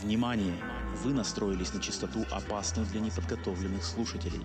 [0.00, 0.56] Внимание!
[1.04, 4.40] Вы настроились на частоту, опасную для неподготовленных слушателей.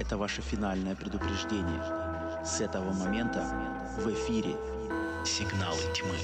[0.00, 2.44] Это ваше финальное предупреждение.
[2.44, 3.40] С этого момента
[3.98, 4.56] в эфире
[5.24, 6.16] «Сигналы тьмы».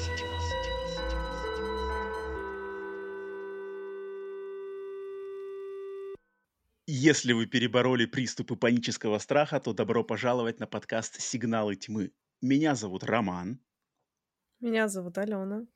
[6.86, 12.12] Если вы перебороли приступы панического страха, то добро пожаловать на подкаст «Сигналы тьмы».
[12.42, 13.60] Меня зовут Роман.
[14.60, 15.66] Меня зовут Алена.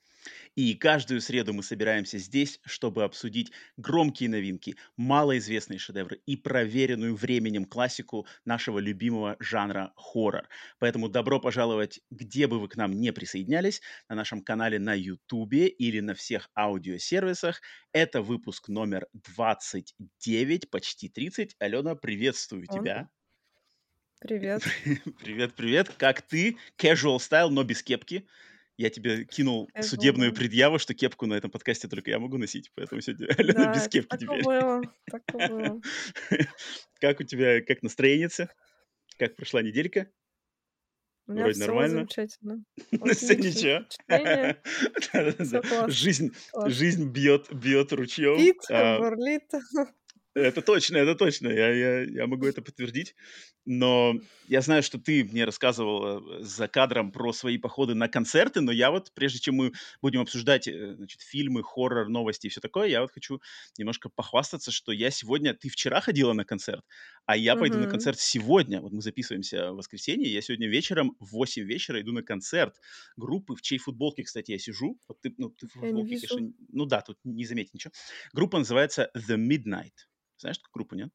[0.54, 7.64] И каждую среду мы собираемся здесь, чтобы обсудить громкие новинки, малоизвестные шедевры и проверенную временем
[7.64, 10.48] классику нашего любимого жанра хоррор.
[10.78, 15.54] Поэтому добро пожаловать, где бы вы к нам не присоединялись, на нашем канале на YouTube
[15.54, 17.60] или на всех аудиосервисах.
[17.92, 21.56] Это выпуск номер 29, почти 30.
[21.58, 22.68] Алена, приветствую Он.
[22.68, 23.08] тебя.
[24.20, 24.62] Привет.
[25.20, 25.90] Привет, привет.
[25.96, 26.56] Как ты?
[26.76, 28.26] Casual style, но без кепки.
[28.78, 30.36] Я тебе кинул Casual, судебную да.
[30.38, 34.08] предъяву, что кепку на этом подкасте только я могу носить, поэтому сегодня без Да, кепки
[34.08, 34.44] так теперь.
[34.44, 35.80] было, так было.
[37.00, 38.28] Как у тебя, как настроение?
[39.18, 40.08] Как прошла неделька?
[41.26, 41.96] У меня Вроде все нормально.
[41.98, 42.64] замечательно.
[43.14, 43.84] Все ничего.
[44.08, 45.44] Да-да-да.
[45.44, 45.90] Все классно.
[45.90, 46.30] Жизнь,
[46.68, 48.38] жизнь бьет, бьет ручьем.
[48.38, 49.42] Пит, А, бурлит.
[50.34, 51.48] Это точно, это точно.
[51.48, 53.14] Я, я, я могу это подтвердить.
[53.70, 54.14] Но
[54.46, 58.72] я знаю, что ты мне рассказывал э, за кадром про свои походы на концерты, но
[58.72, 62.88] я вот, прежде чем мы будем обсуждать э, значит, фильмы, хоррор, новости и все такое,
[62.88, 63.42] я вот хочу
[63.76, 65.52] немножко похвастаться, что я сегодня...
[65.52, 66.82] Ты вчера ходила на концерт,
[67.26, 68.80] а я пойду на концерт сегодня.
[68.80, 72.74] Вот мы записываемся в воскресенье, я сегодня вечером в 8 вечера иду на концерт
[73.18, 74.98] группы, в чьей футболке, кстати, я сижу.
[75.08, 77.92] Вот ты, ну, ты в футболке, конечно, ну да, тут не заметить ничего.
[78.32, 79.92] Группа называется The Midnight.
[80.38, 81.10] Знаешь такую группу, нет?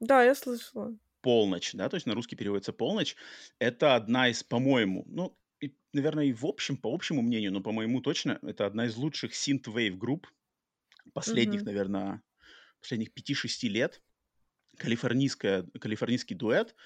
[0.00, 0.98] Да, я слышала.
[1.26, 3.16] Полночь, да, то есть на русский переводится полночь.
[3.58, 7.72] Это одна из, по-моему, ну, и, наверное, и в общем, по общему мнению, но по
[7.72, 10.28] моему точно, это одна из лучших synthwave групп
[11.12, 11.66] последних, Мгм.
[11.66, 12.22] наверное,
[12.80, 14.02] последних 5-6 лет.
[14.78, 16.76] Калифорнийская, калифорнийский дуэт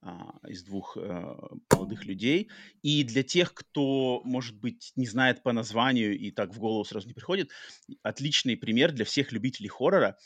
[0.00, 1.34] а, из двух э,
[1.70, 2.50] молодых людей.
[2.82, 7.06] И для тех, кто, может быть, не знает по названию и так в голову сразу
[7.08, 7.50] не приходит,
[8.02, 10.18] отличный пример для всех любителей хоррора.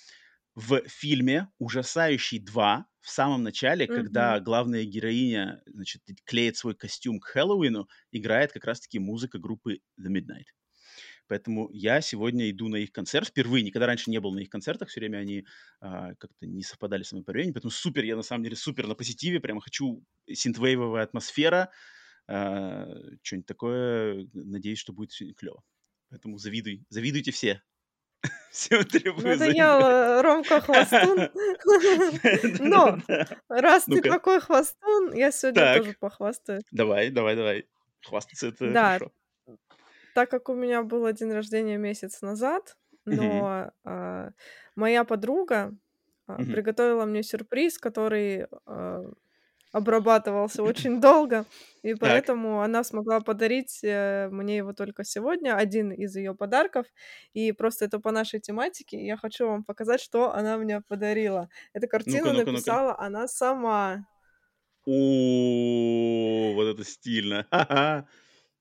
[0.55, 4.41] В фильме «Ужасающий 2» в самом начале, когда Мгм.
[4.41, 10.47] главная героиня значит, клеит свой костюм к Хэллоуину, играет как раз-таки музыка группы The Midnight.
[11.29, 13.29] Поэтому я сегодня иду на их концерт.
[13.29, 14.89] Впервые, никогда раньше не был на их концертах.
[14.89, 15.47] Все время они
[15.81, 17.53] а, как-то не совпадали с моим по времени.
[17.53, 19.41] Поэтому супер, я на самом деле супер на позитиве.
[19.41, 21.71] Прямо хочу синтвейвовая атмосфера.
[22.29, 22.87] а,
[23.23, 24.29] что-нибудь такое.
[24.35, 25.63] Надеюсь, что будет клево.
[26.11, 26.87] Поэтому завидуй.
[26.91, 27.63] Завидуйте все.
[28.55, 29.27] Всем требую.
[29.27, 31.29] Надоело, Ромка хвостун.
[32.61, 32.99] Но
[33.49, 36.63] раз ты такой хвостун, я сегодня тоже похвастаюсь.
[36.71, 37.67] Давай, давай, давай.
[38.07, 39.13] Хвастаться это Да, хорошо.
[40.15, 44.31] так как у меня был день рождения месяц назад, но а,
[44.77, 45.75] моя подруга
[46.29, 49.03] а, приготовила мне сюрприз, который а,
[49.75, 51.47] обрабатывался очень долго,
[51.83, 56.87] и поэтому она смогла подарить э, мне его только сегодня, один из ее подарков,
[57.33, 59.05] и просто это по нашей тематике.
[59.05, 61.49] Я хочу вам показать, что она мне подарила.
[61.73, 62.53] Эту картину ну-ка, ну-ка.
[62.53, 64.07] написала она сама.
[64.87, 67.47] О, вот это стильно.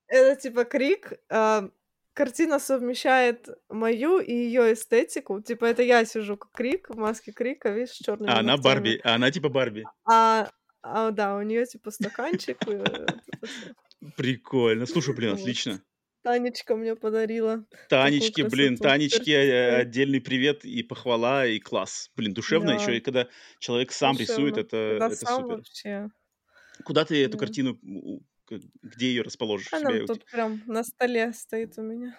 [0.07, 1.13] Это типа крик.
[1.29, 1.69] а,
[2.13, 5.41] Картина совмещает мою и ее эстетику.
[5.41, 8.57] Типа это я сижу как крик в маске крика, видишь, с черными А она.
[8.57, 9.83] Барби, а она типа Барби.
[10.05, 10.49] А,
[10.83, 12.57] а, да, у нее типа стаканчик.
[12.67, 13.73] это всё.
[14.17, 14.85] Прикольно.
[14.85, 15.81] Слушай, блин, отлично.
[16.23, 17.65] Танечка мне подарила.
[17.89, 18.77] Танечки, блин.
[18.77, 22.09] Танечке э, отдельный привет и похвала, и класс.
[22.15, 22.75] Блин, душевно.
[22.75, 22.81] Да.
[22.81, 23.27] Еще и когда
[23.59, 24.59] человек сам рисует, Душевно.
[24.59, 25.55] это, Когда это сам супер.
[25.57, 26.09] вообще.
[26.85, 27.39] Куда ты эту Да.
[27.45, 27.79] картину,
[28.81, 29.71] где ее расположишь?
[29.73, 32.17] Она тут прям на столе стоит у меня.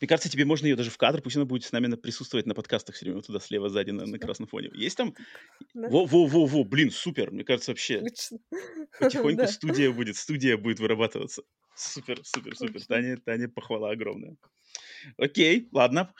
[0.00, 2.46] Мне кажется, тебе можно ее даже в кадр, пусть она будет с нами на- присутствовать
[2.46, 4.70] на подкастах все время, вот туда слева сзади на, на красном фоне.
[4.74, 5.14] Есть там?
[5.74, 5.88] Да?
[5.88, 7.30] Во-во-во-во, блин, супер.
[7.30, 8.38] Мне кажется, вообще Отлично.
[8.98, 11.42] потихоньку Да, студия будет, студия будет вырабатываться.
[11.74, 12.82] Супер, супер, супер.
[12.86, 14.36] Таня, Таня, похвала огромная.
[15.18, 16.14] Окей, ладно.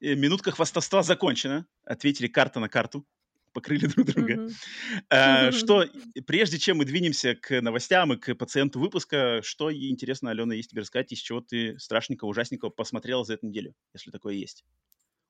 [0.00, 1.66] Э, Минутка хвастовства закончена.
[1.84, 3.06] Ответили карта на карту.
[3.52, 4.40] Покрыли друг друга.
[4.40, 4.58] Мгм.
[5.10, 5.84] А, Что,
[6.26, 10.82] прежде чем мы двинемся к новостям и к пациенту выпуска, что интересно, Алена, есть тебе
[10.82, 14.64] рассказать, из чего ты страшненького, ужасненького посмотрела за эту неделю, если такое есть?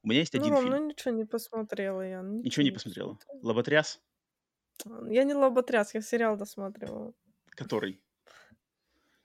[0.04, 0.70] У меня есть Ну, один Ром, фильм.
[0.70, 2.22] ну ничего не посмотрела я.
[2.22, 3.18] Ничего Ничего не не посмотрела.
[3.18, 3.42] посмотрела.
[3.42, 4.00] Лоботряс,
[5.10, 7.14] Я не лоботряс, я сериал досматривала.
[7.56, 8.00] который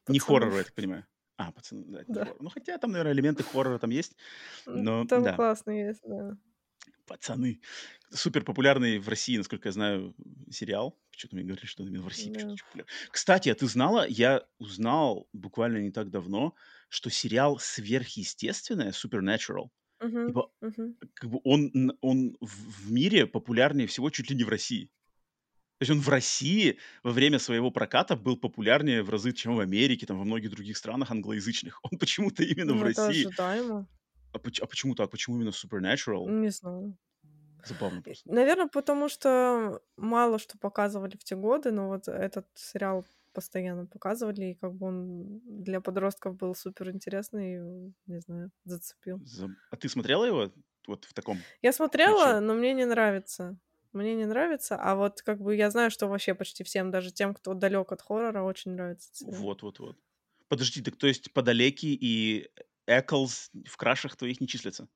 [0.08, 0.20] не Пацанов.
[0.20, 1.06] хоррор, я так понимаю.
[1.38, 2.34] А, пацаны, да, не Да.
[2.40, 4.16] Ну, хотя там, наверное, элементы хоррора там есть,
[4.74, 5.32] но Там да.
[5.32, 6.38] классно есть, да.
[7.06, 7.62] Пацаны.
[8.12, 10.16] Супер популярный в России, насколько я знаю,
[10.52, 11.00] сериал.
[11.12, 12.66] Что-то мне говорили, что он именно в России почему-то Да.
[12.66, 12.92] популярный.
[13.12, 16.56] Кстати, а ты знала, я узнал буквально не так давно,
[16.90, 19.70] что сериал «Сверхъестественное» Supernatural
[20.02, 20.96] Мгм, Типа, мгм.
[21.16, 24.92] как бы он, он в в мире популярнее всего чуть ли не в России.
[25.80, 29.60] То есть он в России во время своего проката был популярнее в разы, чем в
[29.60, 31.80] Америке, там, во многих других странах англоязычных.
[31.92, 33.30] Он почему-то именно в Ну, это России.
[33.48, 33.88] ожидаемо.
[34.38, 35.10] А, поч- а почему так?
[35.12, 36.26] Почему именно Supernatural?
[36.28, 36.98] Не знаю.
[37.66, 38.30] Забавно просто.
[38.32, 44.46] Наверное, потому что мало что показывали в те годы, но вот этот сериал постоянно показывали,
[44.46, 49.20] и как бы он для подростков был супер интересный, и, не знаю, зацепил.
[49.20, 50.52] Заб- А ты смотрела его
[50.88, 51.76] вот в таком Я ключе?
[51.76, 53.58] смотрела, но мне не нравится.
[53.94, 57.34] Мне не нравится, а вот как бы я знаю, что вообще почти всем, даже тем,
[57.34, 59.42] кто далек от хоррора, очень нравится этот сериал.
[59.42, 59.98] Вот, вот, вот.
[60.50, 62.50] Подожди, так то есть Подалеки и
[62.88, 64.88] Эклс в крашах твоих не числятся?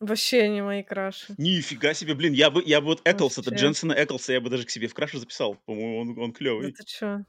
[0.00, 1.34] Вообще не мои краши.
[1.36, 3.54] Нифига себе, блин, я бы, я бы вот Эклс, это.
[3.54, 5.56] Дженсона Эклса, я бы даже к себе в краше записал.
[5.66, 6.72] По-моему, он, он клевый.
[6.72, 7.24] ты чё?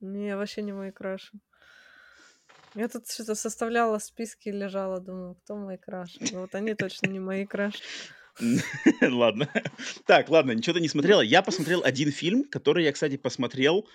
[0.00, 1.38] Не, вообще не мои краши.
[2.74, 6.18] Я тут что-то составляла списки, лежала, думаю, кто мои краши.
[6.32, 7.78] Ну, вот они точно не мои краши.
[9.00, 9.48] Ладно.
[10.04, 11.22] Так, ладно, ничего ты не смотрела.
[11.22, 13.88] Я посмотрел один фильм, который я, кстати, посмотрел,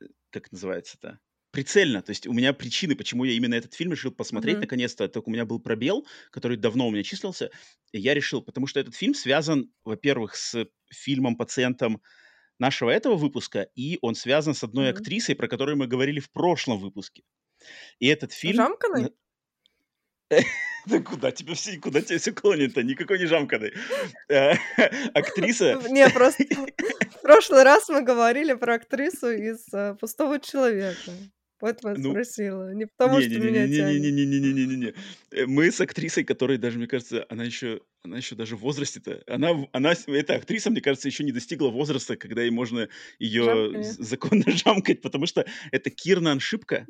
[0.00, 1.20] э, как это называется-то?
[1.58, 2.02] Прицельно.
[2.02, 4.60] То есть у меня причины, почему я именно этот фильм решил посмотреть, Мгм.
[4.60, 7.50] наконец-то, так у меня был пробел, который давно у меня числился,
[7.90, 12.00] и я решил, потому что этот фильм связан, во-первых, с фильмом-пациентом
[12.60, 14.98] нашего этого выпуска, и он связан с одной Мгм.
[15.00, 17.24] актрисой, про которую мы говорили в прошлом выпуске.
[17.98, 18.58] И этот фильм...
[18.58, 19.10] Жамканой?
[20.86, 22.82] Да куда тебя все, куда тебя все клонит-то?
[22.84, 23.72] Никакой не жамканый.
[24.28, 24.54] Э,
[25.12, 25.82] Актриса...
[25.90, 31.12] Не, просто в прошлый раз мы говорили про актрису из э, «Пустого человека».
[31.58, 32.72] Поэтому я Ну, спросила.
[32.72, 34.02] Не потому, что меня тянет.
[34.02, 35.46] Не-не-не-не-не-не-не-не-не-не.
[35.46, 39.52] Мы с актрисой, которой даже, мне кажется, она еще, она еще даже в возрасте-то, она,
[39.54, 42.88] в- она, с- эта актриса, мне кажется, еще не достигла возраста, когда ей можно
[43.18, 43.96] ее Жамканье.
[43.98, 46.86] законно жамкать, потому что это Кирна Шипка,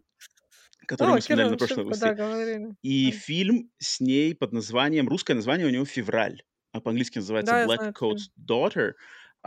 [0.87, 2.14] которую О, мы вспоминали Кира на прошлом Шипка, да, выпуске.
[2.14, 2.75] говорили.
[2.82, 3.12] И Да.
[3.12, 6.43] фильм с ней под названием, русское название у него «Февраль»,
[6.73, 8.32] а по-английски называется Да, я «Black знаю этот Coat's фильм.
[8.38, 8.93] Daughter»,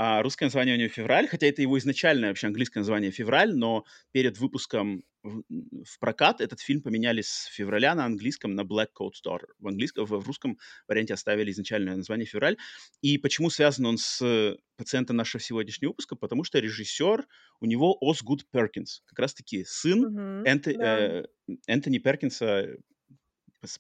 [0.03, 3.85] а русское название у него «Февраль», хотя это его изначальное вообще английское название «Февраль», но
[4.11, 9.21] перед выпуском в, в прокат этот фильм поменяли с февраля на английском на Black Coat's
[9.23, 9.49] Daughter.
[9.59, 10.57] В, английском, в, в русском
[10.87, 12.57] варианте оставили изначальное название «Февраль».
[13.03, 16.15] И почему связан он с пациентом нашего сегодняшнего выпуска?
[16.15, 17.27] Потому что режиссер,
[17.59, 20.43] у него Осгуд Перкинс, как раз-таки сын Мгм.
[20.45, 20.99] Энто- Да.
[20.99, 21.25] э,
[21.67, 22.69] Энтони Перкинса,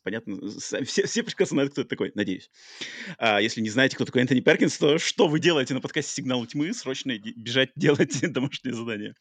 [0.03, 0.39] понятно,
[0.85, 2.49] все, все прекрасно знают, кто это такой, надеюсь.
[3.17, 6.45] А, если не знаете, кто такой Энтони Перкинс, то что вы делаете на подкасте «Сигнал
[6.45, 6.73] тьмы»?
[6.73, 9.15] Срочно бежать делать домашнее задание.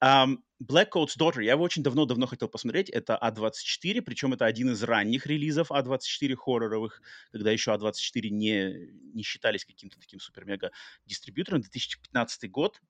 [0.00, 1.42] Ам, Black Coat's Daughter.
[1.42, 2.90] Я его очень давно-давно хотел посмотреть.
[2.90, 7.02] Это А24, причем это один из ранних релизов А24 хорроровых,
[7.32, 10.70] когда еще А24 не, не считались каким-то таким супер-мега
[11.06, 11.60] дистрибьютором.
[11.60, 12.80] 2015 год.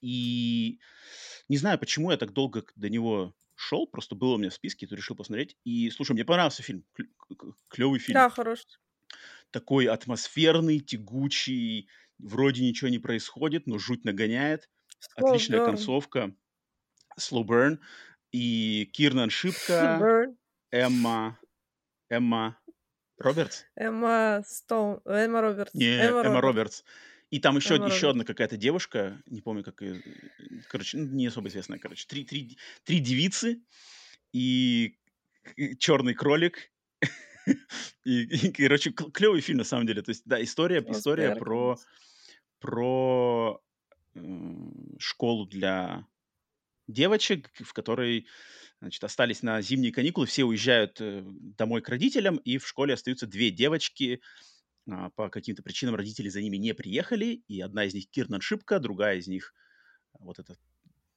[0.00, 0.78] И
[1.48, 4.86] не знаю, почему я так долго до него шел, просто было у меня в списке,
[4.86, 5.56] то решил посмотреть.
[5.64, 6.84] И, слушай, мне понравился фильм,
[7.68, 8.14] клевый фильм.
[8.14, 8.66] Да, хороший.
[9.50, 14.70] Такой атмосферный, тягучий, вроде ничего не происходит, но жуть нагоняет.
[15.00, 15.66] Slow Отличная burn.
[15.66, 16.34] концовка.
[17.18, 17.78] Slow Burn.
[18.32, 20.36] И Кирнан Шипка, Burn.
[20.70, 21.38] Эмма...
[22.08, 22.58] Эмма
[23.18, 23.64] Робертс?
[23.76, 25.00] Эмма Стоун.
[25.04, 25.74] Эмма Робертс.
[25.74, 26.82] Не, Эмма Эмма Робертс.
[26.82, 26.84] Робертс.
[27.30, 30.02] И там еще, Эмма еще одна какая-то девушка, не помню, как ее...
[30.68, 32.06] Короче, ну, не особо известная, короче.
[32.08, 33.62] Три, три, три девицы
[34.32, 34.96] и
[35.78, 36.72] черный кролик.
[38.04, 40.02] И, и, короче, клевый фильм на самом деле.
[40.02, 41.80] То есть, да, история, история про,
[42.60, 43.60] про
[44.14, 46.06] м, школу для
[46.88, 48.26] девочек, в которой
[48.80, 53.26] значит, остались на зимние каникулы, все уезжают э, домой к родителям, и в школе остаются
[53.26, 54.20] две девочки.
[54.88, 58.78] А, по каким-то причинам родители за ними не приехали, и одна из них Кирнан Шипка,
[58.78, 59.54] другая из них
[60.12, 60.56] а, вот эта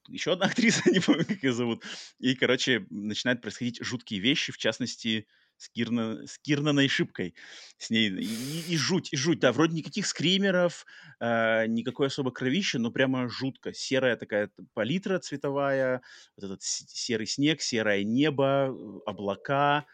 [0.08, 1.84] еще одна актриса, не помню, как ее зовут.
[2.20, 5.28] И, короче, начинают происходить жуткие вещи, в частности,
[5.58, 7.36] с, Кирна, с Кирнаной Шипкой.
[7.78, 9.40] С ней и, и жуть, и жуть.
[9.40, 10.86] Да, вроде никаких скримеров,
[11.20, 13.74] э, никакой особо кровища, но прямо жутко.
[13.74, 16.02] Серая такая палитра цветовая,
[16.36, 19.86] вот этот серый снег, серое небо, э, облака,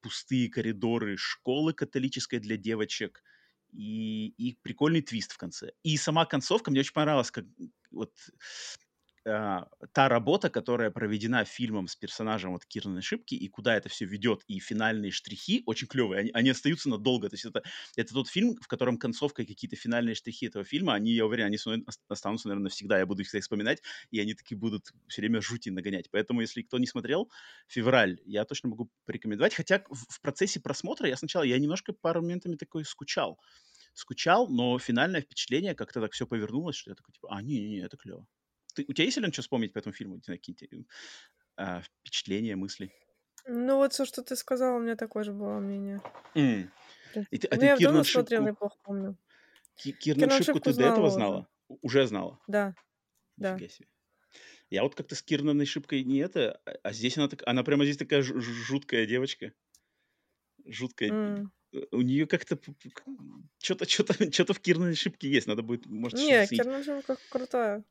[0.00, 3.22] пустые коридоры школы католической для девочек
[3.72, 5.72] и, и прикольный твист в конце.
[5.82, 7.44] И сама концовка мне очень понравилась, как
[7.90, 8.12] вот
[9.26, 14.06] а, та работа, которая проведена фильмом с персонажем вот Кирной Шипки, и куда это все
[14.06, 17.28] ведет, и финальные штрихи очень клевые, они, они остаются надолго.
[17.28, 17.62] То есть это,
[17.96, 21.46] это тот фильм, в котором концовка и какие-то финальные штрихи этого фильма, они, я уверен,
[21.46, 21.58] они
[22.08, 22.98] останутся, наверное, навсегда.
[22.98, 26.10] Я буду их всегда вспоминать, и они такие будут все время жути нагонять.
[26.10, 27.30] Поэтому, если кто не смотрел,
[27.68, 29.54] «Февраль» я точно могу порекомендовать.
[29.54, 33.38] Хотя в, в процессе просмотра я сначала, я немножко пару моментами такой скучал.
[33.92, 37.96] Скучал, но финальное впечатление, как-то так все повернулось, что я такой, типа, а, не-не-не, это
[37.96, 38.26] клево.
[38.80, 40.16] Ты, у тебя есть, Елена, что вспомнить по этому фильму?
[40.16, 40.66] Не знаю, какие-то
[41.56, 42.90] а, впечатления, мысли?
[43.46, 46.00] Ну вот все, что ты сказал, у меня такое же было мнение.
[46.34, 46.68] Есть,
[47.30, 49.16] И ты- а ну, ты я давно Кирнан смотрела, Шипку, я плохо помню.
[49.74, 51.78] Ки- Кирнан Кирнан Шипку Шипку ты до этого знала уже.
[51.82, 52.40] Уже знала?
[52.46, 52.74] Да,
[53.36, 53.58] да.
[53.58, 53.86] Себе.
[54.70, 57.84] Я вот как-то с Кирнаной Шипкой не это, а- а здесь она так, она прямо
[57.84, 59.52] здесь такая жу- жу- жуткая девочка.
[60.64, 61.50] Жуткая.
[61.72, 62.58] Э, У нее как-то
[63.58, 65.46] что-то что-то что-то в Кирнане Шипке есть.
[65.46, 66.46] Надо будет, может, Не.
[66.46, 67.84] Кирнан Шипка крутая.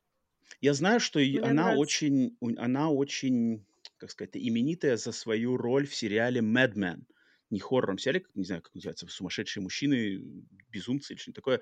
[0.60, 1.80] Я знаю, что и- Мне она нравится.
[1.80, 3.66] очень, у- она очень,
[3.96, 7.02] как сказать, именитая за свою роль в сериале Mad Men.
[7.50, 10.20] Не хоррором сериале, как- не знаю, как называется, «Сумасшедшие мужчины»,
[10.68, 11.60] «Безумцы» или что-нибудь такое,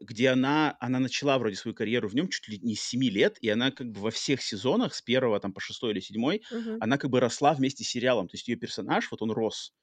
[0.00, 3.38] где она, она начала вроде свою карьеру в нем чуть ли не с 7 лет,
[3.42, 6.80] и она как бы во всех сезонах, с первого там по шестой или седьмой, Мгм.
[6.80, 8.28] она как бы росла вместе с сериалом.
[8.28, 9.74] То есть ее персонаж, вот он рос.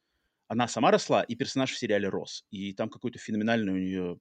[0.48, 2.46] Она сама росла, и персонаж в сериале рос.
[2.52, 4.20] И там какое-то феноменальное у нее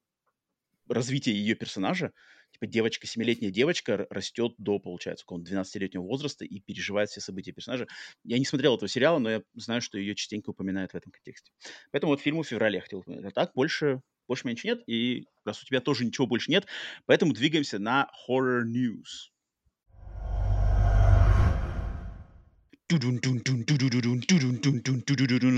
[0.88, 2.12] развитие ее персонажа.
[2.56, 7.86] Типа девочка, семилетняя девочка растет до, получается, какого-то 12-летнего возраста и переживает все события персонажа.
[8.24, 11.52] Я не смотрел этого сериала, но я знаю, что ее частенько упоминают в этом контексте.
[11.90, 13.26] Поэтому вот фильм в феврале я хотел упомянуть.
[13.26, 14.84] А так больше, больше ничего нет.
[14.86, 16.66] И раз у тебя тоже ничего больше нет,
[17.04, 19.28] поэтому двигаемся на Horror News.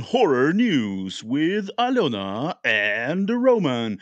[0.01, 4.01] Horror News with Alona and Roman.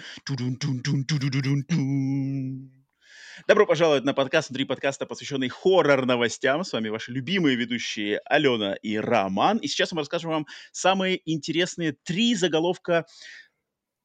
[3.44, 6.64] Добро пожаловать на подкаст внутри подкаста, посвященный хоррор-новостям.
[6.64, 9.58] С вами ваши любимые ведущие Алена и Роман.
[9.58, 13.04] И сейчас мы расскажем вам самые интересные три заголовка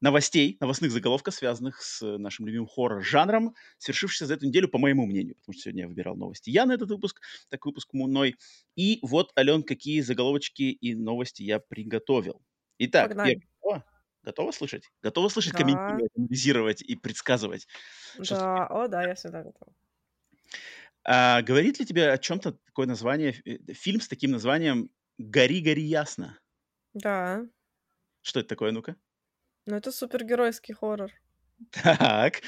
[0.01, 5.35] новостей, новостных заголовков, связанных с нашим любимым хоррор-жанром, свершившихся за эту неделю, по моему мнению.
[5.35, 8.35] Потому что сегодня я выбирал новости я на этот выпуск, так выпуск мной.
[8.75, 12.41] И вот, Ален, какие заголовочки и новости я приготовил.
[12.79, 13.41] Итак, Погнали.
[14.23, 14.91] Готова слышать?
[15.01, 15.55] Готова слышать, Да.
[15.55, 17.67] комментировать, анализировать и предсказывать?
[18.17, 19.73] Да, о, да, я всегда готова.
[21.03, 25.83] А, говорит ли тебе о чем-то такое название, э, фильм с таким названием «Гори, гори
[25.83, 26.39] ясно»?
[26.93, 27.43] Да,
[28.21, 28.95] Что это такое, ну-ка?
[29.65, 31.11] но это супергеройский хоррор.
[31.71, 32.41] Так,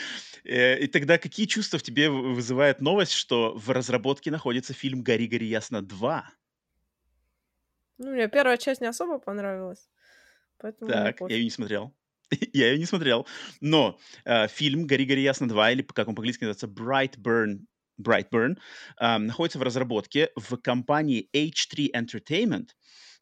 [0.44, 5.28] э, и тогда какие чувства в тебе вызывает новость, что в разработке находится фильм «Гори,
[5.28, 6.32] гори ясно 2»?
[7.98, 9.90] Ну, мне первая часть не особо понравилась,
[10.64, 11.94] поэтому Так, я ее не смотрел.
[12.54, 13.28] Я ее не смотрел.
[13.62, 17.66] Но э, фильм «Гори, гори ясно 2», или как он по-английски называется, «Brightburn»,
[18.02, 18.58] Brightburn,
[18.98, 22.70] а, находится в разработке в компании H3 Entertainment,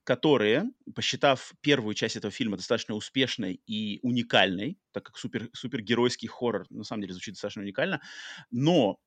[0.03, 6.65] которые, посчитав первую часть этого фильма достаточно успешной и уникальной, так как супер, супергеройский хоррор
[6.69, 8.01] на самом деле звучит достаточно уникально,
[8.50, 8.98] но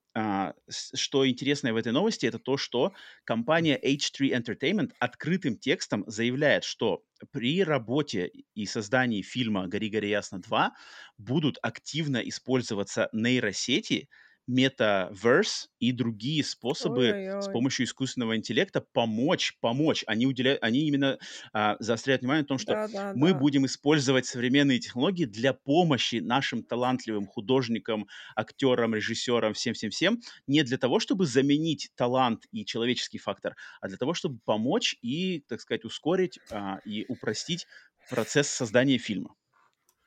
[0.68, 2.92] что интересное в этой новости, это то, что
[3.24, 10.36] компания H3 Entertainment открытым текстом заявляет, что при работе и создании фильма «Гори, гори ясно
[10.36, 10.70] 2»
[11.18, 14.08] будут активно использоваться нейросети,
[14.46, 17.48] метаверс и другие способы с Ой-ой-ой.
[17.48, 20.04] помощью искусственного интеллекта помочь, помочь.
[20.06, 21.18] Они, уделяют, они именно
[21.52, 23.34] а, заостряют внимание на том, что Да, да, мы да.
[23.34, 31.00] будем использовать современные технологии для помощи нашим талантливым художникам, актерам, режиссерам, всем-всем-всем, не для того,
[31.00, 36.38] чтобы заменить талант и человеческий фактор, а для того, чтобы помочь и, так сказать, ускорить
[36.50, 37.66] а, и упростить
[38.08, 39.34] процесс создания фильма.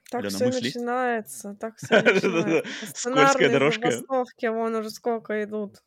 [0.10, 0.66] Так Алена, все мысли?
[0.68, 2.64] начинается, так все начинается.
[2.96, 3.92] Скользкая дорожка.
[3.92, 5.84] забастовки, вон уже сколько идут.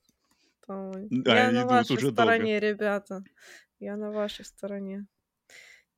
[0.66, 3.22] Там, Да, Я на вашей стороне, ребята.
[3.78, 5.06] Я на вашей стороне.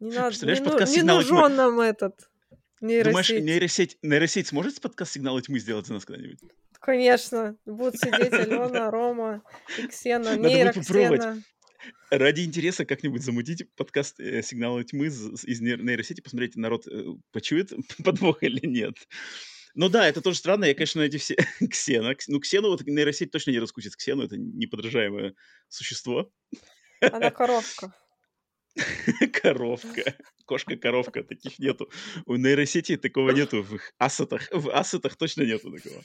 [0.00, 2.28] Не надо, не, ну- нужен нам этот
[2.80, 3.44] Думаешь, нейросеть.
[3.44, 6.40] нейросеть, нейросеть сможет подкаст «Сигналы тьмы» сделать за нас когда-нибудь?
[6.80, 9.42] Конечно, будут сидеть Алена, Рома
[9.88, 11.44] Ксена, Надо будет попробовать.
[12.10, 17.72] Ради интереса как-нибудь замутить подкаст э, «Сигналы тьмы» из нейр- нейросети, посмотреть, народ э, почует
[18.04, 18.96] подвох или нет.
[19.74, 20.66] Ну да, это тоже странно.
[20.66, 21.34] Я, конечно, эти все...
[21.70, 22.12] Ксена.
[22.12, 23.96] Кс- Ну, Ксену вот нейросеть точно не раскусит.
[23.96, 25.34] Ксену— это неподражаемое
[25.68, 26.30] существо.
[27.00, 27.94] Она коровка.
[29.32, 30.14] Коровка.
[30.46, 31.24] Кошка-коровка.
[31.24, 31.90] Таких нету.
[32.26, 34.48] У нейросети такого нету в их ассетах.
[34.52, 36.02] В ассетах точно нету такого.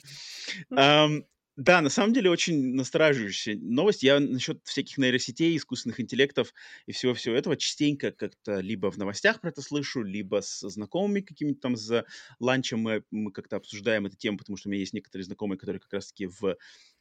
[1.58, 4.04] Да, на самом деле очень настораживающая новость.
[4.04, 6.54] Я насчет всяких нейросетей, искусственных интеллектов
[6.86, 11.60] и всего-всего этого частенько как-то либо в новостях про это слышу, либо с знакомыми какими-то
[11.60, 12.04] там за
[12.38, 15.80] ланчем мы, мы как-то обсуждаем эту тему, потому что у меня есть некоторые знакомые, которые
[15.80, 16.56] как раз-таки в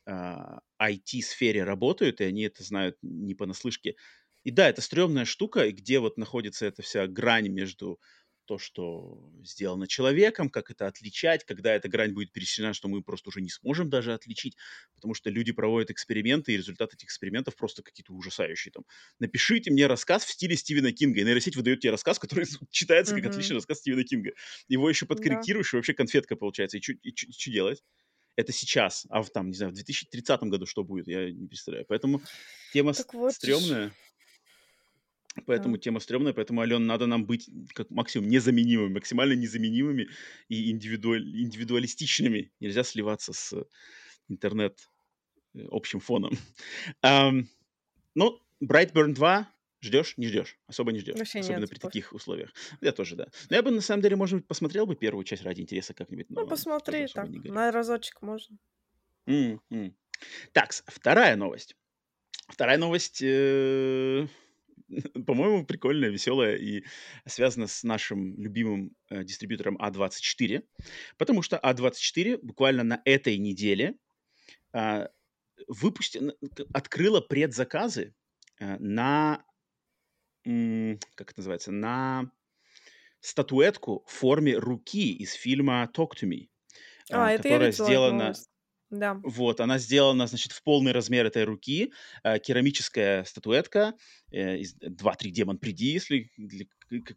[0.07, 3.95] а, IT-сфере работают, и они это знают не понаслышке.
[4.43, 7.99] И да, это стрёмная штука, и где вот находится эта вся грань между
[8.47, 13.29] то, что сделано человеком, как это отличать, когда эта грань будет пересечена, что мы просто
[13.29, 14.55] уже не сможем даже отличить,
[14.95, 18.71] потому что люди проводят эксперименты, и результаты этих экспериментов просто какие-то ужасающие.
[18.71, 18.85] Там,
[19.19, 23.25] напишите мне рассказ в стиле Стивена Кинга, и нейросеть выдает тебе рассказ, который читается как
[23.25, 23.27] Мгм.
[23.27, 24.31] отличный рассказ Стивена Кинга.
[24.67, 26.77] Его еще подкорректируешь, и вообще конфетка получается.
[26.77, 27.83] И что делать?
[28.35, 31.85] Это сейчас, а в, там, не знаю, в 2030 году что будет, я не представляю.
[31.87, 32.23] Поэтому
[32.69, 33.95] тема Так вот стрёмная.
[35.45, 35.81] Поэтому Да.
[35.81, 40.09] тема стрёмная, поэтому, Ален, надо нам быть как максимум незаменимыми, максимально незаменимыми
[40.49, 42.51] и индивидуаль- индивидуалистичными.
[42.59, 43.53] Нельзя сливаться с
[44.29, 44.89] интернет
[45.55, 46.31] э, общим фоном.
[47.01, 47.47] Ам,
[48.15, 49.47] ну, Brightburn 2
[49.81, 50.15] ждешь?
[50.17, 50.57] Не ждешь.
[50.67, 51.17] Особо не ждешь.
[51.17, 52.51] Вообще Особенно нет, при таких условиях.
[52.81, 53.27] Я тоже, да.
[53.49, 56.27] Но я бы, на самом деле, может быть, посмотрел бы первую часть ради интереса как-нибудь.
[56.29, 58.57] Ну, посмотри так, на разочек можно.
[59.27, 59.61] М.
[60.53, 61.75] Так, вторая новость.
[62.49, 64.27] Вторая новость, э,
[65.25, 66.83] по-моему, прикольная, веселая и
[67.25, 70.63] связана с нашим любимым э, дистрибьютором А24,
[71.17, 73.95] потому что А24 буквально на этой неделе
[74.73, 75.09] а,
[75.67, 78.15] выпусти- н- к- открыла предзаказы
[78.59, 79.45] э, на,
[80.45, 82.31] м, как это называется, на
[83.21, 86.49] статуэтку в форме руки из фильма Talk to Me,
[87.11, 88.23] А, это я которая сделана...
[88.23, 88.49] новость.
[88.91, 89.23] Да.
[89.23, 91.91] Вот, она сделана, значит, в полный размер этой руки.
[92.23, 93.93] э, керамическая статуэтка.
[94.31, 96.65] Э, из 2-3 демон приди, если для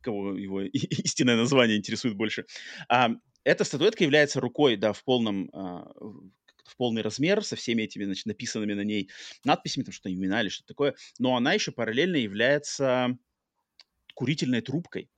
[0.03, 2.47] кого его истинное название интересует больше.
[2.89, 3.11] А,
[3.45, 6.31] эта статуэтка является рукой, да, в полном в
[6.71, 9.11] в полный размер, со всеми этими, значит, написанными на ней
[9.45, 10.95] надписями, там что-то имена или что-то такое.
[11.19, 13.19] Но она еще параллельно является
[14.15, 15.11] курительной трубкой.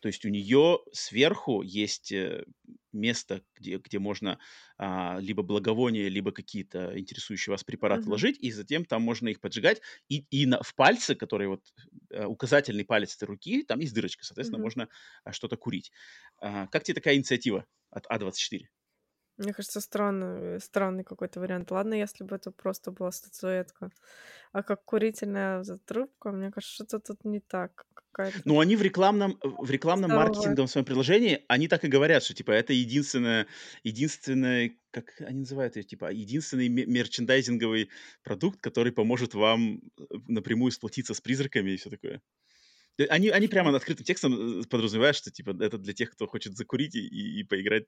[0.00, 2.44] То есть у нее сверху есть э,
[2.92, 4.38] место, где, где можно
[4.78, 8.10] а, либо благовония, либо какие-то интересующие вас препараты Мгм.
[8.10, 9.80] ложить, и затем там можно их поджигать.
[10.08, 11.66] И, и на, в пальце, который вот
[12.10, 14.62] э, указательный палец этой руки, там есть дырочка, соответственно, Мгм.
[14.62, 14.88] можно
[15.24, 15.92] а, что-то курить.
[16.40, 18.68] А, как тебе такая инициатива от А А24?
[19.38, 21.70] Мне кажется, странный, странный какой-то вариант.
[21.70, 23.90] Ладно, если бы это просто была статуэтка.
[24.52, 27.86] А как курительная трубка, мне кажется, что-то тут не так.
[28.12, 32.34] Какая-то Ну, они в рекламном, в рекламном маркетинговом своем приложении, они так и говорят, что,
[32.34, 33.46] типа, это единственное,
[33.84, 37.90] единственное, как они называют ее, типа, единственный ме- мерчендайзинговый
[38.22, 42.22] продукт, который поможет вам э, напрямую сплотиться с призраками и все такое.
[43.08, 46.96] Они, они прямо открытым текстом э, подразумевают, что, типа, это для тех, кто хочет закурить
[46.96, 47.86] и, и поиграть,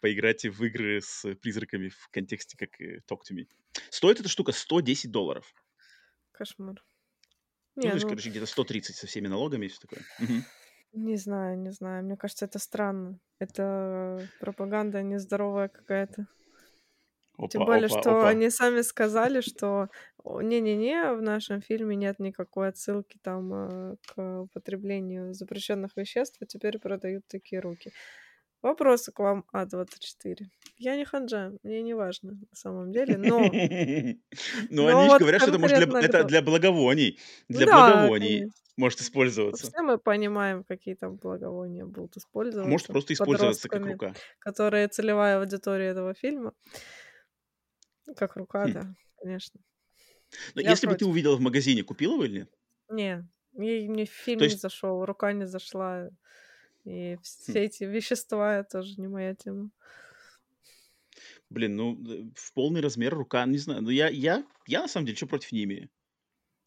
[0.00, 3.46] поиграть в игры с призраками в контексте, как э, Talk to Me.
[3.90, 5.52] Стоит эта штука 110 долларов.
[6.32, 6.84] Кошмар.
[7.74, 10.02] Ну, Не, есть, ну, короче, где-то 130 со всеми налогами и все такое.
[10.92, 12.04] Не знаю, не знаю.
[12.04, 13.18] Мне кажется, это странно.
[13.38, 16.26] Это пропаганда нездоровая какая-то.
[17.50, 18.28] Тем Опа, более, опа, что опа.
[18.28, 19.88] они сами сказали, что
[20.24, 26.78] не-не-не, в нашем фильме нет никакой отсылки там э, к употреблению запрещенных веществ, а теперь
[26.78, 27.92] продают такие руки.
[28.62, 30.46] Вопросы к вам, А24.
[30.78, 33.38] Я не ханжа, мне не важно на самом деле, но...
[34.70, 35.78] Ну, Но они же говорят, что это может
[36.26, 37.20] для, благовоний.
[37.48, 39.66] Для благовоний может использоваться.
[39.66, 42.68] Все мы понимаем, какие там благовония будут использоваться.
[42.68, 44.14] может просто использоваться как рука.
[44.38, 46.52] Которые целевая аудитория этого фильма.
[48.06, 48.70] Ну, Как рука, Хм.
[48.70, 49.60] да, конечно.
[50.56, 51.06] Но Я если бы ты против.
[51.06, 52.50] увидела в магазине, купила бы или нет?
[52.88, 56.10] Не, мне, мне фильм То не есть, зашел, рука не зашла.
[56.84, 59.70] И хм, все эти вещества тоже не моя тема.
[61.50, 63.82] блин, ну, э, в полный размер рука, не знаю.
[63.82, 65.90] Ну, я, я, я на самом деле, что против не имею?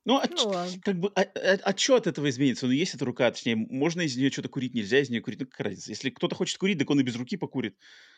[0.06, 0.82] Ну, а ч- Ну ладно.
[0.84, 2.66] как бы, а, а, а чё от этого изменится?
[2.68, 5.46] Ну, есть эта рука, точнее, можно из нее что-то курить, нельзя из нее курить, ну,
[5.48, 5.92] какая разница?
[5.92, 7.76] Если кто-то хочет курить, так он и без руки покурит.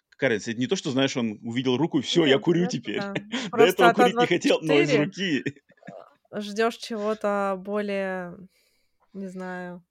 [0.10, 0.52] Какая разница?
[0.52, 3.10] Это не то, что, знаешь, он увидел руку, и все, я Нет, курю понятно, теперь.
[3.12, 3.16] да.
[3.54, 5.44] До этого от курить не хотел, но из А24 руки.
[6.34, 8.38] ждешь чего-то более,
[9.14, 9.86] не знаю,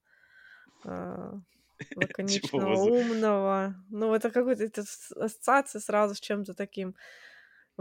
[0.84, 1.34] а,
[2.26, 3.76] Чего лаконичного, умного.
[3.90, 4.82] Ну, это какой-то это
[5.16, 6.96] ассоциация сразу с чем-то таким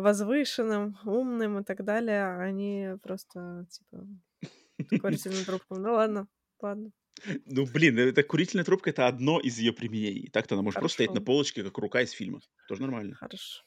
[0.02, 2.24] возвышенным, умным и так далее.
[2.24, 4.08] а Они просто, типа,
[4.98, 5.82] курительным трубкам.
[5.84, 6.28] Ну ладно,
[6.62, 6.92] ладно,
[7.46, 10.30] Ну, блин, это курительная трубка это одно из ее применений.
[10.32, 12.42] Так-то она может просто стоять на полочке, как рука из фильма.
[12.68, 13.20] Тоже нормально.
[13.20, 13.64] хорошо.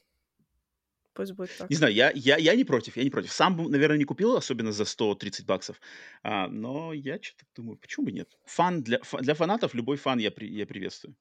[1.14, 1.76] Пусть будет Не так.
[1.76, 3.32] знаю, я, я, я не против, я не против.
[3.32, 5.80] Сам бы, наверное, не купил, особенно за 130 баксов.
[6.22, 8.36] А, но я что-то думаю, почему бы нет?
[8.46, 11.16] Фан для, фа- для фанатов, любой фан я, при- я приветствую.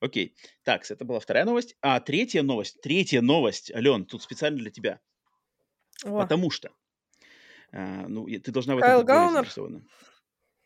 [0.00, 0.36] Окей.
[0.62, 1.76] Так, это была вторая новость.
[1.80, 5.00] А третья новость, третья новость, Ален, тут специально для тебя.
[6.04, 6.70] О, Потому что,
[7.72, 9.48] а, ну, ты должна в этом Кайл Гаунер?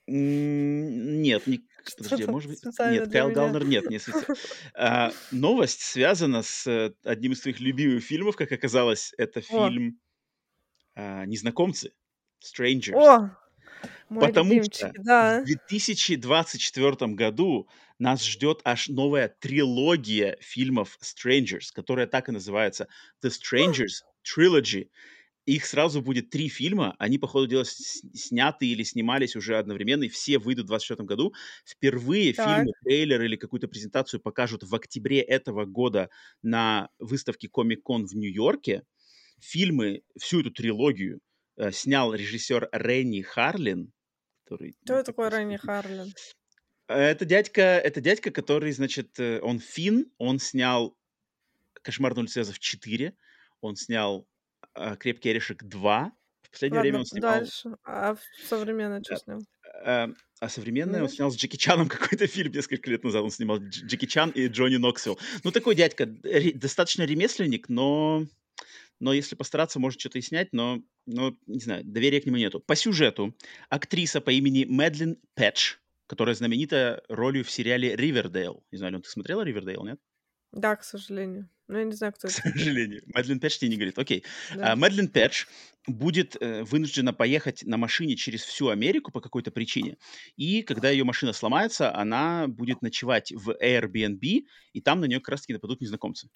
[0.06, 1.60] Нет, не,
[1.96, 2.62] подожди, может быть...
[2.64, 3.34] Нет, Кайл меня.
[3.34, 4.00] Галнер нет, не
[4.74, 10.00] А, новость связана с э, одним из твоих любимых фильмов, как оказалось, это фильм
[10.94, 11.92] а, «Незнакомцы»,
[12.44, 12.94] «Strangers».
[12.94, 13.36] о,
[14.08, 15.42] мой Потому что в да.
[15.42, 17.68] 2024 году
[18.02, 22.88] нас ждет аж новая трилогия фильмов Strangers, которая так и называется
[23.24, 24.88] The Strangers Trilogy.
[25.46, 30.08] Их сразу будет три фильма, они, по ходу дела, сняты или снимались уже одновременно, и
[30.08, 31.34] все выйдут в 2024 году.
[31.64, 32.46] Впервые Так.
[32.46, 36.10] фильмы, трейлер или какую-то презентацию покажут в октябре этого года
[36.42, 38.82] на выставке Comic-Con в Нью-Йорке.
[39.40, 41.20] Фильмы, всю эту трилогию
[41.56, 43.92] э, снял режиссер Ренни Харлин,
[44.44, 44.74] который...
[44.84, 46.12] Кто ну, такой Ренни Харлин?
[46.92, 50.96] Это дядька, это дядька, который, значит, э, он фин, он снял
[51.82, 53.12] «Кошмар на улице 4»,
[53.60, 54.26] он снял
[54.74, 56.10] э, «Крепкий орешек 2»,
[56.42, 57.38] в последнее Ладно, время он снимал...
[57.38, 57.76] дальше.
[57.84, 59.40] А современное что снял?
[59.84, 63.22] А, а современное он снял с Джеки Чаном какой-то фильм несколько лет назад.
[63.22, 65.18] Он снимал Джеки Чан и Джонни Ноксвилл.
[65.44, 68.26] Ну, такой дядька, ре- достаточно ремесленник, но
[69.00, 72.60] но если постараться, может что-то и снять, но, но, не знаю, доверия к нему нету.
[72.60, 73.36] По сюжету
[73.68, 75.78] актриса по имени Мэдлин Пэтч,
[76.12, 78.62] которая знаменита ролью в сериале «Ривердейл».
[78.70, 79.98] Не знаю, ты смотрела «Ривердейл», нет?
[80.52, 81.48] Да, к сожалению.
[81.68, 82.36] Но я не знаю, кто это.
[82.36, 83.02] К сожалению.
[83.06, 83.98] Мэдлин Пэтч тебе не говорит.
[83.98, 84.22] Окей.
[84.54, 84.72] Да.
[84.72, 85.46] А, Мэдлин Пэтч
[85.86, 89.96] будет э, вынуждена поехать на машине через всю Америку по какой-то причине.
[90.36, 94.44] И когда ее машина сломается, она будет ночевать в Airbnb,
[94.74, 96.28] и там на нее как раз-таки нападут незнакомцы.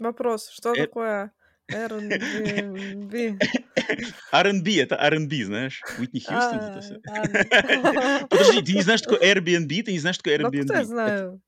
[0.00, 0.50] Вопрос.
[0.50, 0.78] Что э...
[0.78, 1.32] такое
[1.68, 3.38] R&B.
[4.32, 5.82] R&B, это R&B, знаешь?
[5.98, 7.00] Уитни Хьюстон, это все.
[8.28, 9.82] Подожди, ты не знаешь, что такое Airbnb?
[9.82, 10.64] Ты не знаешь, что такое Airbnb?
[10.66, 11.42] Ну, я знаю.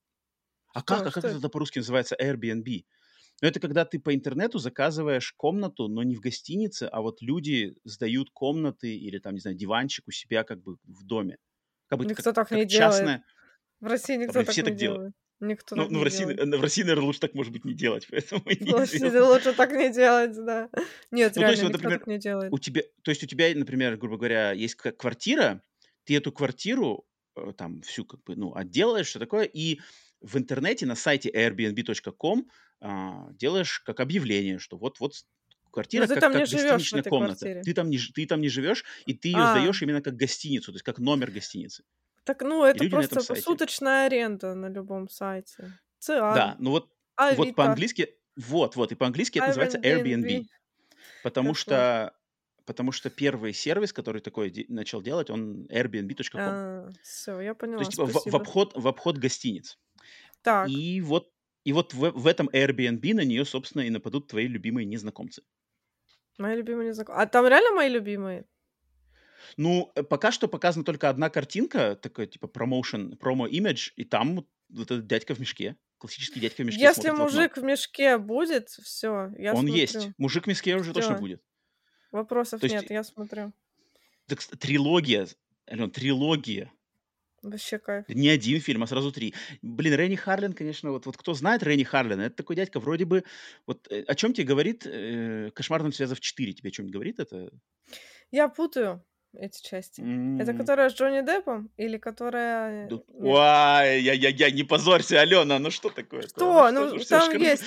[0.74, 2.84] А как, а как это по-русски называется Airbnb?
[3.42, 7.74] Ну, это когда ты по интернету заказываешь комнату, но не в гостинице, а вот люди
[7.84, 11.36] сдают комнаты или там, не знаю, диванчик у себя как бы в доме.
[11.88, 13.06] Как бы, никто как, так как не частная...
[13.06, 13.22] делает.
[13.80, 15.12] В России никто так все не так делает.
[15.40, 18.42] Никто ну, ну, в, России, в России, наверное, лучше так, может быть, не делать, поэтому
[18.46, 20.70] России лучше так не делать, да.
[21.10, 22.52] Нет, ну, реально, то есть, вот, например, так не делает.
[22.52, 25.62] У тебя, то есть у тебя, например, грубо говоря, есть квартира,
[26.04, 29.80] ты эту квартиру э, там всю как бы, ну, отделаешь, что такое, и
[30.22, 32.48] в интернете на сайте airbnb.com
[32.80, 35.14] а, делаешь как объявление, что вот-вот
[35.70, 37.40] квартира как, как гостиничная комната.
[37.40, 37.62] Квартире.
[37.62, 39.52] Ты там, не, ты там не живешь, и ты ее а.
[39.52, 41.84] сдаешь именно как гостиницу, то есть как номер гостиницы.
[42.26, 45.72] Так, ну, это просто суточная аренда на любом сайте.
[45.98, 46.34] ЦА.
[46.34, 46.92] Да, ну вот,
[47.36, 50.44] вот по-английски, вот, вот, и по-английски это называется Airbnb.
[51.22, 52.12] Потому что
[52.66, 56.40] потому что первый сервис, который такой де- начал делать, он airbnb.com.
[56.40, 57.78] А, все, я поняла.
[57.78, 59.78] То есть типа, в, в обход в обход гостиниц.
[60.42, 60.68] Так.
[60.68, 61.30] И вот
[61.64, 65.42] и вот в, в этом Airbnb на нее, собственно, и нападут твои любимые незнакомцы.
[66.38, 67.22] Мои любимые незнакомцы.
[67.22, 68.44] А там реально мои любимые?
[69.56, 74.90] Ну, э, пока что показана только одна картинка, такой типа промоушен, промо-имидж, и там вот,
[74.90, 75.76] этот дядька в мешке.
[75.98, 76.80] Классический дядька в мешке.
[76.80, 79.74] Если мужик в, в мешке будет, все, я Он смотрю.
[79.74, 80.08] есть.
[80.18, 81.00] Мужик в мешке уже Всё.
[81.00, 81.42] точно будет.
[82.12, 83.52] Вопросов есть, нет, я смотрю.
[84.26, 85.28] Так, трилогия,
[85.70, 86.72] Ален, трилогия.
[87.42, 88.08] Вообще кайф.
[88.08, 89.34] Не один фильм, а сразу три.
[89.62, 93.24] Блин, Ренни Харлин, конечно, вот, вот кто знает Ренни Харлина, это такой дядька, вроде бы...
[93.66, 96.52] Вот э, о чем тебе говорит э, «Кошмар на связав 4»?
[96.52, 97.50] Тебе о чем говорит это?
[98.32, 100.00] Я путаю эти части.
[100.00, 100.40] Mm.
[100.40, 102.88] Это которая с Джонни Деппом или которая...
[102.90, 106.22] Ой, я-я-я, не позорься, Алена, ну что такое?
[106.22, 106.70] Что?
[106.70, 107.64] Ну, ну там есть...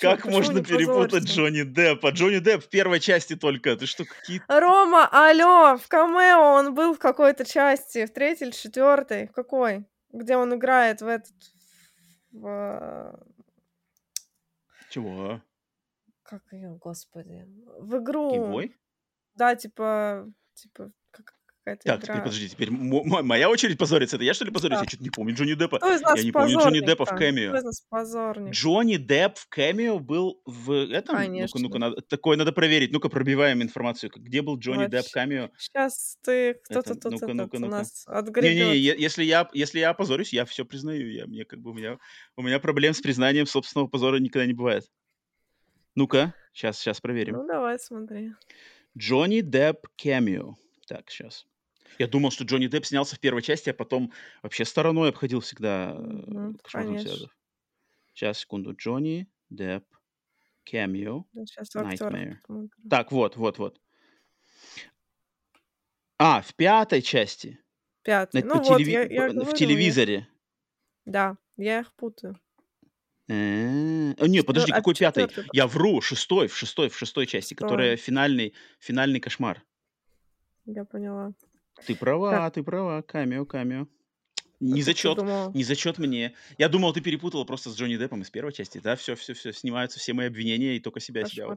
[0.00, 2.10] Как Почему можно перепутать Джонни Деппа?
[2.10, 3.74] Джонни Депп в первой части только.
[3.76, 4.40] Ты что, какие...
[4.46, 9.26] Рома, алло, в камео он был в какой-то части, в третьей или четвертой.
[9.26, 9.86] В какой?
[10.12, 11.32] Где он играет в этот...
[12.30, 13.18] В...
[14.90, 15.42] Чего?
[16.22, 17.46] Как ее, господи?
[17.80, 18.30] В игру.
[18.30, 18.76] Геймбой?
[19.34, 21.32] Да, типа типа, как
[21.68, 22.06] какая-то Так, игра.
[22.06, 24.16] теперь подожди, теперь моя очередь позориться.
[24.16, 24.78] Это я, что ли, позорюсь?
[24.78, 24.84] Да.
[24.84, 25.78] Я что-то не помню Джонни Деппа.
[25.82, 28.50] Я не помню Джонни Деппа в камео.
[28.50, 31.16] Джонни Депп в камео был в этом?
[31.16, 31.60] Конечно.
[31.60, 32.92] Ну-ка, ну-ка, надо, такое надо проверить.
[32.92, 34.10] Ну-ка, пробиваем информацию.
[34.14, 35.50] Где был Джонни Депп в камео?
[35.58, 37.76] Сейчас ты, кто-то тут ну-ка, ну-ка, ну-ка.
[37.76, 38.50] нас отгребет.
[38.50, 41.10] Не-не-не, если я, если я опозорюсь, я все признаю.
[41.10, 41.98] Я, мне как бы, у меня,
[42.36, 44.84] у меня проблем с признанием собственного позора никогда не бывает.
[45.94, 47.34] Ну-ка, сейчас, сейчас проверим.
[47.34, 48.32] Ну, давай, смотри.
[48.98, 50.56] Джонни Депп камео.
[50.86, 51.46] Так, сейчас.
[51.98, 55.94] Я думал, что Джонни Депп снялся в первой части, а потом вообще стороной обходил всегда
[55.94, 57.30] ну, конечно.
[58.12, 58.74] Сейчас, секунду.
[58.74, 59.84] Джонни Депп,
[60.64, 62.38] сейчас Nightmare.
[62.90, 63.80] Так, вот, вот, вот.
[66.18, 67.60] А, в пятой части.
[68.02, 68.42] Пятой.
[68.42, 68.92] Ну, вот, телеви...
[68.92, 70.26] я, я говорю, в телевизоре.
[71.04, 72.38] Да, я их путаю.
[73.28, 75.28] Э, не, подожди, какой пятый?
[75.52, 79.62] Я вру, шестой, в шестой, в шестой части, которая финальный, финальный кошмар.
[80.64, 81.32] Я поняла.
[81.86, 83.02] Ты права, ты права.
[83.02, 83.86] Камео, камео.
[84.60, 85.18] Не зачет,
[85.54, 86.34] не зачет мне.
[86.56, 88.80] Я думал, ты перепутала просто с Джонни Деппом из первой части.
[88.82, 91.56] Да, все, все, все, снимаются все мои обвинения и только себя себя.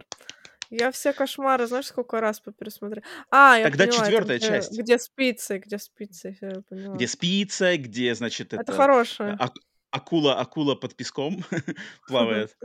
[0.69, 3.03] Я все кошмары, знаешь, сколько раз пересмотрела.
[3.29, 4.79] А, я Тогда поняла, четвертая где, часть.
[4.79, 6.95] Где спицы, где спицы, я поняла.
[6.95, 8.61] Где спица, где, значит, это...
[8.61, 9.35] Это хорошая.
[9.37, 9.51] А,
[9.91, 11.43] акула, акула под песком
[12.07, 12.57] плавает.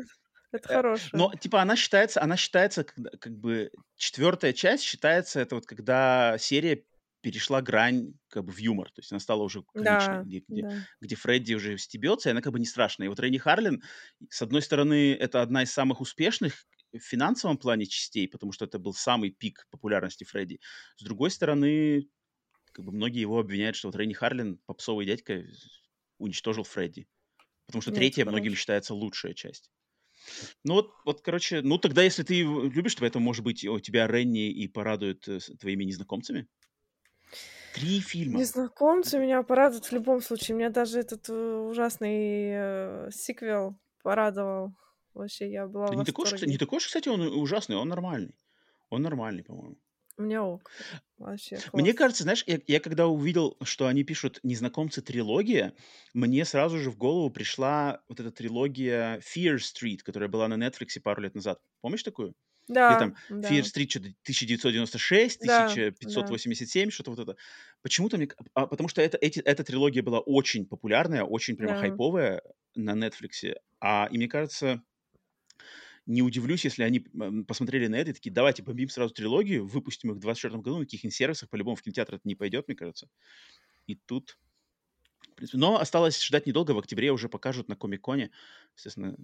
[0.53, 1.11] Это хорошее.
[1.13, 6.37] Но, типа, она считается, она считается, как, как бы, четвертая часть считается, это вот когда
[6.39, 6.85] серия
[7.21, 10.63] перешла грань как бы в юмор, то есть она стала уже комичной, да, где, где,
[10.63, 10.87] да.
[11.01, 13.07] где Фредди уже стебется, и она как бы не страшная.
[13.07, 13.83] И вот Ренни Харлин,
[14.31, 18.79] с одной стороны, это одна из самых успешных в финансовом плане частей, потому что это
[18.79, 20.61] был самый пик популярности Фредди.
[20.97, 22.09] С другой стороны,
[22.71, 25.43] как бы многие его обвиняют, что вот Ренни Харлин, попсовый дядька,
[26.19, 27.09] уничтожил Фредди.
[27.67, 28.37] Потому что Нет, третья хорошо.
[28.37, 29.71] многими считается лучшая часть.
[30.65, 34.07] Ну вот, вот, короче, ну тогда, если ты любишь, то поэтому, может быть, у тебя
[34.07, 36.49] Ренни и порадует э, твоими незнакомцами?
[37.75, 38.39] Три фильма.
[38.39, 40.57] Незнакомцы меня порадуют в любом случае.
[40.57, 44.75] Меня даже этот э, ужасный э, сиквел порадовал.
[45.15, 48.37] Вообще, я была в Не такой, уж, не такой уж, кстати, он ужасный, он нормальный.
[48.91, 49.77] Он нормальный, по-моему.
[50.19, 50.71] Мне ок.
[51.19, 55.03] Вообще Мне кажется, знаешь, я, я когда увидел, что они пишут «Незнакомцы.
[55.03, 55.75] Трилогия»,
[56.15, 61.01] мне сразу же в голову пришла вот эта трилогия Fear Street, которая была на Netflix
[61.03, 61.61] пару лет назад.
[61.81, 62.35] Помнишь такую?
[62.69, 66.27] Да, там да, Fear Street что-то 1996, да, да.
[66.27, 67.37] 1587, что-то вот это.
[67.83, 68.29] Почему-то мне...
[68.55, 71.77] а, потому что это, эти, эта трилогия была очень популярная, очень прямо Да.
[71.77, 72.43] хайповая
[72.75, 73.55] на Netflix.
[73.81, 74.83] А, и мне кажется,
[76.07, 77.01] не удивлюсь, если они
[77.47, 80.85] посмотрели на это и такие, давайте бомбим сразу трилогию, выпустим их в 24 году на
[80.85, 83.09] каких-нибудь сервисах, по-любому в кинотеатр это не пойдет, мне кажется.
[83.87, 84.39] И тут...
[85.53, 88.31] Но осталось ждать недолго, в октябре уже покажут на Комик-Коне.
[88.77, 89.17] Естественно,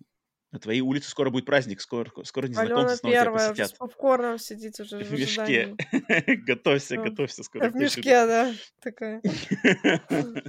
[0.53, 3.79] на твоей улице скоро будет праздник, скоро, скоро незнакомцы Алена снова тебя первая с посетят.
[3.79, 5.75] попкорном сидит уже в В мешке.
[6.47, 7.03] Готовься, Да.
[7.03, 9.23] готовься, скоро В к тебе мешке, да, такая.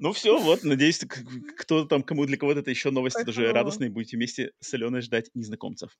[0.00, 1.22] Ну все, вот, надеюсь, к-
[1.58, 5.30] кто там, кому для кого-то это еще новости даже радостные, будете вместе с Аленой ждать
[5.34, 5.96] незнакомцев.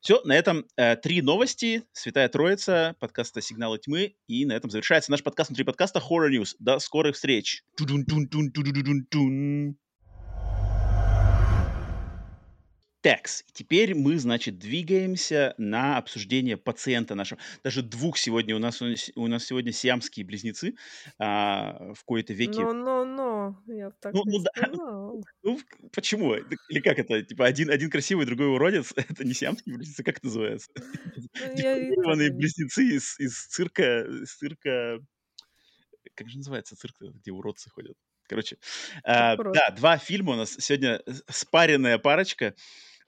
[0.00, 5.10] Все, на этом э, три новости, Святая Троица, подкаста «Сигналы тьмы», и на этом завершается
[5.10, 6.54] наш подкаст внутри подкаста Horror News.
[6.58, 7.62] До скорых встреч!
[7.76, 8.52] Тудун-тун-тун,
[13.02, 17.40] Такс, теперь мы, значит, двигаемся на обсуждение пациента нашего.
[17.64, 20.76] Даже двух сегодня у нас у нас у нас сегодня сиамские близнецы
[21.18, 22.60] а, в кои-то веки.
[22.60, 25.22] Но-но-но, я б так Ну, не ну да.
[25.42, 25.60] Ну,
[25.92, 26.34] почему?
[26.34, 27.20] Или как это?
[27.22, 28.92] Типа один, один красивый, другой уродец?
[28.96, 30.70] Это не сиамские близнецы, как это называется?
[30.76, 31.22] Ну,
[31.56, 35.00] я не- близнецы из, из цирка, из цирка...
[36.14, 37.96] Как же называется цирк, где уродцы ходят?
[38.28, 38.56] Короче,
[39.04, 39.54] урод.
[39.54, 42.54] да, два фильма у нас сегодня с- спаренная парочка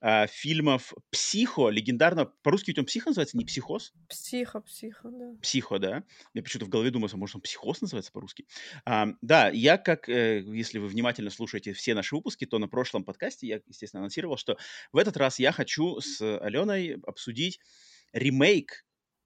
[0.07, 2.27] а, фильмов «Психо», легендарно...
[2.27, 3.95] По-русски он «Психо» называется, не «Психоз»?
[4.11, 5.35] Психо, психо, да.
[5.41, 6.05] Психо, да.
[6.35, 8.47] Я почему-то в голове думал, что, может, он психоз называется по-русски.
[8.85, 13.03] А, да, я как, э, если вы внимательно слушаете все наши выпуски, то на прошлом
[13.03, 14.59] подкасте я, естественно, анонсировал, что
[14.93, 17.59] в этот раз я хочу с Аленой обсудить
[18.13, 18.85] ремейк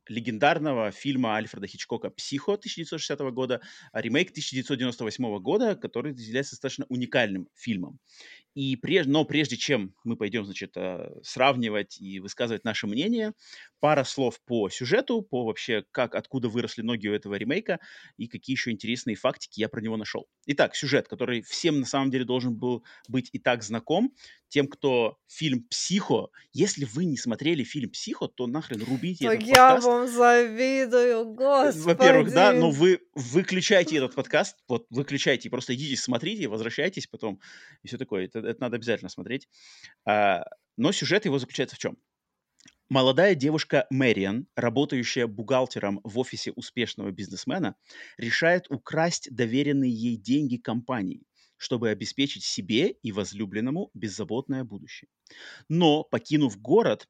[0.09, 3.61] легендарного фильма Альфреда Хичкока «Психо» 1960 года,
[3.93, 7.99] а ремейк 1998 года, который является достаточно уникальным фильмом.
[8.55, 9.07] И преж...
[9.07, 13.33] Но прежде чем мы пойдем, значит, э, сравнивать и высказывать наше мнение,
[13.81, 17.79] пара слов по сюжету, по вообще, как, откуда выросли ноги у этого ремейка
[18.17, 20.27] и какие еще интересные фактики я про него нашел.
[20.47, 24.13] Итак, сюжет, который всем на самом деле должен был быть и так знаком,
[24.49, 29.49] тем, кто фильм «Психо», если вы не смотрели фильм «Психо», то нахрен рубите Так этот
[29.49, 29.87] я подкаст.
[29.87, 31.85] вам завидую, господи.
[31.85, 37.41] Во-первых, да, но вы выключайте этот подкаст, вот выключайте, просто идите, смотрите, возвращайтесь потом
[37.83, 38.25] и все такое.
[38.25, 39.49] Это, это надо обязательно смотреть.
[40.07, 40.45] А,
[40.77, 41.99] но сюжет его заключается в чем?
[42.89, 47.77] Молодая девушка Мэриан, работающая бухгалтером в офисе успешного бизнесмена,
[48.17, 51.27] решает украсть доверенные ей деньги компании,
[51.59, 55.11] чтобы обеспечить себе и возлюбленному беззаботное будущее.
[55.69, 57.09] Но, покинув город,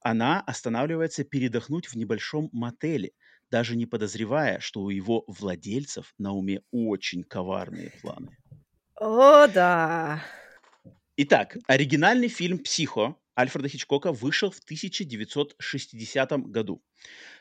[0.00, 3.12] она останавливается передохнуть в небольшом мотеле,
[3.48, 8.36] даже не подозревая, что у его владельцев на уме очень коварные планы.
[8.96, 10.22] О, да.
[11.18, 16.82] Итак, оригинальный фильм «Психо» Альфреда Хичкока вышел в 1960 году.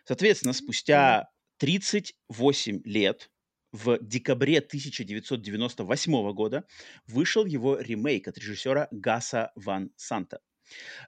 [0.03, 3.29] Соответственно, спустя 38 лет,
[3.71, 6.65] в декабре 1998 года,
[7.07, 10.41] вышел его ремейк от режиссера Гаса Ван Санта.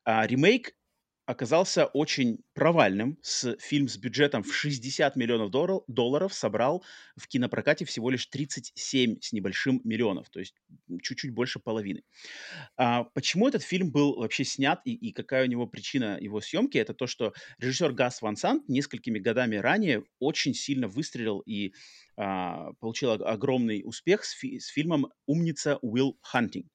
[0.05, 0.73] А, ремейк
[1.25, 3.17] оказался очень провальным.
[3.21, 6.83] С, фильм с бюджетом в 60 миллионов долларов, долларов собрал
[7.15, 10.55] в кинопрокате всего лишь 37 с небольшим миллионов, то есть
[11.01, 12.03] чуть-чуть больше половины.
[12.77, 16.77] А, почему этот фильм был вообще снят и, и какая у него причина его съемки?
[16.77, 21.73] Это то, что режиссер Гас Ван Сант несколькими годами ранее очень сильно выстрелил и
[22.17, 26.67] а, получил ог- огромный успех с, фи- с фильмом «Умница Уилл Хантинг».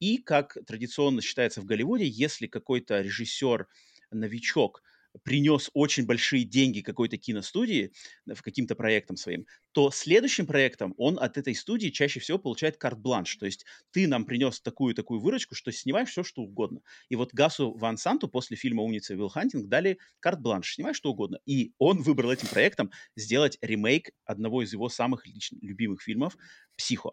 [0.00, 3.68] И, как традиционно считается в Голливуде, если какой-то режиссер,
[4.10, 4.82] новичок,
[5.22, 7.92] принес очень большие деньги какой-то киностудии,
[8.26, 12.76] э, в каким-то проектам своим, то следующим проектом он от этой студии чаще всего получает
[12.76, 13.36] карт-бланш.
[13.36, 16.80] То есть ты нам принес такую-такую выручку, что снимай все, что угодно.
[17.08, 21.38] И вот Гасу Ван Санту после фильма «Умница Уилл Хантинг» дали карт-бланш, снимай что угодно.
[21.46, 26.36] И он выбрал этим проектом сделать ремейк одного из его самых лично любимых фильмов
[26.76, 27.12] «Психо».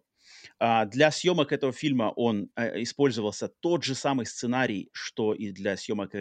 [0.60, 5.78] А, Для съемок этого фильма он э, использовался тот же самый сценарий, что и для
[5.78, 6.14] съемок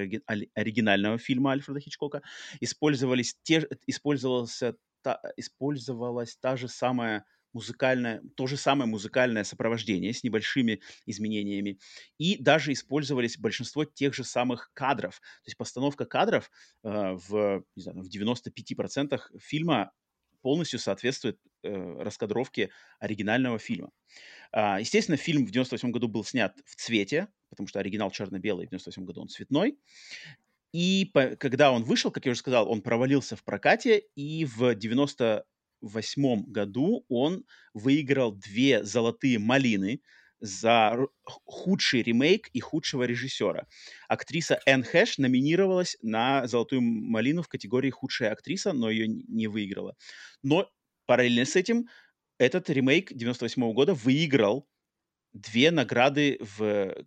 [0.54, 2.22] оригинального фильма Альфреда Хичкока.
[2.60, 10.24] Использовались те, использовался та, использовалась та же самая музыкальное, то же самое музыкальное сопровождение с
[10.24, 11.78] небольшими изменениями.
[12.18, 15.20] И даже использовались большинство тех же самых кадров.
[15.20, 16.50] То есть постановка кадров
[16.82, 19.92] э, в, не знаю, в 95% фильма
[20.42, 23.90] полностью соответствует э, раскадровке оригинального фильма.
[24.52, 28.70] А, естественно, фильм в 98 году был снят в цвете, потому что оригинал черно-белый, в
[28.70, 29.78] 98 году он цветной.
[30.72, 34.74] И по, когда он вышел, как я уже сказал, он провалился в прокате, и в
[34.74, 35.44] 90
[35.80, 40.00] восьмом году он выиграл две золотые малины
[40.40, 43.66] за худший ремейк и худшего режиссера.
[44.08, 49.94] Актриса Энн Хэш номинировалась на «Золотую малину» в категории «Худшая актриса», но ее не выиграла.
[50.42, 50.68] Но
[51.06, 51.88] параллельно с этим
[52.38, 54.68] этот ремейк 98 года выиграл
[55.32, 57.04] две награды, в, э,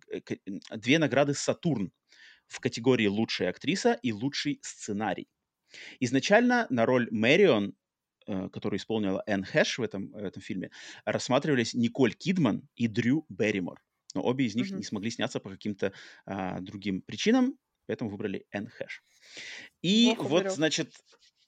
[0.76, 1.92] две награды «Сатурн»
[2.46, 5.28] в категории «Лучшая актриса» и «Лучший сценарий».
[6.00, 7.74] Изначально на роль Мэрион
[8.28, 10.70] Э, которую исполнила Энн Хэш в этом, в этом фильме,
[11.06, 13.82] рассматривались Николь Кидман и Дрю Берримор.
[14.14, 14.76] Но обе из них mm-hmm.
[14.76, 15.94] не смогли сняться по каким-то
[16.26, 19.02] а, другим причинам, поэтому выбрали Энн Хэш.
[19.80, 20.52] И Бог вот, уберет.
[20.52, 20.92] значит,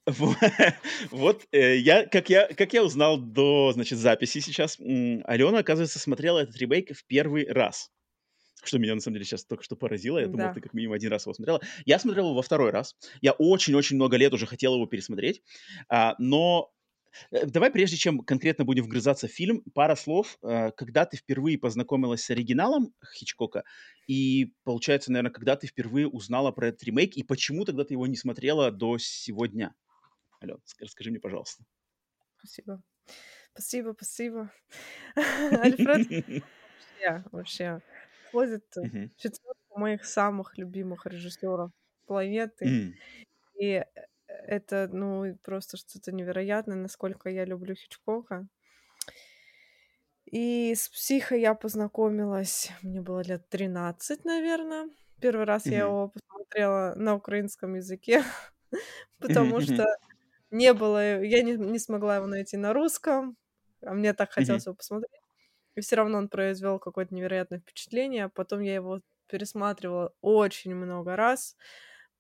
[1.11, 6.41] вот э, я, как я, как я узнал до, значит, записи сейчас, Алена, оказывается, смотрела
[6.41, 7.91] этот ремейк в первый раз
[8.63, 10.19] что меня на самом деле сейчас только что поразило.
[10.19, 11.61] Я думал, ты как минимум один раз его смотрела.
[11.85, 12.95] Я смотрел его во второй раз.
[13.21, 15.43] Я очень-очень много лет уже хотел его пересмотреть.
[15.89, 16.71] А, но
[17.31, 20.39] э, Давай, прежде чем конкретно будем вгрызаться в фильм, пара слов.
[20.43, 23.65] Э, когда ты впервые познакомилась с оригиналом Хичкока,
[24.07, 28.07] и, получается, наверное, когда ты впервые узнала про этот ремейк, и почему тогда ты его
[28.07, 29.75] не смотрела до сегодня?
[30.43, 31.65] Ален, расскажи мне, пожалуйста.
[32.39, 32.83] Спасибо.
[33.53, 34.53] Спасибо, спасибо.
[35.17, 36.09] Альфред,
[37.01, 37.83] вообще, вообще
[38.29, 41.71] входит в четверку моих самых любимых режиссеров
[42.07, 42.95] планеты.
[43.59, 43.85] И э,
[44.27, 48.49] это, ну, просто что-то невероятное, насколько я люблю Хичкока.
[50.25, 54.89] И с «Психо» я познакомилась, мне было лет 13, наверное.
[55.21, 58.23] Первый раз я его посмотрела на украинском языке,
[59.19, 59.87] потому что
[60.51, 63.37] не было, я не, не смогла его найти на русском,
[63.83, 65.11] а мне так хотелось его посмотреть.
[65.77, 68.29] И все равно он произвел какое-то невероятное впечатление.
[68.29, 71.57] Потом я его пересматривала очень много раз.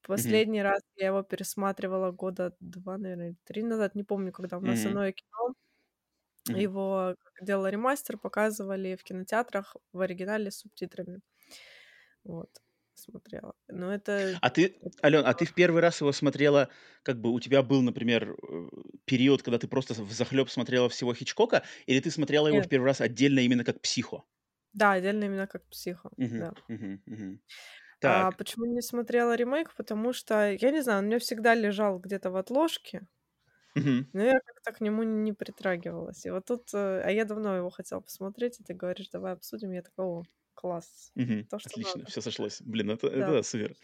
[0.02, 0.62] Последний mm-hmm.
[0.62, 3.94] раз я его пересматривала года два, наверное, три назад.
[3.94, 4.92] Не помню, когда у нас mm-hmm.
[4.92, 5.54] иное кино.
[6.48, 6.60] Mm-hmm.
[6.60, 11.20] Его делала ремастер, показывали в кинотеатрах в оригинале с субтитрами.
[12.24, 12.50] Вот
[13.10, 13.54] смотрела.
[13.68, 14.38] Но это...
[14.40, 16.68] А ты, Ален, а ты в первый раз его смотрела,
[17.02, 18.68] как бы у тебя был, например, э,
[19.04, 22.66] период, когда ты просто в захлеб смотрела всего Хичкока, или ты смотрела его Нет.
[22.66, 24.24] в первый раз отдельно именно как психо?
[24.72, 26.54] Да, отдельно именно как психо, угу, да.
[26.68, 27.40] Угу, угу.
[28.00, 28.26] Так.
[28.26, 29.74] А почему не смотрела ремейк?
[29.74, 33.06] Потому что, я не знаю, он у меня всегда лежал где-то в отложке,
[33.76, 34.06] угу.
[34.12, 36.24] но я как-то к нему не притрагивалась.
[36.24, 39.72] И вот тут, э, а я давно его хотела посмотреть, и ты говоришь, давай обсудим,
[39.72, 41.12] я такого класс.
[41.16, 41.44] Угу.
[41.50, 42.10] То, что Отлично, надо.
[42.10, 42.60] все сошлось.
[42.60, 43.16] Блин, это, да.
[43.16, 43.74] это супер.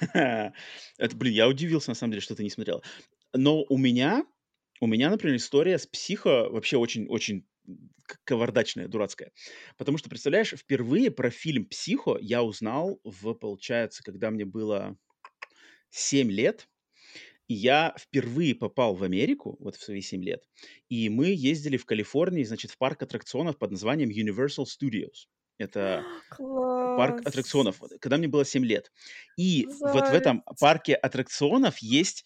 [0.98, 2.82] это, блин, я удивился, на самом деле, что ты не смотрела.
[3.32, 4.24] Но у меня,
[4.80, 7.46] у меня, например, история с психо вообще очень-очень
[8.24, 9.32] кавардачная, дурацкая.
[9.76, 14.96] Потому что, представляешь, впервые про фильм «Психо» я узнал в, получается, когда мне было
[15.90, 16.68] 7 лет,
[17.46, 20.44] и я впервые попал в Америку, вот в свои 7 лет,
[20.88, 25.26] и мы ездили в Калифорнии, значит, в парк аттракционов под названием Universal Studios.
[25.60, 26.96] Это Класс.
[26.96, 28.90] парк аттракционов, когда мне было 7 лет.
[29.36, 32.24] И вот в этом парке аттракционов есть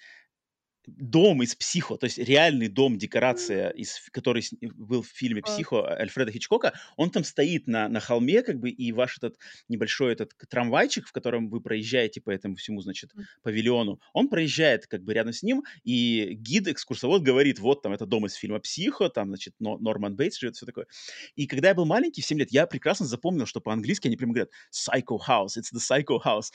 [0.86, 6.32] дом из «Психо», то есть реальный дом, декорация, из, который был в фильме «Психо» Альфреда
[6.32, 9.36] Хичкока, он там стоит на, на холме, как бы, и ваш этот
[9.68, 15.02] небольшой этот трамвайчик, в котором вы проезжаете по этому всему, значит, павильону, он проезжает как
[15.02, 19.08] бы рядом с ним, и гид, экскурсовод говорит, вот там это дом из фильма «Психо»,
[19.08, 20.86] там, значит, Норман Бейтс живет, все такое.
[21.34, 24.32] И когда я был маленький, в 7 лет, я прекрасно запомнил, что по-английски они прямо
[24.32, 26.50] говорят «Psycho House», «It's the Psycho House».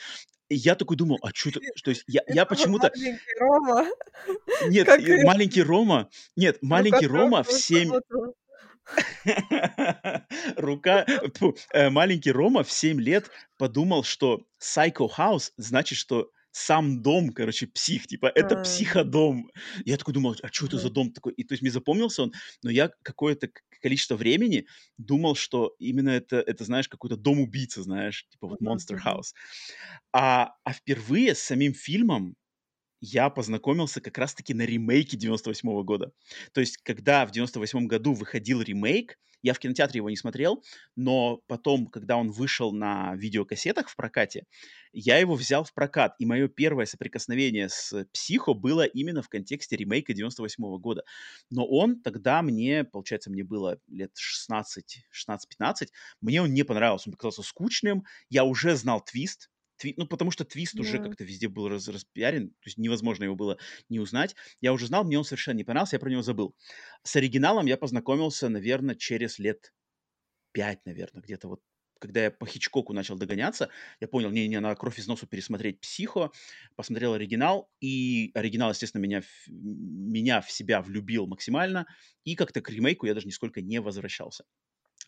[0.50, 1.62] И я такой думал, а что это?
[1.84, 2.92] То есть я, я почему-то...
[2.96, 3.88] Маленький Рома.
[4.68, 5.00] Нет, как...
[5.24, 6.10] маленький Рома.
[6.36, 7.92] Нет, ну, маленький Рома в 7...
[10.58, 11.06] Рука...
[11.72, 17.68] Э, маленький Рома в 7 лет подумал, что Psycho House значит, что сам дом, короче,
[17.68, 19.50] псих, типа, это а, психодом.
[19.86, 21.34] Я такой думал, а что это за дом такой?
[21.34, 22.34] И то есть мне запомнился он,
[22.64, 23.50] но я какое-то
[23.82, 24.66] количество времени
[24.98, 29.34] думал, что именно это, это знаешь, какой-то дом убийцы, знаешь, типа вот Monster House.
[30.12, 32.36] А, а впервые с самим фильмом
[33.02, 36.12] я познакомился как раз-таки на ремейке 98 -го года.
[36.54, 40.64] То есть, когда в 98 году выходил ремейк, Я в кинотеатре его не смотрел,
[40.96, 44.46] но потом, когда он вышел на видеокассетах в прокате,
[44.92, 49.76] я его взял в прокат, и мое первое соприкосновение с «Психо» было именно в контексте
[49.78, 51.04] ремейка 98 -го года.
[51.50, 55.90] Но он тогда мне, получается, мне было лет 16, 16-15,
[56.22, 59.50] мне он не понравился, он показался скучным, я уже знал твист,
[59.80, 59.96] Тви...
[59.98, 60.80] Ну, потому что твист Да.
[60.80, 61.88] уже как-то везде был раз...
[61.90, 63.58] распиарен, то есть невозможно его было
[63.90, 64.36] не узнать.
[64.62, 66.56] Я уже знал, мне он совершенно не понравился, я про него забыл.
[67.04, 69.74] С оригиналом я познакомился, наверное, через лет
[70.52, 71.62] пять, наверное, где-то вот
[72.00, 73.70] когда я по Хичкоку начал догоняться,
[74.00, 76.32] я понял, не-не, надо кровь из носу пересмотреть «Психо»,
[76.78, 81.88] посмотрел оригинал, и оригинал, естественно, меня, в- меня в себя влюбил максимально,
[82.24, 84.46] и как-то к ремейку я даже нисколько не возвращался.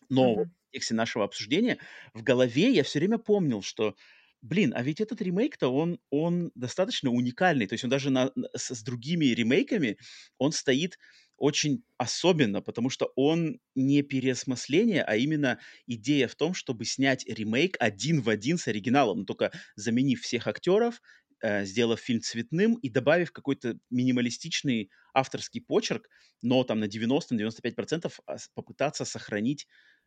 [0.08, 0.50] Но Мгм.
[0.50, 1.78] в контексте нашего обсуждения
[2.14, 3.96] в голове я все время помнил, что,
[4.42, 7.66] блин, а ведь этот ремейк-то, он, он достаточно уникальный.
[7.66, 9.96] То есть он даже на, с, с другими ремейками,
[10.38, 10.98] он стоит
[11.36, 17.76] очень особенно, потому что он не переосмысление, а именно идея в том, чтобы снять ремейк
[17.80, 21.00] один в один с оригиналом, но только заменив всех актеров,
[21.40, 26.08] э, сделав фильм цветным и добавив какой-то минималистичный авторский почерк,
[26.42, 29.66] но там на 90-95% а, попытаться сохранить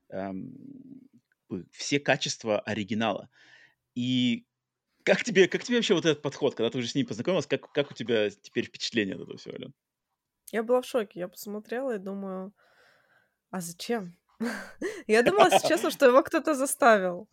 [0.10, 0.54] эм,
[1.72, 3.30] все качества оригинала.
[3.96, 4.46] И
[5.04, 7.72] как тебе, как тебе вообще вот этот подход, когда ты уже с ним познакомилась, как,
[7.72, 9.74] как у тебя теперь впечатление от этого всего, Ален?
[10.52, 11.20] Я была в шоке.
[11.20, 12.54] Я посмотрела и думаю,
[13.52, 14.18] а зачем?
[15.08, 17.30] Я думала, если честно, что его кто-то заставил.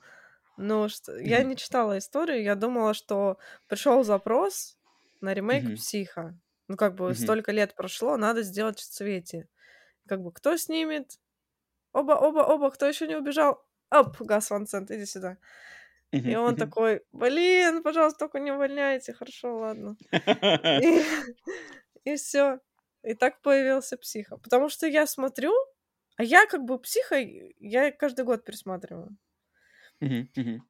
[0.57, 1.17] Но что...
[1.17, 3.39] я не читала историю, я думала, что
[3.69, 4.79] пришел запрос
[5.21, 5.77] на ремейк.
[5.77, 6.39] «Психа».
[6.69, 9.49] Ну, как бы столько лет прошло, надо сделать в цвете.
[10.07, 11.19] Как бы кто снимет?
[11.93, 13.65] Оба, оба, оба, кто еще не убежал?
[13.91, 15.39] Оп, Гас Ван Сент, иди сюда.
[16.25, 19.97] И он такой, блин, пожалуйста, только не увольняйте, хорошо, ладно.
[20.79, 21.03] И,
[22.05, 22.61] и все.
[23.03, 24.37] И так появился психа.
[24.39, 25.53] Потому что я смотрю,
[26.17, 29.17] а я как бы психа, я каждый год пересматриваю.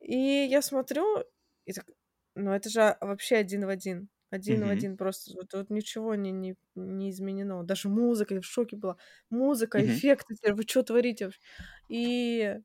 [0.01, 0.17] И
[0.51, 1.25] я смотрю,
[1.65, 1.87] и так,
[2.35, 4.09] ну это же вообще один в один.
[4.31, 5.33] Один в один просто.
[5.37, 7.65] Вот, вот ничего не, не, не изменено.
[7.65, 8.97] Даже музыка, я в шоке была.
[9.29, 11.41] Музыка, эффекты, вы что творите вообще?
[11.89, 12.57] И,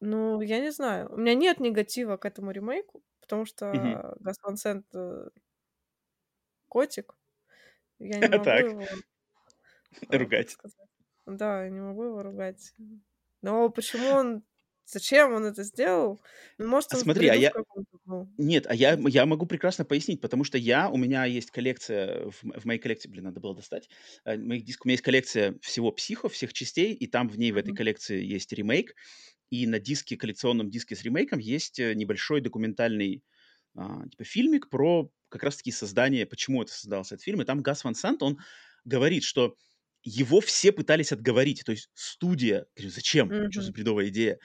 [0.00, 1.12] ну, я не знаю.
[1.12, 3.72] У меня нет негатива к этому ремейку, потому что
[4.20, 4.86] Гас Ван Сент
[6.70, 7.14] котик.
[7.98, 8.82] Я не могу его,
[10.08, 10.56] э, ругать.
[11.26, 12.72] Да, я не могу его ругать.
[13.42, 14.42] Но почему он...
[14.86, 16.20] Зачем он это сделал?
[16.58, 17.52] Ну, может, А он смотри, а я...
[18.38, 22.60] Нет, а я, я могу прекрасно пояснить, потому что я, у меня есть коллекция, в,
[22.60, 23.88] в моей коллекции, блин, надо было достать,
[24.24, 27.52] э, моих дисков, у меня есть коллекция всего психо, всех частей, и там в ней,
[27.52, 28.96] в этой коллекции есть ремейк,
[29.50, 33.22] и на диске, коллекционном диске с ремейком есть э, небольшой документальный
[33.74, 37.84] а, типа фильмик про как раз-таки создание, почему это создался этот фильм, и там Гас
[37.84, 38.38] Ван Sant, он
[38.84, 39.56] говорит, что
[40.02, 44.38] его все пытались отговорить, то есть студия, говорю, зачем, что за бредовая идея,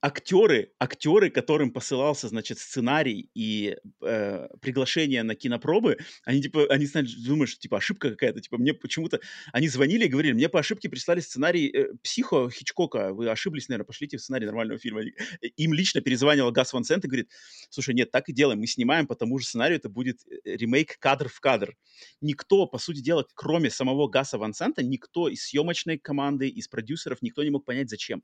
[0.00, 7.12] актеры, актеры, которым посылался, значит, сценарий и э, приглашение на кинопробы, они типа, они знаешь,
[7.14, 9.20] думают, что типа ошибка какая-то, типа мне почему-то,
[9.52, 13.86] они звонили и говорили, мне по ошибке прислали сценарий э, «Психо» Хичкока, вы ошиблись, наверное,
[13.86, 15.02] пошлите в сценарий нормального фильма.
[15.02, 17.30] Э, Им лично перезванивал Гас Ван Сент и говорит,
[17.68, 20.96] слушай, нет, так и делаем, мы снимаем по тому же сценарию, это будет э, ремейк
[21.00, 21.74] кадр в кадр.
[22.20, 27.20] Никто, по сути дела, кроме самого Гаса Ван Сента, никто из съемочной команды, из продюсеров,
[27.20, 28.22] никто не мог понять, зачем.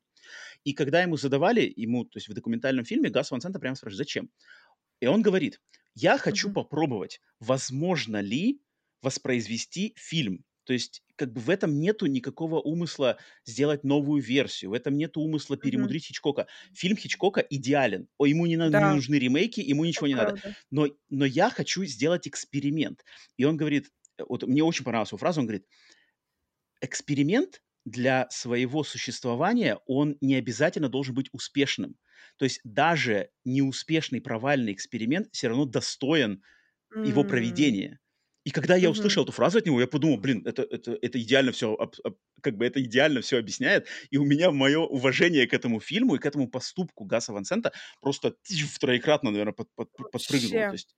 [0.65, 3.99] И когда ему задавали, ему, то есть в документальном фильме, Гас Ван Сента прямо спрашивает,
[3.99, 4.31] зачем?
[5.01, 5.61] И он говорит,
[5.95, 6.51] я хочу Мгм.
[6.51, 8.61] попробовать, возможно ли
[9.03, 10.45] воспроизвести фильм.
[10.65, 15.21] То есть как бы в этом нету никакого умысла сделать новую версию, в этом нету
[15.21, 16.47] умысла перемудрить Хичкока.
[16.73, 18.09] Фильм Хичкока идеален.
[18.17, 20.35] О, ему не, на- не Да, нужны ремейки, ему это ничего не надо.
[20.35, 20.55] правда.
[20.71, 23.05] Но, но я хочу сделать эксперимент.
[23.37, 25.67] И он говорит, вот мне очень понравилась его фраза, он говорит,
[26.81, 31.97] эксперимент для своего существования, он не обязательно должен быть успешным.
[32.39, 36.43] То есть даже неуспешный провальный эксперимент все равно достоин
[37.03, 38.01] его М, проведения.
[38.45, 41.53] И когда я услышал эту фразу от него, я подумал, блин, это, это, это идеально
[41.53, 41.77] все,
[42.43, 43.87] как бы это идеально все объясняет.
[44.11, 47.73] И у меня мое уважение к этому фильму и к этому поступку Гаса Ван Сента
[48.01, 50.67] просто тьф, троекратно, наверное, под, под- подпрыгнуло.
[50.67, 50.95] То Вообще, есть,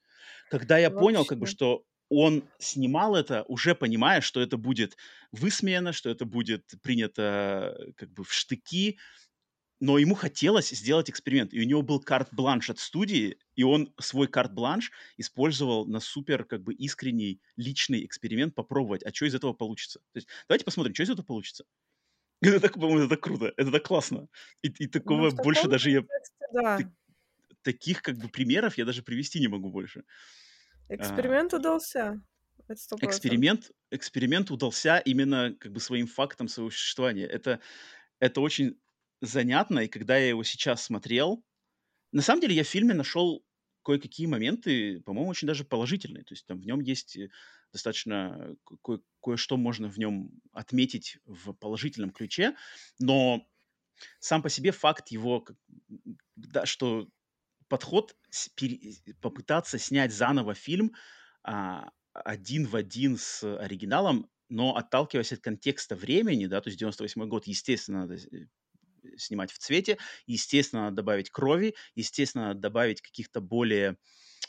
[0.49, 1.47] когда я понял, как бы, вообще.
[1.47, 4.97] что он снимал это, уже понимая, что это будет
[5.33, 8.99] высмеяно, что это будет принято э, как бы в штыки,
[9.81, 14.27] но ему хотелось сделать эксперимент, и у него был карт-бланш от студии, и он свой
[14.27, 20.01] карт-бланш использовал на супер как бы искренний личный эксперимент попробовать, а что из этого получится.
[20.13, 21.65] То есть давайте посмотрим, что из этого получится.
[22.43, 24.29] Это так, по-моему, это так круто, это так классно.
[24.63, 26.03] И, и Ну, такого в больше даже я...
[26.53, 26.79] да.
[27.63, 30.05] таких как бы примеров я даже привести не могу больше.
[30.95, 32.23] А, Эксперимент удался.
[32.75, 33.01] Сто процентов.
[33.01, 37.27] эксперимент, эксперимент удался именно как бы своим фактом своего существования.
[37.27, 37.61] Это
[38.21, 38.81] это очень
[39.23, 41.45] занятно, и когда я его сейчас смотрел,
[42.13, 43.45] на самом деле я в фильме нашел
[43.85, 46.25] кое-какие моменты, по-моему, очень даже положительные.
[46.25, 47.31] То есть там в нем есть э,
[47.73, 52.57] достаточно ко- кое-что можно в нем отметить в положительном ключе,
[53.01, 53.47] но
[54.21, 55.45] сам по себе факт его,
[56.37, 57.09] да, что
[57.69, 58.17] подход
[59.21, 60.95] попытаться снять заново фильм
[61.43, 67.27] а, один в один с оригиналом, но отталкиваясь от контекста времени, да, то есть 98
[67.29, 68.47] год, естественно, надо э,
[69.17, 73.97] снимать в цвете, естественно, надо добавить крови, естественно, надо добавить каких-то более,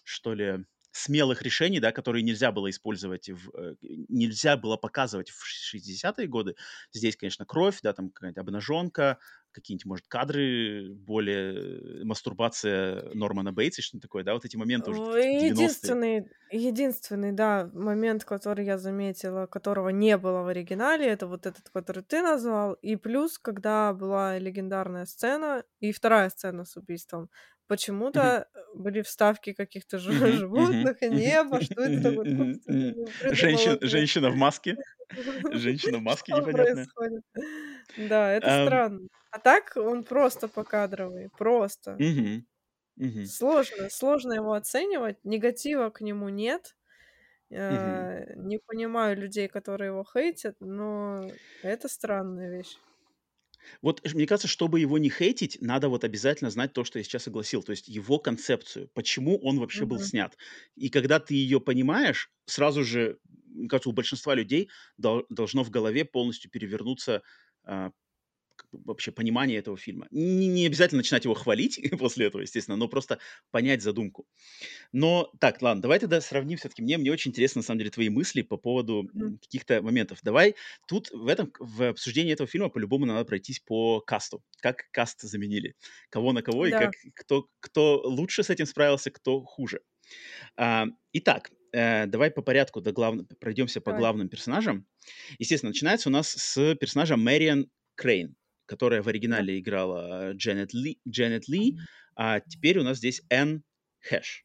[0.03, 0.65] что ли,
[0.97, 6.55] смелых решений, да, которые нельзя было использовать, в, э, нельзя было показывать в 60-е годы.
[6.91, 9.19] Здесь, конечно, кровь, да, там какая-то обнаженка,
[9.51, 16.29] какие-нибудь, может, кадры, более мастурбация Нормана Бейтса, что-то такое, да, вот эти моменты уже Единственный,
[16.51, 22.03] единственный, да, момент, который я заметила, которого не было в оригинале, это вот этот, который
[22.03, 27.29] ты назвал, и плюс, когда была легендарная сцена, и вторая сцена с убийством,
[27.67, 29.97] почему-то были вставки каких-то
[30.43, 32.27] животных и неба, что это такое?
[33.81, 34.77] Женщина в маске.
[35.51, 36.87] Женщина в маске непонятная.
[37.97, 39.07] Да, это странно.
[39.31, 42.03] А так он просто покадровый, просто.
[43.23, 46.75] Сложно, сложно его оценивать, негатива к нему нет.
[47.51, 51.29] Э, не понимаю людей, которые его хейтят, но
[51.63, 52.77] это странная вещь.
[53.81, 57.27] Вот мне кажется, чтобы его не хейтить, надо вот обязательно знать то, что я сейчас
[57.27, 60.37] огласил, то есть его концепцию, почему он вообще был снят.
[60.75, 66.05] И когда ты ее понимаешь, сразу же, мне кажется, у большинства людей должно в голове
[66.05, 67.23] полностью перевернуться
[67.63, 67.91] а,
[68.85, 70.07] вообще понимание этого фильма.
[70.11, 73.19] Не, не обязательно начинать его хвалить после этого, естественно, но просто
[73.51, 74.27] понять задумку.
[74.91, 76.81] Но так, ладно, давай тогда сравним все-таки.
[76.81, 79.39] Мне, мне очень интересно, на самом деле, твои мысли по поводу mm-hmm.
[79.39, 80.19] каких-то моментов.
[80.23, 80.55] Давай
[80.87, 84.43] тут в этом, в обсуждении этого фильма по-любому надо пройтись по касту.
[84.61, 85.75] Как каст заменили.
[86.09, 86.69] Кого на кого да.
[86.69, 89.81] и как, кто, кто лучше с этим справился, кто хуже.
[90.55, 93.15] А, итак, э, давай по порядку до глав...
[93.39, 94.85] пройдемся по главным персонажам.
[95.39, 98.35] Естественно, начинается у нас с персонажа Мэриан Крейн
[98.67, 101.77] которая в оригинале играла Дженнет Ли, Дженнет Ли
[102.15, 103.63] а теперь у нас здесь Энн
[104.01, 104.43] Хэш,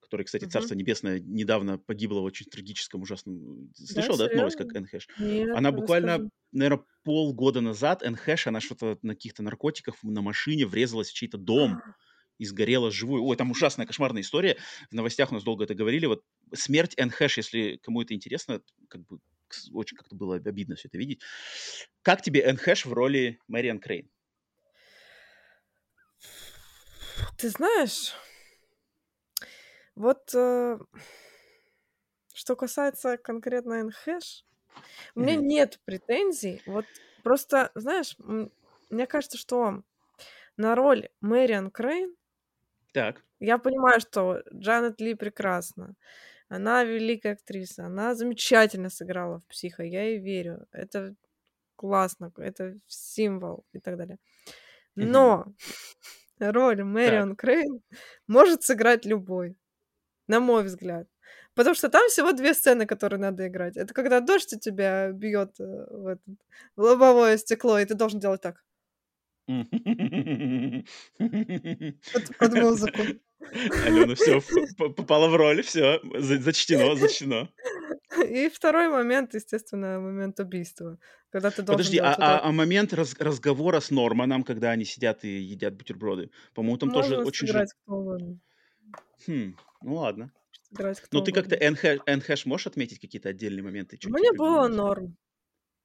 [0.00, 0.50] который, кстати, uh-huh.
[0.50, 3.72] Царство Небесное недавно погибло в очень трагическом, ужасном...
[3.74, 5.08] Слышал, да, да эту новость, как Энн Хэш?
[5.18, 6.30] Нет, она буквально, расскажи.
[6.52, 11.38] наверное, полгода назад, Энн Хэш, она что-то на каких-то наркотиках на машине врезалась в чей-то
[11.38, 11.80] дом
[12.38, 13.24] и сгорела живую.
[13.24, 14.58] Ой, там ужасная, кошмарная история.
[14.90, 16.04] В новостях у нас долго это говорили.
[16.04, 16.22] Вот
[16.54, 19.20] смерть Энн Хэш, если кому это интересно, как бы
[19.72, 21.20] очень как-то было обидно все это видеть.
[22.02, 24.10] Как тебе Энн Хэш в роли Мэриан Крейн?
[27.38, 28.14] Ты знаешь,
[29.94, 30.78] вот э,
[32.34, 34.44] что касается конкретно Энн Хэш,
[35.14, 35.42] у меня mm-hmm.
[35.42, 36.62] нет претензий.
[36.66, 36.84] Вот
[37.22, 38.16] просто, знаешь,
[38.90, 39.82] мне кажется, что
[40.56, 42.14] на роль Мэриан Крейн
[42.92, 43.22] так.
[43.40, 45.94] я понимаю, что Джанет Ли прекрасна.
[46.48, 50.66] Она великая актриса, она замечательно сыграла в «Психо», я ей верю.
[50.72, 51.14] Это
[51.76, 54.18] классно, это символ и так далее.
[54.94, 55.46] Но
[56.38, 57.82] роль Мэрион Крейн
[58.26, 59.56] может сыграть любой,
[60.28, 61.08] на мой взгляд.
[61.54, 63.76] Потому что там всего две сцены, которые надо играть.
[63.78, 66.38] Это когда дождь у тебя бьет э, в, этот,
[66.76, 68.62] в лобовое стекло, и ты должен делать так.
[72.12, 73.02] под, под музыку.
[73.40, 74.40] Алена, все,
[74.76, 77.48] попала в роль, все, зачтено, зачтено.
[78.28, 80.98] И второй момент, естественно, момент убийства.
[81.30, 85.24] Когда ты должен Подожди, а, а, а момент раз, разговора с Норманом, когда они сидят
[85.24, 87.66] и едят бутерброды, по-моему, там Можно тоже очень же...
[89.26, 90.32] Хм, ну ладно.
[90.70, 93.98] Сыграть Но ты как-то Энхэш можешь отметить какие-то отдельные моменты?
[94.04, 95.16] Мне было норм.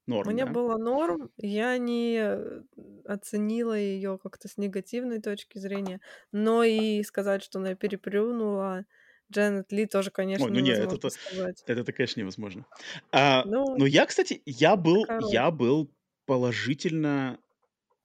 [0.07, 0.51] Норм, Мне да?
[0.51, 2.61] было норм, я не э,
[3.05, 8.85] оценила ее как-то с негативной точки зрения, но и сказать, что она переплюнула
[9.31, 11.63] Дженнет Ли тоже, конечно, Ой, ну нет, это, сказать.
[11.65, 12.65] это, это, конечно, невозможно.
[13.11, 15.93] А, ну, но я, кстати, я был, я был
[16.25, 17.39] положительно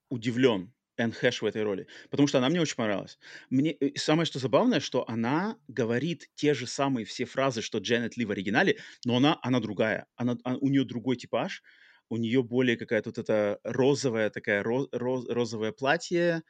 [0.09, 3.19] удивлен Энн Хэш в этой роли, потому что она мне очень понравилась.
[3.49, 8.17] Мне э, самое что забавное, что она говорит те же самые все фразы, что Дженнет
[8.17, 11.61] Ли в оригинале, но она она другая, она, она у нее другой типаж,
[12.09, 16.43] у нее более какая-то вот эта розовая такая роз, роз, розовое платье,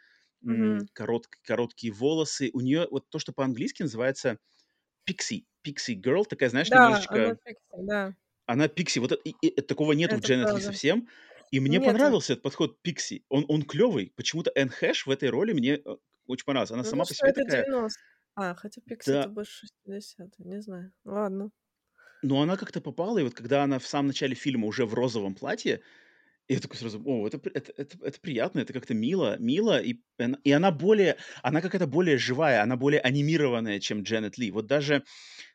[0.45, 0.87] mm-hmm.
[0.93, 2.49] корот, короткие волосы.
[2.53, 4.37] У нее вот то, что по-английски называется
[5.03, 7.15] пикси, пикси girl, такая, знаешь, да, немножечко...
[7.15, 8.15] Она пикси, да.
[8.45, 11.07] Она пикси, вот это, и, и, такого нет это в Дженнет Ли совсем.
[11.51, 11.85] И мне Нет.
[11.85, 13.23] понравился этот подход Пикси.
[13.29, 14.11] Он, он клевый.
[14.15, 15.95] Почему-то Энн Хэш в этой роли мне э,
[16.25, 16.71] очень понравилась.
[16.71, 17.65] Она ну, сама по себе это такая...
[17.65, 17.99] 90.
[18.35, 19.19] А, хотя Пикси да.
[19.21, 20.91] это больше 60 не знаю.
[21.05, 21.51] Ладно.
[22.23, 25.35] Но она как-то попала, и вот когда она в самом начале фильма уже в розовом
[25.35, 25.81] платье,
[26.47, 29.99] И я такой сразу, о, это, это, это, это приятно, это как-то мило, мило, и,
[30.45, 34.51] и она более, она какая-то более живая, она более анимированная, чем Дженнет Ли.
[34.51, 35.03] Вот даже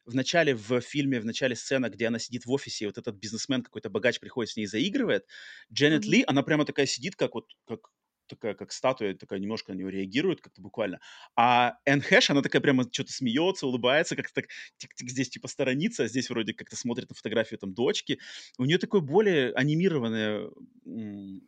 [0.04, 3.16] в начале, в фильме, в начале сцена, где она сидит в офисе, и вот этот
[3.16, 5.26] бизнесмен, какой-то богач приходит с ней заигрывает,
[5.72, 6.08] Дженнет mm-hmm.
[6.10, 7.80] Ли, она прямо такая сидит, как вот, как,
[8.26, 11.00] такая, как статуя, такая немножко на него реагирует как-то буквально.
[11.36, 14.46] А Энн Хэш, она такая прямо что-то смеется, улыбается, как-то так
[14.78, 18.18] тик-тик здесь типа сторонится, а здесь вроде как-то смотрит на фотографию там дочки.
[18.58, 20.48] У нее такое более анимированное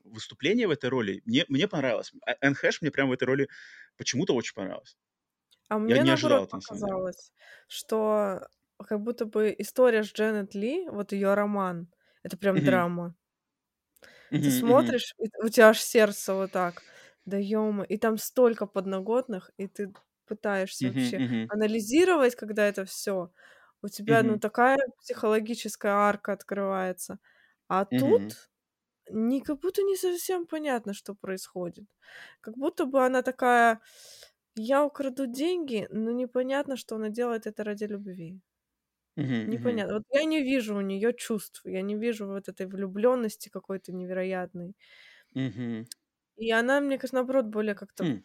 [0.05, 1.23] выступление в этой роли.
[1.25, 2.13] Мне, мне понравилось.
[2.27, 3.49] А Энн Хэш мне прямо в этой роли
[3.97, 4.97] почему-то очень понравилось.
[5.69, 7.33] А мне, Я не наоборот, ожидал, показалось,
[7.69, 8.47] что
[8.79, 11.89] как будто бы история с Дженнет Ли, вот ее роман,
[12.23, 12.65] это прям mm-hmm.
[12.65, 13.15] драма.
[14.41, 16.85] Ты смотришь, и у тебя аж сердце вот так.
[17.27, 19.95] Да ё И там столько подноготных, и ты
[20.27, 23.33] пытаешься вообще анализировать, когда это все.
[23.83, 27.19] У тебя, ну, такая психологическая арка открывается.
[27.69, 28.51] А тут
[29.11, 31.87] не как будто не совсем понятно, что происходит.
[32.43, 33.81] Как будто бы она такая:
[34.57, 38.41] "Я украду деньги", но непонятно, что она делает это ради любви.
[39.17, 39.95] Мгм, Непонятно.
[39.97, 44.75] Вот я не вижу у нее чувств, я не вижу вот этой влюбленности какой-то невероятной.
[45.35, 45.85] Мгм.
[46.37, 48.25] И она, мне кажется, наоборот, более как-то Хм.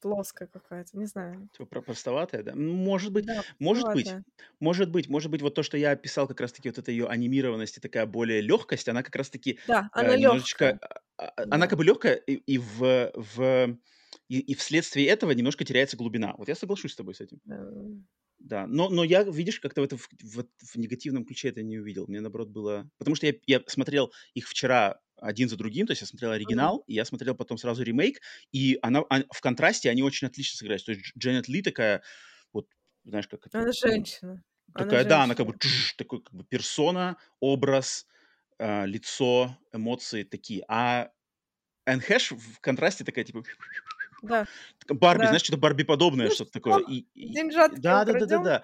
[0.00, 1.48] плоская какая-то, не знаю.
[1.52, 2.54] Типа про простоватая, да?
[2.54, 4.18] Может быть, Да, может быть,
[4.60, 7.76] может быть, может быть, вот то, что я описал, как раз-таки вот эта ее анимированность
[7.78, 10.80] и такая более легкость, она как раз-таки Да, э, она немножечко, легкая.
[11.16, 11.68] а, а, она Да.
[11.68, 13.78] как бы легкая, и, и в, в
[14.28, 16.34] и, и вследствие этого немножко теряется глубина.
[16.38, 17.40] Вот я соглашусь с тобой с этим.
[18.44, 21.78] Да, но, но я, видишь, как-то в, это, в, в, в негативном ключе это не
[21.78, 22.04] увидел.
[22.06, 22.90] Мне, наоборот, было...
[22.98, 26.80] Потому что я, я смотрел их вчера один за другим, то есть я смотрел оригинал,
[26.80, 26.84] mm-hmm.
[26.88, 28.20] и я смотрел потом сразу ремейк,
[28.52, 30.78] и она, а, в контрасте они очень отлично сыграли.
[30.78, 32.02] То есть Дженнет Ли такая,
[32.52, 32.68] вот,
[33.04, 33.60] знаешь, как это...
[33.60, 34.42] Она женщина.
[34.74, 38.06] Такая, она да, она как бы тш, такой как бы персона, образ,
[38.58, 40.64] э, лицо, эмоции такие.
[40.68, 41.10] А
[41.86, 43.42] Энн Хэш в контрасте такая, типа...
[44.24, 44.46] Да.
[44.88, 45.26] Барби, да.
[45.28, 46.84] знаешь, что-то Барби-подобное, ну, что-то такое.
[46.88, 48.62] И, и, да, да, да, да, да.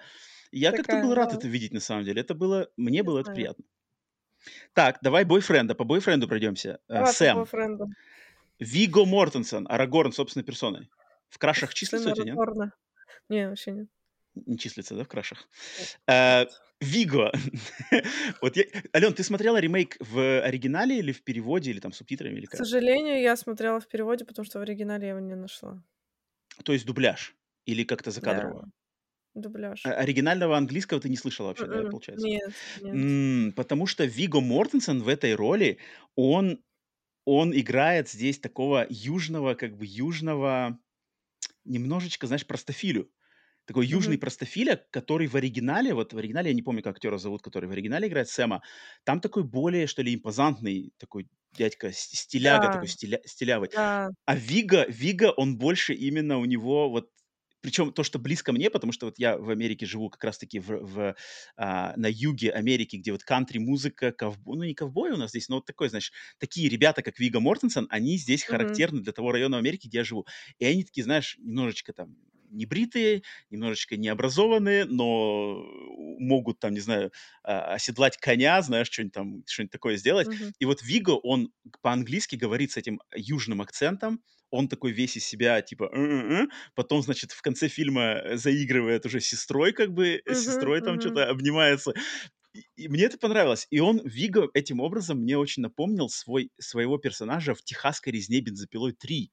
[0.51, 2.21] Я как-то был рад это видеть, на самом деле.
[2.21, 3.63] Это было, мне Не было это приятно.
[4.73, 6.79] Так, давай бойфренда, по бойфренду пройдемся.
[6.87, 7.37] Э, давай Сэм.
[7.37, 7.89] Бойфренду.
[8.59, 10.89] Виго Мортенсон, Арагорн собственной персоной.
[11.29, 12.37] В крашах числится у тебя, нет?
[13.29, 13.87] Не, вообще нет.
[14.35, 15.49] Не числится, да, в крашах?
[16.07, 16.45] Э,
[16.79, 17.31] Виго.
[18.41, 18.63] вот я...
[18.95, 22.37] Ален, ты смотрела ремейк в оригинале или в переводе, или там субтитрами?
[22.37, 22.53] Или как?
[22.53, 25.83] К сожалению, я смотрела в переводе, потому что в оригинале я его не нашла.
[26.63, 27.35] То есть дубляж?
[27.65, 28.63] Или как-то закадрово?
[28.63, 28.71] Да.
[29.33, 29.85] Дубляж.
[29.85, 32.27] А, оригинального английского ты не слышала вообще, да, М-м, получается?
[32.27, 32.95] Нет, нет.
[32.95, 35.77] М, потому что Виго Мортенсен в этой роли,
[36.15, 36.63] он,
[37.25, 40.79] он играет здесь такого южного, как бы южного,
[41.63, 43.09] немножечко, знаешь, простофилю
[43.65, 44.19] такой южный Мгм.
[44.19, 47.71] простофиля, который в оригинале, вот в оригинале, я не помню, как актера зовут, который в
[47.71, 48.61] оригинале играет Сэма,
[49.03, 53.69] там такой более, что ли, импозантный такой дядька, стиляга Да, такой, стиля- стилявый.
[53.71, 54.11] да.
[54.25, 57.09] А Вига, Вига, он больше именно у него вот
[57.61, 60.67] причем то, что близко мне, потому что вот я в Америке живу как раз-таки в,
[60.83, 61.15] в,
[61.57, 65.57] а, на юге Америки, где вот кантри-музыка, ковбой, ну не ковбой у нас здесь, но
[65.57, 68.81] вот такой, знаешь, такие ребята, как Вига Мортенсон, они здесь Мгм.
[68.81, 70.25] характерны для того района Америки, где я живу.
[70.57, 72.15] И они такие, знаешь, немножечко там
[72.51, 75.63] небритые, немножечко необразованные, но
[76.19, 77.11] могут там, не знаю,
[77.43, 80.29] а, оседлать коня, знаешь, что-нибудь там, что-нибудь такое сделать.
[80.29, 80.51] Мгм.
[80.59, 85.61] И вот Виго, он по-английски говорит с этим южным акцентом, он такой весь из себя,
[85.61, 86.49] типа, «М-м-м».
[86.75, 90.99] потом, значит, в конце фильма заигрывает уже сестрой, как бы, Мгм, сестрой там мгм.
[90.99, 91.93] что-то обнимается.
[92.53, 93.67] И, и мне это понравилось.
[93.69, 98.93] И он, Виго, этим образом мне очень напомнил свой, своего персонажа в «Техасской резне бензопилой
[98.93, 99.31] 3»,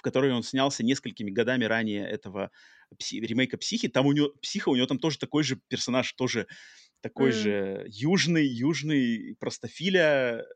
[0.00, 2.50] в которой он снялся несколькими годами ранее этого
[2.94, 3.88] пси- ремейка «Психи».
[3.88, 6.46] Там у него, «Психа», у него там тоже такой же персонаж, тоже
[7.02, 7.32] такой М.
[7.32, 10.46] же южный, южный простофиля,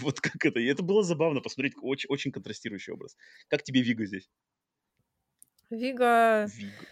[0.00, 0.60] вот как это.
[0.60, 3.16] И это было забавно посмотреть, очень, очень контрастирующий образ.
[3.48, 4.30] Как тебе Виго здесь?
[5.70, 6.86] Вига Виго.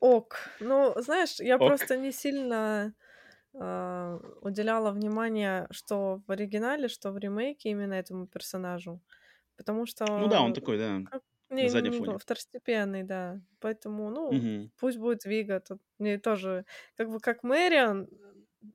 [0.00, 0.36] ок.
[0.60, 1.78] Ну, знаешь, я Ок.
[1.78, 2.94] просто не сильно
[3.54, 9.02] а, уделяла внимание, что в оригинале, что в ремейке именно этому персонажу.
[9.58, 12.18] Потому что Ну да, он такой, да, как- на не, заднем не фоне.
[12.18, 13.42] второстепенный, да.
[13.60, 14.70] Поэтому, ну, Мгм.
[14.78, 15.60] пусть будет Вига.
[15.60, 16.64] Тут мне тоже,
[16.96, 18.08] как бы как Мэриан,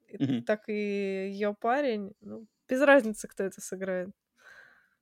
[0.10, 0.44] и- Мгм.
[0.46, 2.14] так и ее парень.
[2.22, 4.10] Ну, без разницы, кто это сыграет.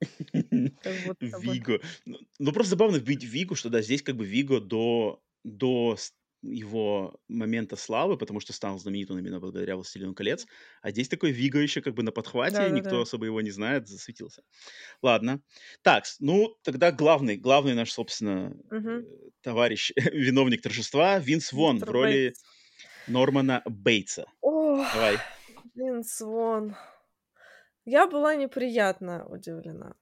[1.22, 1.80] Виго.
[2.06, 5.96] Ну, ну, просто забавно видеть Вигу, что да, здесь как бы Виго до, до
[6.42, 10.48] его момента славы, потому что стал знаменитым именно благодаря «Властелину колец»,
[10.82, 12.76] а здесь такой Виго еще как бы на подхвате, Да-да-да.
[12.76, 14.44] никто особо его не знает, засветился.
[15.02, 15.42] Ладно.
[15.84, 19.02] Так, ну, тогда главный, главный наш, собственно, э,
[19.42, 22.44] товарищ, виновник торжества, Винс Вон в Мистер роли Бейтс.
[23.08, 24.26] Нормана Бейтса.
[24.42, 25.18] Ох, Давай.
[25.76, 26.76] Винс Вон.
[27.86, 29.96] Я была неприятно удивлена.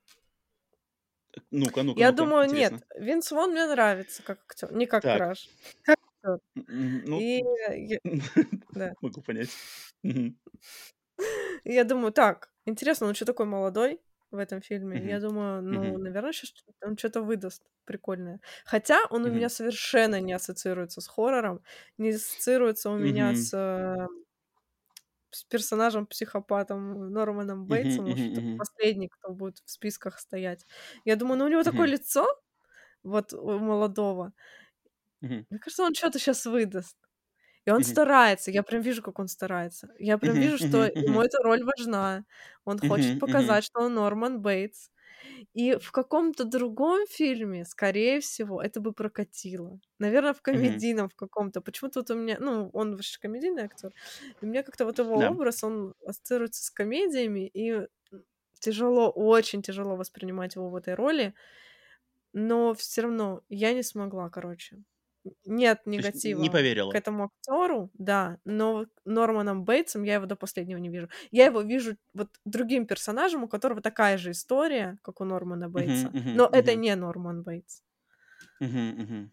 [1.51, 2.75] Ну-ка, ну-ка, Я ну-ка, думаю, интересно.
[2.75, 5.17] нет, Винс Вон мне нравится как актер, не как Так.
[5.17, 5.47] краш.
[6.55, 7.99] М, Ну, И я,
[8.73, 8.93] да.
[9.01, 9.51] могу понять.
[11.63, 14.01] Я думаю, так, интересно, он что такой молодой
[14.31, 15.05] в этом фильме?
[15.07, 16.53] Я думаю, ну, наверное, сейчас
[16.83, 18.39] он что-то выдаст прикольное.
[18.65, 21.63] Хотя он у меня совершенно не ассоциируется с хоррором,
[21.97, 23.95] не ассоциируется у меня с, э,
[25.31, 28.57] с персонажем-психопатом Норманом Мгм, Бейтсом, мгм.
[28.57, 30.65] последний, кто будет в списках стоять.
[31.05, 32.25] Я думаю, ну, у него такое лицо,
[33.03, 34.33] вот у молодого.
[35.49, 36.97] Мне кажется, он что-то сейчас выдаст.
[37.65, 39.89] И он старается, я прям вижу, как он старается.
[39.99, 42.25] Я прям вижу, что ему эта роль важна.
[42.65, 44.89] Он хочет показать, что он Норман Бейтс.
[45.53, 49.79] И в каком-то другом фильме, скорее всего, это бы прокатило.
[49.99, 51.61] Наверное, в комедийном в каком-то.
[51.61, 53.93] Почему-то вот у меня, ну, он вообще комедийный актер,
[54.41, 55.29] и у меня как-то вот его Да.
[55.29, 57.87] образ, он ассоциируется с комедиями, и
[58.59, 61.33] тяжело, очень тяжело воспринимать его в этой роли,
[62.33, 64.83] но все равно я не смогла, короче.
[65.45, 66.95] Нет есть не негатива к поверила.
[66.95, 71.09] этому актеру, да, но Норманом Бейтсом я его до последнего не вижу.
[71.31, 76.13] Я его вижу вот другим персонажем, у которого такая же история, как у Нормана Бейтса,
[76.13, 76.75] мгм, но это мгм.
[76.75, 77.81] не Норман Бейтс.
[78.59, 79.31] Мгм, мгм.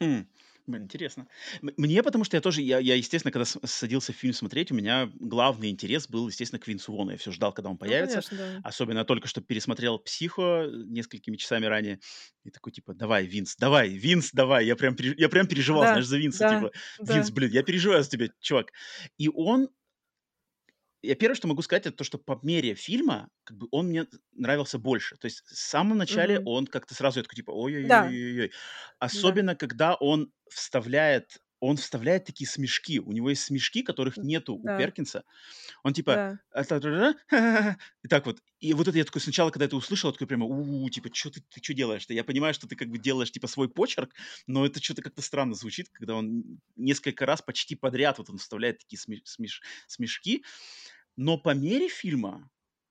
[0.00, 0.24] Хм,
[0.68, 1.26] блин, интересно.
[1.62, 5.70] Мне, потому что я тоже, я, я, естественно, когда садился фильм смотреть, у меня главный
[5.70, 7.10] интерес был, естественно, к Винсу Вону.
[7.12, 8.22] Я все ждал, когда он Ну, появится.
[8.22, 8.60] конечно, да.
[8.68, 12.00] Особенно только что пересмотрел «Психо» несколькими часами ранее.
[12.44, 14.66] И такой, типа, давай, Винс, давай, Винс, давай.
[14.66, 17.34] Я прям, я прям переживал, Да, знаешь, за Винса, да, типа, Винс, да.
[17.34, 18.72] блин, я переживаю за тебя, чувак.
[19.18, 19.68] И он
[21.02, 24.06] я первое, что могу сказать, это то, что по мере фильма, как бы, он мне
[24.32, 25.16] нравился больше.
[25.16, 26.46] То есть в самом начале Мгм.
[26.46, 27.50] он как-то сразу я такой типа
[27.82, 28.52] Да, ой-ой-ой-ой-ой.
[29.12, 29.38] да.
[29.38, 33.00] Особенно когда он вставляет он вставляет такие смешки.
[33.00, 35.24] У него есть смешки, которых нету у да, Перкинса.
[35.82, 36.38] Он типа да.
[37.28, 38.40] ха-ха-ха, и так вот.
[38.60, 41.40] И вот это я такой сначала, когда это услышал, такой прямо, у типа, что ты,
[41.40, 42.14] ты что делаешь-то?
[42.14, 44.14] Я понимаю, что ты как бы делаешь типа свой почерк,
[44.46, 48.78] но это что-то как-то странно звучит, когда он несколько раз почти подряд вот он вставляет
[48.78, 50.44] такие смеш- смеш- смешки.
[51.16, 52.48] Но по мере фильма,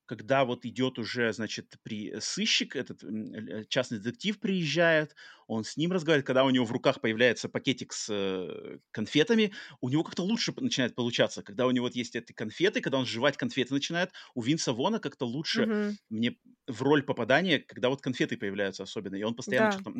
[0.07, 5.15] когда вот идет уже, значит, при э, сыщик, этот э, частный детектив приезжает,
[5.47, 9.89] он с ним разговаривает, когда у него в руках появляется пакетик с э, конфетами, у
[9.89, 11.43] него как-то лучше начинает получаться.
[11.43, 14.99] Когда у него вот есть эти конфеты, когда он жевать конфеты начинает, у Винса Вона
[14.99, 15.97] как-то лучше Мгм.
[16.09, 16.37] мне
[16.67, 19.71] в роль попадания, когда вот конфеты появляются особенно, и он постоянно Да.
[19.71, 19.91] что-то...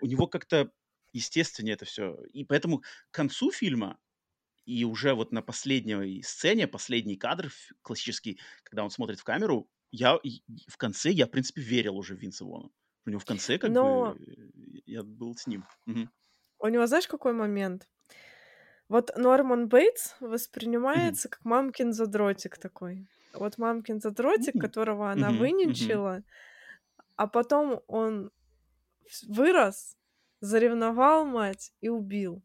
[0.00, 0.72] У него как-то
[1.12, 2.16] естественнее это все.
[2.32, 3.98] И поэтому к концу фильма
[4.66, 7.50] и уже вот на последней сцене, последний кадр
[7.82, 10.18] классический, когда он смотрит в камеру, я
[10.68, 12.72] в конце я, в принципе, верил уже Винсу Вону.
[13.06, 14.24] У него в конце как бы, Но э,
[14.84, 15.64] я был с ним.
[15.86, 16.10] Мгм.
[16.58, 17.88] у него знаешь, какой момент?
[18.88, 23.08] Вот Норман Бейтс воспринимается как мамкин задротик такой.
[23.32, 26.22] Вот мамкин задротик, которого она выненчила,
[27.16, 28.30] а потом он
[29.28, 29.96] вырос,
[30.40, 32.42] заревновал мать и убил.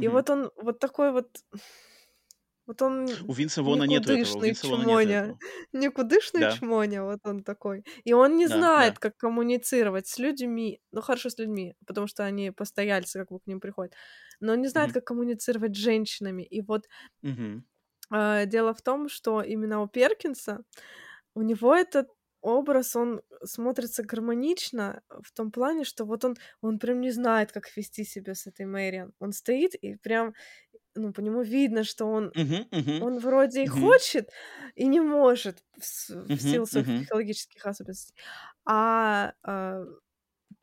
[0.00, 1.36] И вот он вот такой вот
[2.66, 4.36] вот он У Винса Вона нету этого.
[4.36, 5.40] У Винса Вона нету чмоня, этого.
[5.72, 7.84] никудышный Да, чмоня, вот он такой.
[8.04, 8.98] И он не да, знает, да.
[8.98, 10.80] как коммуницировать с людьми.
[10.92, 13.94] Ну, хорошо, с людьми, потому что они постояльцы, как бы к ним приходят.
[14.40, 14.94] Но он не знает, Мгм.
[14.94, 16.42] как коммуницировать с женщинами.
[16.42, 16.86] И вот
[17.22, 17.64] Мгм.
[18.10, 20.64] А, дело в том, что именно у Перкинса
[21.34, 22.08] у него этот
[22.44, 27.74] образ, он смотрится гармонично в том плане, что вот он он прям не знает, как
[27.76, 29.12] вести себя с этой Мэриан.
[29.20, 30.34] Он стоит и прям,
[30.96, 32.68] ну, по нему видно, что он Мгм.
[32.72, 33.00] Мгм.
[33.00, 33.98] он вроде и Мгм.
[34.06, 34.30] хочет,
[34.76, 35.84] и не может в
[36.28, 36.36] Мгм.
[36.40, 36.98] силу своих Мгм.
[36.98, 38.14] психологических особенностей.
[38.66, 39.84] А, а,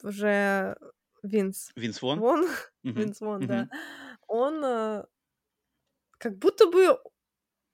[0.03, 0.77] уже
[1.23, 2.23] Винс Винс Вон?
[2.23, 2.47] Вон,
[2.83, 3.11] Мгм.
[3.11, 3.71] Винс Вон, да, Мгм.
[4.27, 5.07] он, а,
[6.17, 6.97] как будто бы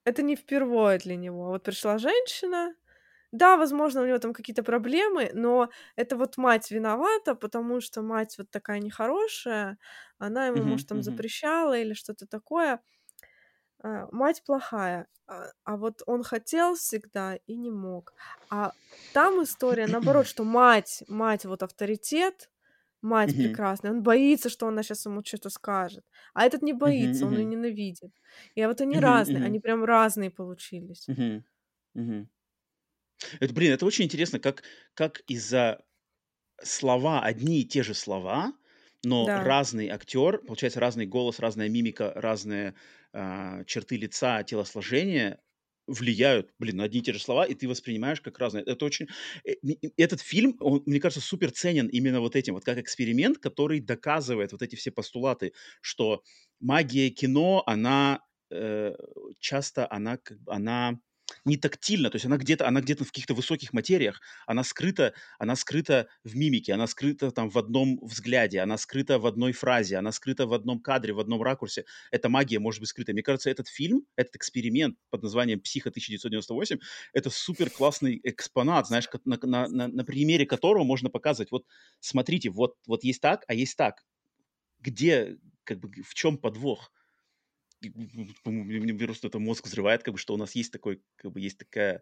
[0.05, 1.47] Это не впервые для него.
[1.47, 2.75] Вот пришла женщина.
[3.37, 8.37] Да, возможно, у него там какие-то проблемы, но это вот мать виновата, потому что мать
[8.37, 9.77] вот такая нехорошая,
[10.17, 10.65] она ему, Мгм.
[10.65, 11.03] может, там Мгм.
[11.03, 12.81] запрещала или что-то такое.
[13.83, 18.13] А, мать плохая, а, а вот он хотел всегда и не мог.
[18.49, 18.73] А
[19.11, 22.49] там история наоборот, что мать, мать вот авторитет,
[23.01, 23.59] мать Мгм.
[23.59, 27.37] прекрасная, он боится, что она сейчас ему что то скажет, а этот не боится, он
[27.37, 28.11] ее ненавидит.
[28.55, 28.99] И вот они Мгм.
[28.99, 31.07] разные, они прям разные получились.
[31.07, 31.43] Мгм.
[31.95, 32.29] Мгм.
[33.39, 34.63] Это, блин, это очень интересно, как
[34.93, 35.83] как из-за
[36.63, 38.53] слова, одни и те же слова,
[39.03, 39.35] но Да.
[39.35, 42.75] разный актер, получается, разный голос, разная мимика, разные,
[43.13, 45.41] а, черты лица, телосложения
[45.87, 48.63] влияют, блин, на одни и те же слова, и ты воспринимаешь как разные.
[48.65, 49.07] Это очень
[49.45, 49.53] э,
[49.97, 54.51] этот фильм, он, мне кажется, супер ценен именно вот этим, вот как эксперимент, который доказывает
[54.51, 56.23] вот эти все постулаты, что
[56.59, 58.95] магия кино, она, э,
[59.39, 60.99] часто она она
[61.47, 65.55] не тактильно, то есть она где-то, она где-то в каких-то высоких материях, она скрыта, она
[65.55, 70.11] скрыта в мимике, она скрыта там в одном взгляде, она скрыта в одной фразе, она
[70.11, 71.85] скрыта в одном кадре, в одном ракурсе.
[72.11, 73.13] Эта магия может быть скрыта.
[73.13, 76.79] Мне кажется, этот фильм, этот эксперимент под названием «Психо 1998»,
[77.13, 81.65] это супер классный экспонат, знаешь, на, на, на, на примере которого можно показывать, вот
[81.99, 84.03] смотрите, вот, вот есть так, а есть так.
[84.79, 86.91] Где, как бы, в чем подвох?
[88.45, 91.57] Мне просто это мозг взрывает, как бы, что у нас есть такой, как бы, есть
[91.57, 92.01] такая,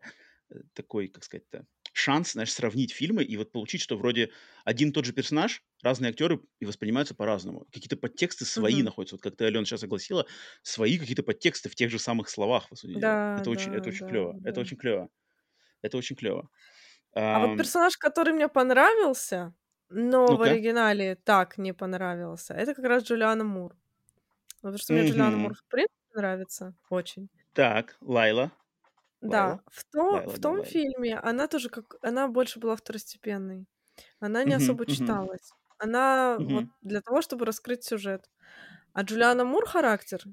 [0.49, 4.31] э, такой, как сказать-то, шанс, знаешь, сравнить фильмы и вот получить, что вроде
[4.63, 7.65] один и тот же персонаж, разные актеры и воспринимаются по-разному.
[7.71, 8.83] Какие-то подтексты свои mm-hmm.
[8.83, 9.15] находятся.
[9.15, 10.25] Вот как ты, Алена, сейчас огласила,
[10.61, 12.67] свои какие-то подтексты в тех же самых словах.
[12.83, 14.33] Да, это, да, очень, это очень да, клево.
[14.37, 14.49] Да.
[14.49, 15.09] Это очень клево.
[15.81, 16.49] Это очень клево.
[17.13, 17.47] А um...
[17.47, 19.53] вот персонаж, который мне понравился,
[19.89, 23.75] но ну в оригинале так не понравился, это как раз Джулиана Мур.
[24.65, 27.29] Ну, потому что мне Джулиана Мур в принципе нравится очень.
[27.53, 28.51] Так, Лайла.
[29.21, 29.63] Да, Лайла.
[29.67, 31.97] в том, Лайла, в том фильме она тоже как...
[32.01, 33.67] Она больше была второстепенной.
[34.19, 35.51] Она не особо читалась.
[35.77, 38.27] Она вот для того, чтобы раскрыть сюжет.
[38.93, 40.23] А Джулиана Мур характер,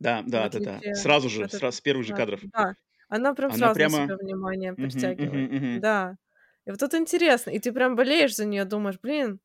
[0.00, 0.94] Да, да, да, да.
[0.94, 2.40] Сразу же, сразу с первых же кадров.
[2.42, 2.74] да,
[3.08, 5.80] она прям Она сразу на себя внимание притягивает.
[5.80, 6.16] Да.
[6.66, 7.50] И вот это интересно.
[7.50, 9.40] И ты прям болеешь за нее, думаешь, блин,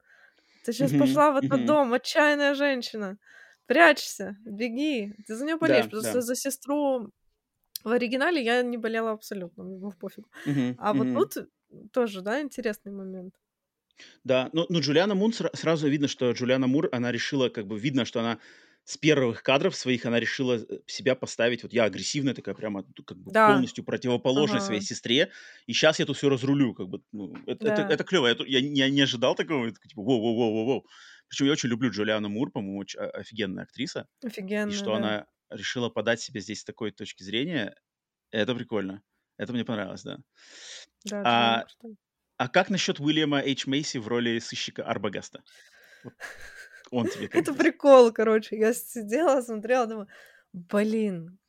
[0.63, 3.17] ты сейчас пошла в этот дом, отчаянная женщина
[3.65, 5.13] прячься, беги.
[5.27, 6.09] Ты за нее болеешь, да, потому да.
[6.09, 7.11] что за сестру
[7.83, 10.25] в оригинале я не болела абсолютно, мне было пофиг.
[10.45, 11.13] Uh-huh, а uh-huh.
[11.13, 11.49] вот тут
[11.91, 13.33] тоже, да, интересный момент.
[14.23, 18.05] Да, но, но Джулиана Мун сразу видно, что Джулиана Мур, она решила, как бы видно,
[18.05, 18.39] что она
[18.85, 23.17] с первых кадров своих она решила э, себя поставить, вот я агрессивная такая, прямо как
[23.17, 23.49] бы да.
[23.51, 24.65] полностью противоположная ага.
[24.65, 25.31] своей сестре,
[25.67, 27.73] и сейчас я тут все разрулю, как бы, ну, это, да.
[27.73, 30.83] это, это клево, я, я, я не ожидал такого, типа, воу-воу-воу-воу-воу.
[31.33, 34.07] Причем я очень люблю Джулиану Мур, по-моему, очень офигенная актриса.
[34.23, 34.97] Офигенная, И что да.
[34.97, 37.75] она решила подать себе здесь с такой точки зрения,
[38.29, 39.01] это прикольно.
[39.37, 40.19] Это мне понравилось, да.
[41.05, 41.65] Да, а,
[42.37, 45.41] а как насчет Уильяма Эйч Мейси в роли сыщика Арбагаста?
[46.91, 48.55] Он тебе как Это прикол, короче.
[48.55, 50.07] Я сидела, смотрела, думаю,
[50.53, 51.39] блин,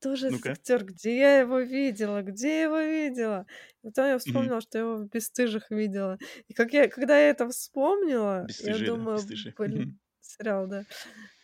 [0.00, 0.84] кто же этот актер?
[0.84, 2.22] Где я его видела?
[2.22, 3.46] Где я его видела?
[3.82, 6.18] И потом я вспомнила, что я его в «Бесстыжих» видела.
[6.48, 9.18] И как я, когда я это вспомнила, я думаю,
[9.58, 10.84] блин, сериал, да.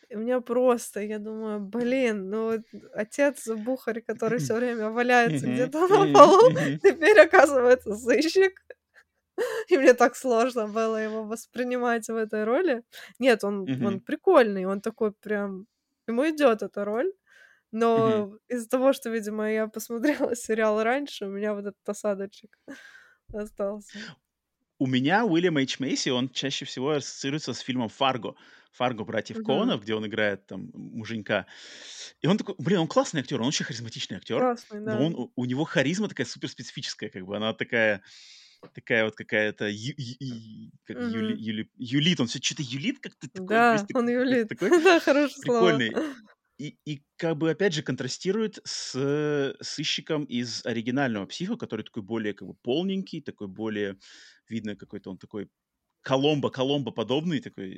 [0.08, 2.62] И у меня просто, я думаю, блин, ну вот
[2.94, 6.50] отец Бухарь, который все время валяется где-то на полу,
[6.82, 8.52] теперь оказывается сыщик.
[9.68, 12.84] И мне так сложно было его воспринимать в этой роли.
[13.18, 15.66] Нет, он, он прикольный, он такой прям...
[16.08, 17.12] Ему идет эта роль.
[17.78, 18.38] Но Мгм.
[18.48, 22.58] из-за того, что, видимо, я посмотрела сериал раньше, у меня вот этот осадочек
[23.32, 23.98] остался.
[24.78, 28.34] У меня Уильям Эйч Мейси, он чаще всего ассоциируется с фильмом «Фарго».
[28.72, 29.46] «Фарго» братьев Мгм.
[29.46, 31.46] Коэнов, где он играет там муженька.
[32.20, 35.06] И он такой, блин, он классный актер, он очень харизматичный актер, Классный, но да.
[35.06, 38.02] он, у- него харизма такая суперспецифическая, как бы она такая,
[38.74, 41.38] такая вот какая-то, ю- ю- как юли- Мгм.
[41.38, 44.48] юли- юлит, он все что-то юлит как-то такой, Да, он такой, юлит.
[44.48, 45.80] такой Да, хорошее слово.
[45.80, 45.96] прикольный.
[46.58, 52.32] И, и как бы опять же контрастирует с сыщиком из оригинального психо, который такой более
[52.34, 53.98] как бы полненький, такой более
[54.48, 55.50] видно какой-то он такой
[56.02, 57.72] Коломбо, Коломбо подобный такой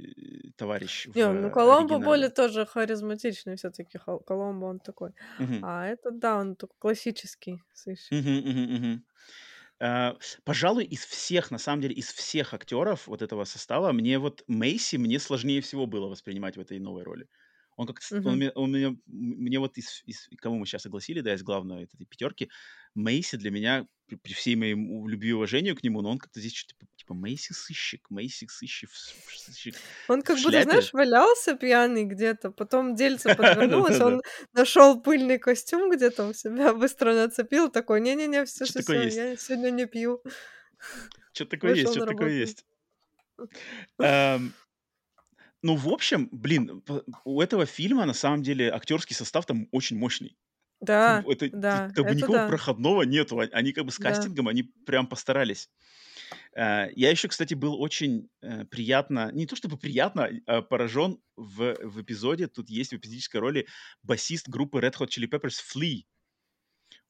[0.49, 1.09] э, товарищ.
[1.15, 3.99] Не, ну Коломбо более тоже харизматичный все-таки.
[4.27, 5.13] Коломбо он такой.
[5.39, 5.61] Мгм.
[5.61, 8.17] А этот, да, он такой классический сыщик.
[8.17, 9.07] Мгм, мгм, мгм.
[9.81, 14.45] А, Пожалуй, из всех, на самом деле, из всех актеров вот этого состава, мне вот
[14.49, 17.29] Мейси мне сложнее всего было воспринимать в этой новой роли.
[17.79, 18.37] Он как он, Мгм.
[18.37, 22.05] мне, он меня, мне вот из, из кого мы сейчас согласили, да, из главной этой
[22.07, 22.51] пятерки,
[22.97, 26.41] Мейси для меня при, при всей моей любви и уважению к нему, но он как-то
[26.41, 29.77] здесь что-то типа, Мейси сыщик, Мейси сыщик, сыщик
[30.09, 34.23] Он как будто, знаешь, валялся пьяный где-то, потом дельце подвернулось, он
[34.55, 39.71] нашел пыльный костюм где-то у себя, быстро нацепил, такой, не-не-не, все, все, все, я сегодня
[39.71, 40.21] не пью.
[41.33, 42.65] Что такое есть, что такое есть.
[45.63, 46.83] Ну, в общем, блин,
[47.25, 50.37] у этого фильма на самом деле актерский состав там очень мощный.
[50.81, 53.41] Да, это да, как бы это никакого да, проходного нету.
[53.41, 54.11] а- Они как бы с да.
[54.11, 55.69] кастингом, они прям постарались.
[56.55, 61.75] Э, Я еще, кстати, был очень э, приятно, не то чтобы приятно, а поражен в,
[61.83, 62.47] в эпизоде.
[62.49, 63.67] Тут есть в эпизодической роли
[64.05, 66.05] басист группы Red Hot Chili Peppers Flea.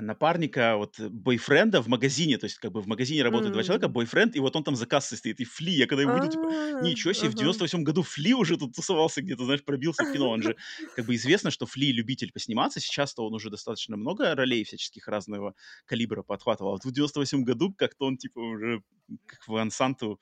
[0.00, 3.88] напарника, вот, э, бойфренда в магазине, то есть, как бы, в магазине работают два человека,
[3.88, 6.48] бойфренд, и вот он там за кассой стоит, и Фли, я когда его увидел, типа,
[6.48, 7.40] А, ничего себе, в ага.
[7.40, 10.56] 98 году Фли уже тут тусовался где-то, знаешь, пробился в кино, он же,
[10.96, 15.54] как бы, известно, что Фли любитель посниматься, сейчас-то он уже достаточно много ролей всяческих разного
[15.84, 18.82] калибра подхватывал, а вот в 98 году как-то он, типа, уже,
[19.26, 20.20] как в Ансанту,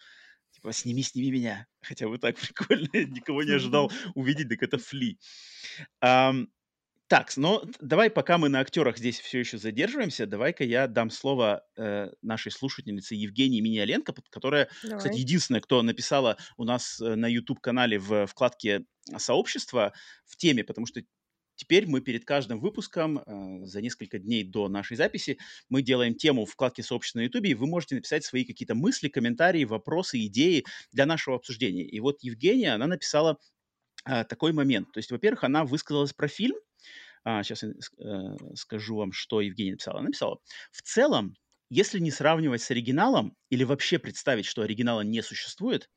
[0.53, 1.66] Типа, сними, сними меня.
[1.81, 2.89] Хотя бы так прикольно.
[2.93, 5.18] Никого не ожидал увидеть, так это Фли.
[6.03, 6.49] Um,
[7.11, 11.67] так, но давай, пока мы на актерах здесь все еще задерживаемся, давай-ка я дам слово
[11.77, 14.99] э, нашей слушательнице Евгении Миниаленко, которая, давай.
[14.99, 18.85] кстати, единственная, кто написала у нас э, на YouTube-канале в вкладке
[19.17, 19.93] «Сообщество»
[20.25, 21.03] в теме, потому что
[21.57, 25.37] Теперь мы перед каждым выпуском, э, за несколько дней до нашей записи,
[25.69, 29.09] мы делаем тему в вкладке сообщества на YouTube, и вы можете написать свои какие-то мысли,
[29.09, 31.85] комментарии, вопросы, идеи для нашего обсуждения.
[31.85, 33.37] И вот Евгения, она написала
[34.07, 34.91] э, такой момент.
[34.93, 36.57] То есть, во-первых, она высказалась про фильм,
[37.25, 39.99] а, сейчас я э, скажу вам, что Евгения написала.
[39.99, 40.41] Она написала,
[40.71, 41.35] в целом,
[41.68, 45.89] если не сравнивать с оригиналом или вообще представить, что оригинала не существует,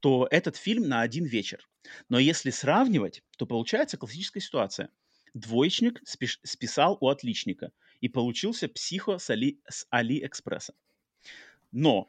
[0.00, 1.68] то этот фильм на один вечер.
[2.08, 4.90] Но если сравнивать, то получается классическая ситуация.
[5.34, 10.74] Двоечник спиш- списал у отличника, и получился психо с, Али, с Алиэкспресса.
[11.70, 12.08] Но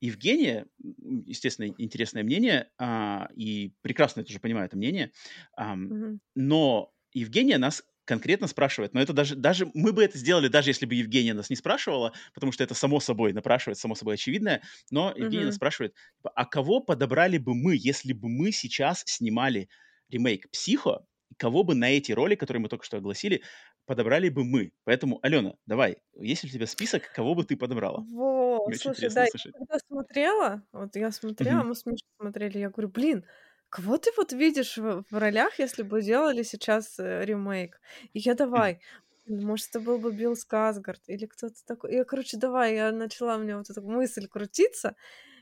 [0.00, 0.66] Евгения,
[1.26, 5.12] естественно, интересное мнение, а, и прекрасно это же понимаю, это мнение,
[5.56, 6.18] а, mm-hmm.
[6.34, 10.86] но Евгения нас конкретно спрашивает, но это даже, даже мы бы это сделали, даже если
[10.86, 15.12] бы Евгения нас не спрашивала, потому что это само собой напрашивает, само собой очевидное, но
[15.16, 15.46] Евгения mm-hmm.
[15.46, 19.68] нас спрашивает, типа, а кого подобрали бы мы, если бы мы сейчас снимали
[20.10, 21.06] ремейк «Психо»,
[21.38, 23.42] кого бы на эти роли, которые мы только что огласили,
[23.86, 24.72] подобрали бы мы.
[24.84, 28.04] Поэтому, Алена, давай, есть ли у тебя список, кого бы ты подобрала?
[28.10, 29.52] Во, слушай, да, услышать.
[29.54, 31.66] я когда смотрела, вот я смотрела, mm-hmm.
[31.66, 33.24] мы с Мишей смотрели, я говорю, блин,
[33.72, 37.80] Кого ты вот видишь в, в ролях, если бы делали сейчас э, ремейк?
[38.12, 38.82] И я давай,
[39.26, 41.94] может, это был бы Билл Сказгард или кто-то такой.
[41.94, 44.94] Я, короче, давай, я начала, у меня вот эта мысль крутиться.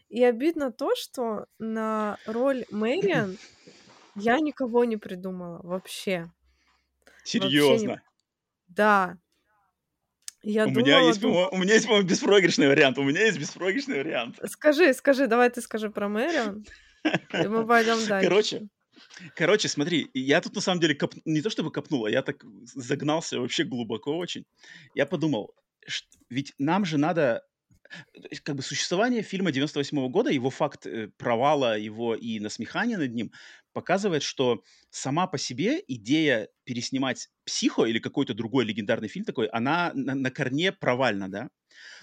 [0.09, 3.37] И обидно то, что на роль Мэриан
[4.14, 6.31] я никого не придумала вообще.
[7.24, 7.70] Серьезно?
[7.70, 8.03] Вообще не...
[8.68, 9.18] Да.
[10.45, 11.49] Я у, думала, меня есть, дум...
[11.51, 12.97] у меня есть, по-моему, беспроигрышный вариант.
[12.97, 14.39] У меня есть беспроигрышный вариант.
[14.45, 16.64] Скажи, скажи, давай ты скажи про Мэриан.
[17.05, 18.28] И мы пойдем дальше.
[18.28, 18.68] Короче,
[19.34, 21.14] Короче, смотри, я тут на самом деле коп...
[21.24, 22.44] не то чтобы копнул, а я так
[22.74, 24.44] загнался вообще глубоко очень.
[24.94, 25.55] Я подумал,
[25.86, 26.07] что...
[26.28, 27.42] ведь нам же надо
[28.44, 33.12] как бы существование фильма 98 -го года, его факт э, провала его и насмехания над
[33.12, 33.32] ним
[33.72, 39.92] показывает, что сама по себе идея переснимать «Психо» или какой-то другой легендарный фильм такой, она
[39.94, 41.48] на, на корне провальна, да?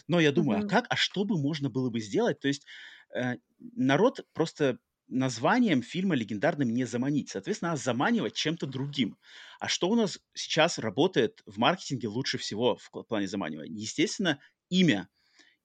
[0.07, 0.65] Но я думаю, mm-hmm.
[0.65, 2.39] а как, а что бы можно было бы сделать?
[2.39, 2.65] То есть
[3.13, 7.29] э, народ просто названием фильма легендарным не заманить.
[7.29, 9.17] Соответственно, надо заманивать чем-то другим.
[9.59, 13.73] А что у нас сейчас работает в маркетинге лучше всего в плане заманивания?
[13.73, 14.39] Естественно,
[14.69, 15.09] имя.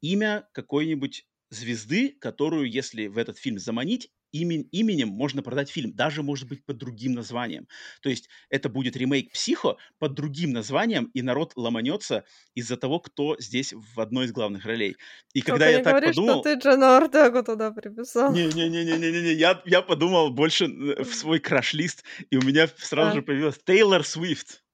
[0.01, 6.22] Имя какой-нибудь звезды, которую, если в этот фильм заманить, имен, именем можно продать фильм, даже,
[6.22, 7.68] может быть, под другим названием.
[8.01, 12.24] То есть это будет ремейк «Психо» под другим названием, и народ ломанется
[12.55, 14.97] из-за того, кто здесь в одной из главных ролей.
[15.35, 16.41] И Только когда я так говори, подумал...
[16.41, 18.33] что ты Джона Ортегу туда приписал.
[18.33, 23.14] Не-не-не-не-не-не, я, я подумал больше в свой краш-лист, и у меня сразу а.
[23.14, 24.64] же появилась Тейлор Свифт.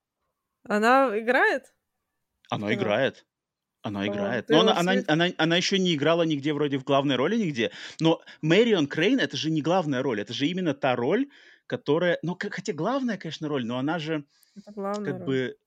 [0.63, 1.73] Она играет?
[2.49, 3.25] Она играет.
[3.81, 4.49] Она играет.
[4.49, 7.71] Но она, она, она, она еще не играла нигде вроде в главной роли нигде.
[7.99, 11.29] Но Мэрион Крейн это же не главная роль, это же именно та роль,
[11.65, 12.19] которая...
[12.21, 14.25] Ну, хотя главная, конечно, роль, но она же
[14.55, 15.23] это как роль.
[15.23, 15.57] бы...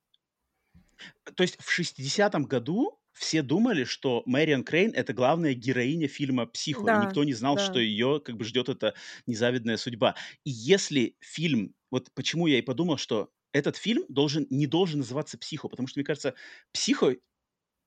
[1.35, 6.85] То есть в 60-м году все думали, что Мэрион Крейн это главная героиня фильма «Психо»,
[6.85, 7.65] да, и никто не знал, да.
[7.65, 8.95] что ее как бы ждет эта
[9.27, 10.17] незавидная судьба.
[10.45, 11.75] И если фильм...
[11.91, 15.99] Вот почему я и подумал, что этот фильм должен, не должен называться «Психо», потому что,
[15.99, 16.35] мне кажется,
[16.73, 17.17] «Психо»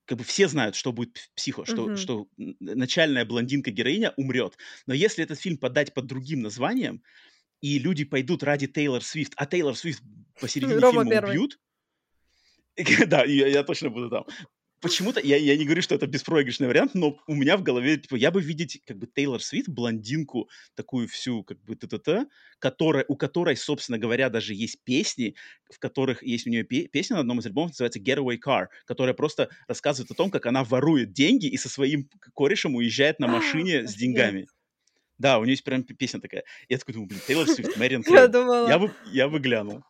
[0.06, 1.98] как бы все знают, что будет психо, что, mm-hmm.
[1.98, 2.28] что
[2.60, 4.58] начальная блондинка-героиня умрет.
[4.86, 7.02] Но если этот фильм подать под другим названием,
[7.62, 10.04] и люди пойдут ради Тейлор Свифт, а Тейлор Свифт
[10.40, 11.30] посередине Рома фильма первый.
[11.32, 11.60] убьют,
[13.08, 14.26] да, я, я точно буду там
[14.82, 18.16] почему-то, я, я не говорю, что это беспроигрышный вариант, но у меня в голове, типа,
[18.16, 22.28] я бы видеть, как бы, Тейлор Свит, блондинку, такую всю, как бы, т-т-т,
[22.60, 25.36] которая, у которой, собственно говоря, даже есть песни,
[25.72, 29.14] в которых есть у нее пе- песня на одном из альбомов, называется Getaway Car, которая
[29.14, 33.88] просто рассказывает о том, как она ворует деньги и со своим корешем уезжает на машине
[33.88, 34.48] с деньгами.
[35.18, 36.44] Да, у нее есть прям песня такая.
[36.68, 38.04] Я такой думаю, блин, Тейлор Свифт, Мэриан.
[38.70, 39.82] Я бы, я бы глянул.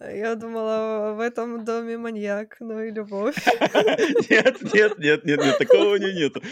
[0.00, 3.36] Я думала, в этом доме маньяк, ну и любовь.
[4.30, 6.42] Нет, нет, нет, нет, нет, такого у нее нету.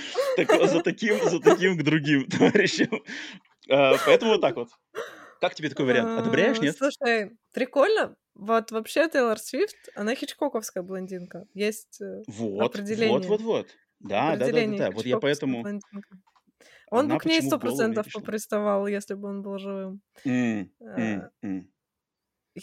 [0.67, 3.03] За таким, за таким к другим товарищам.
[3.71, 4.69] А, поэтому вот так вот.
[5.41, 6.21] Как тебе такой вариант?
[6.21, 6.77] Одобряешь, нет?
[6.77, 8.17] Слушай, прикольно.
[8.35, 11.47] Вот вообще Тейлор Свифт, она хичкоковская блондинка.
[11.55, 13.19] Есть э, вот, определение.
[13.19, 13.67] Вот, вот, вот.
[14.01, 14.91] Да, да, да, да, да.
[14.91, 15.65] Вот я поэтому...
[16.91, 20.01] Он бы к ней сто процентов поприставал, если бы он был живым.
[20.25, 21.65] Mm, mm, mm.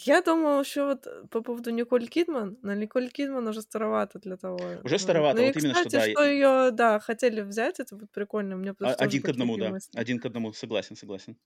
[0.04, 4.36] Я думала еще вот э, по поводу Николь Кидман, но Николь Кидман уже старовато для
[4.36, 4.58] того.
[4.84, 6.10] Уже старовато, ну, вот и, именно кстати, что, да.
[6.10, 8.56] что ее, да, хотели взять, это вот прикольно.
[8.56, 9.70] Мне А, один к одному, да.
[9.70, 9.98] Мысли.
[9.98, 11.36] Один к одному, согласен, согласен.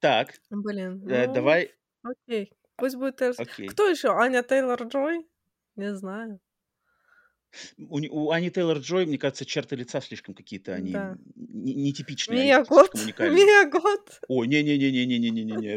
[0.00, 0.34] Так.
[0.50, 1.08] Блин.
[1.08, 1.72] Э, ну, давай.
[2.02, 2.52] Окей.
[2.76, 3.36] Пусть будет Тейлор.
[3.38, 3.68] Окей.
[3.68, 4.08] Кто еще?
[4.08, 5.26] Аня Тейлор Джой?
[5.76, 6.40] Не знаю.
[7.78, 11.16] У, у Ани Тейлор Джой, мне кажется, черты лица слишком какие-то, они да.
[11.36, 12.44] нетипичные.
[12.44, 12.94] Мия Год.
[12.94, 14.20] Мия Год.
[14.28, 15.74] О, не-не-не-не-не-не-не-не.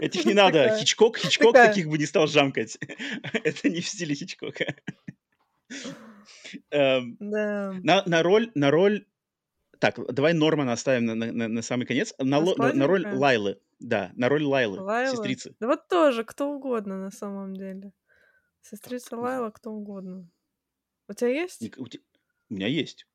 [0.00, 0.76] Этих не надо.
[0.78, 2.78] Хичкок, Хичкок таких бы не стал жамкать.
[3.44, 4.74] Это не в стиле Хичкока.
[6.70, 7.74] Эм, да.
[8.06, 9.06] На, роль, на роль
[9.78, 12.14] так, давай Нормана оставим на, самый конец.
[12.18, 13.60] На, роль Лайлы.
[13.80, 14.78] Да, на роль Лайлы,
[15.10, 15.56] сестрицы.
[15.58, 17.92] Да вот тоже, кто угодно на самом деле.
[18.60, 20.28] Сестрица Лайла, кто угодно.
[21.12, 21.62] У тебя есть?
[21.76, 22.00] У, te...
[22.48, 23.06] у меня есть.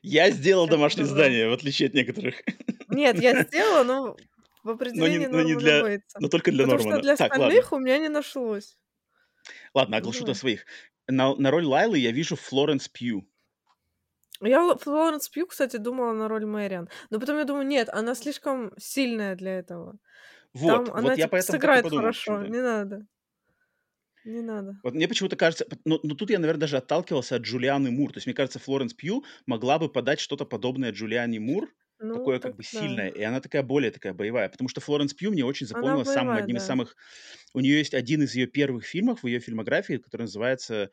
[0.00, 2.42] Я сделал домашнее задание, в отличие от некоторых.
[2.88, 4.16] Нет, я сделала, но
[4.64, 6.96] в определении но не, но не для, но только для Потому Нормана.
[6.96, 7.76] что для так, остальных ладно.
[7.76, 8.78] у меня не нашлось.
[9.74, 10.64] Ладно, оглашу до своих.
[11.06, 13.28] На, на роль Лайлы я вижу Флоренс Пью.
[14.40, 16.88] Я Флоренс Пью, кстати, думала на роль Мэриан.
[17.10, 19.98] Но потом я думаю, нет, она слишком сильная для этого.
[20.54, 23.06] Вот, Там вот она, я типа, поэтому сыграет подумал, хорошо, не надо.
[24.24, 24.78] Не надо.
[24.82, 28.12] Вот мне почему-то кажется, но, но тут я, наверное, даже отталкивался от Джулианы Мур.
[28.12, 32.38] То есть мне кажется, Флоренс Пью могла бы подать что-то подобное Джулиане Мур, ну, такое
[32.38, 32.80] так, как бы да.
[32.80, 34.48] сильное, и она такая более такая боевая.
[34.48, 36.62] Потому что Флоренс Пью мне очень запомнилась боевая, самым одним да.
[36.62, 36.96] из самых...
[37.54, 40.90] У нее есть один из ее первых фильмов в ее фильмографии, который называется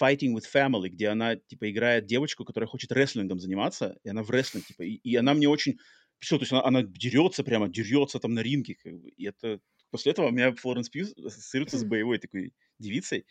[0.00, 4.30] Fighting with Family, где она, типа, играет девочку, которая хочет рестлингом заниматься, и она в
[4.30, 5.78] рестлинг, типа, и, и она мне очень...
[6.18, 9.60] Все, то есть она, она дерется прямо, дерется там на ринге, как бы, и это...
[9.94, 13.26] После этого у меня Флоренс Пью ассоциируется с боевой такой девицей.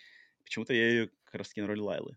[0.45, 2.15] Почему-то я ее как раз таки на роль Лайлы.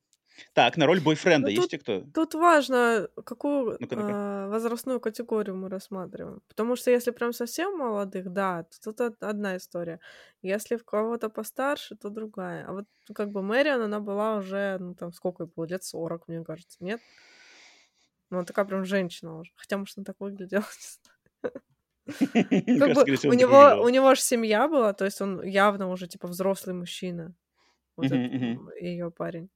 [0.53, 2.05] Так, на роль бойфренда ну, есть тут, кто?
[2.15, 6.43] Тут важно, какую ну э, возрастную категорию мы рассматриваем.
[6.47, 9.99] Потому что если прям совсем молодых, да, то тут одна история.
[10.43, 12.69] Если в кого-то постарше, то другая.
[12.69, 15.83] А вот ну, как бы Мэриан, она была уже, ну там, сколько ей было, лет
[15.83, 17.01] 40, мне кажется, нет?
[18.31, 19.51] Ну, она такая прям женщина уже.
[19.57, 20.65] Хотя, может, она так выглядела,
[22.07, 27.35] у него, у него же семья была, то есть он явно уже типа взрослый мужчина.
[28.81, 29.49] Ее парень.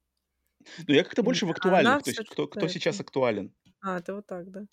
[0.86, 3.52] Ну, я как-то больше в актуальных, то есть кто, кто сейчас актуален.
[3.80, 4.66] А, ты вот так, да.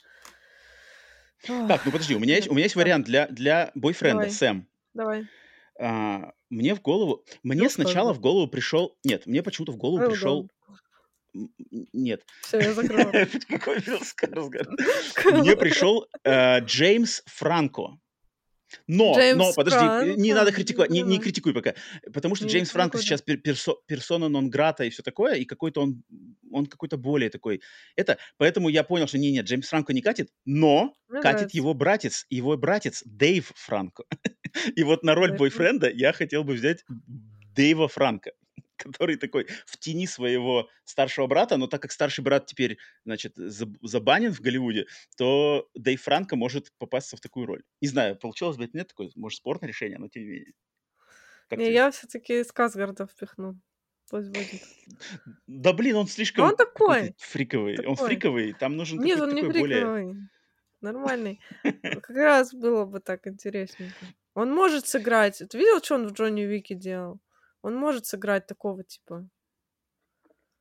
[1.46, 4.32] Так, ну подожди, у меня есть, у меня есть вариант для, для бойфренда, Давай.
[4.32, 4.68] Сэм.
[4.94, 5.28] Давай.
[5.80, 10.10] А, мне в голову, мне Ну, сначала в голову пришел, нет, мне почему-то в голову
[10.10, 10.50] пришел,
[11.94, 13.12] нет, Все, я закрыла.
[13.50, 14.70] какой Билл Скарсгард.
[15.26, 17.98] Мне пришел э, Джеймс Франко.
[18.86, 21.74] Но, но, подожди, не надо критиковать, не, не критикуй пока.
[22.14, 25.46] Потому что Не Джеймс Франко сейчас пер- персо- персона нон грата и все такое, и
[25.46, 26.04] какой-то он,
[26.52, 27.62] он какой-то более такой.
[27.96, 31.58] Это, поэтому я понял, что не-нет, Джеймс Франко не катит, но Мне катит нравится.
[31.58, 34.04] его братец, его братец Дэйв Франко.
[34.76, 36.84] И вот на роль бойфренда я хотел бы взять
[37.56, 38.32] Дэйва Франко,
[38.78, 43.78] который такой в тени своего старшего брата, но так как старший брат теперь, значит, заб-
[43.82, 44.86] забанен в Голливуде,
[45.18, 47.64] то Дэйв Франко может попасться в такую роль.
[47.82, 50.54] Не знаю, получилось бы это нет такое, может, спорное решение, но тем не менее.
[51.50, 53.60] Как Не, я все-таки Сказгарда впихну.
[54.10, 54.62] Пусть будет.
[55.48, 57.14] Да блин, он Но слишком он такой.
[57.18, 57.78] фриковый.
[57.86, 58.10] Он Такой.
[58.10, 59.78] фриковый, там нужен Нет, он не такой более...
[59.80, 60.16] фриковый.
[60.82, 61.42] Нормальный.
[61.82, 63.96] Как раз было бы так интересненько.
[64.34, 65.42] Он может сыграть.
[65.50, 67.20] Ты видел, что он в Джонни Уике делал?
[67.62, 69.30] Он может сыграть такого типа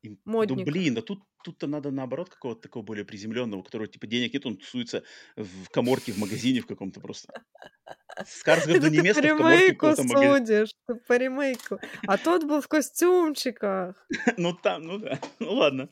[0.03, 0.71] Ну модника.
[0.71, 4.47] блин, да тут тут-то надо наоборот какого-то такого более приземленного, у которого типа денег нет,
[4.47, 5.05] он тусуется
[5.37, 7.33] в коморке в магазине в каком-то просто.
[8.27, 10.39] Скарсгарду не место в коморке в магазине.
[10.39, 10.71] судишь.
[10.89, 11.79] Ты по ремейку.
[12.07, 13.95] А тот был в костюмчиках.
[14.37, 15.21] Ну там, ну да.
[15.39, 15.89] Ну ладно.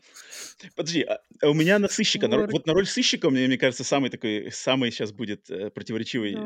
[0.75, 4.11] Подожди, а а у меня на сыщика, вот на роль сыщика, мне, мне кажется, самый
[4.11, 6.37] такой, самый сейчас будет э, противоречивый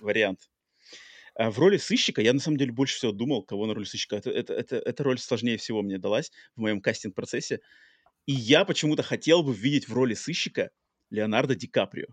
[0.00, 0.50] вариант.
[1.40, 4.16] А в роли сыщика я на самом деле больше всего думал, кого на роль сыщика.
[4.16, 7.60] Это, это, это, эта роль сложнее всего мне далась в моем кастинг-процессе.
[8.26, 10.70] И я почему-то хотел бы видеть в роли сыщика
[11.10, 12.08] Леонардо Ди Каприо.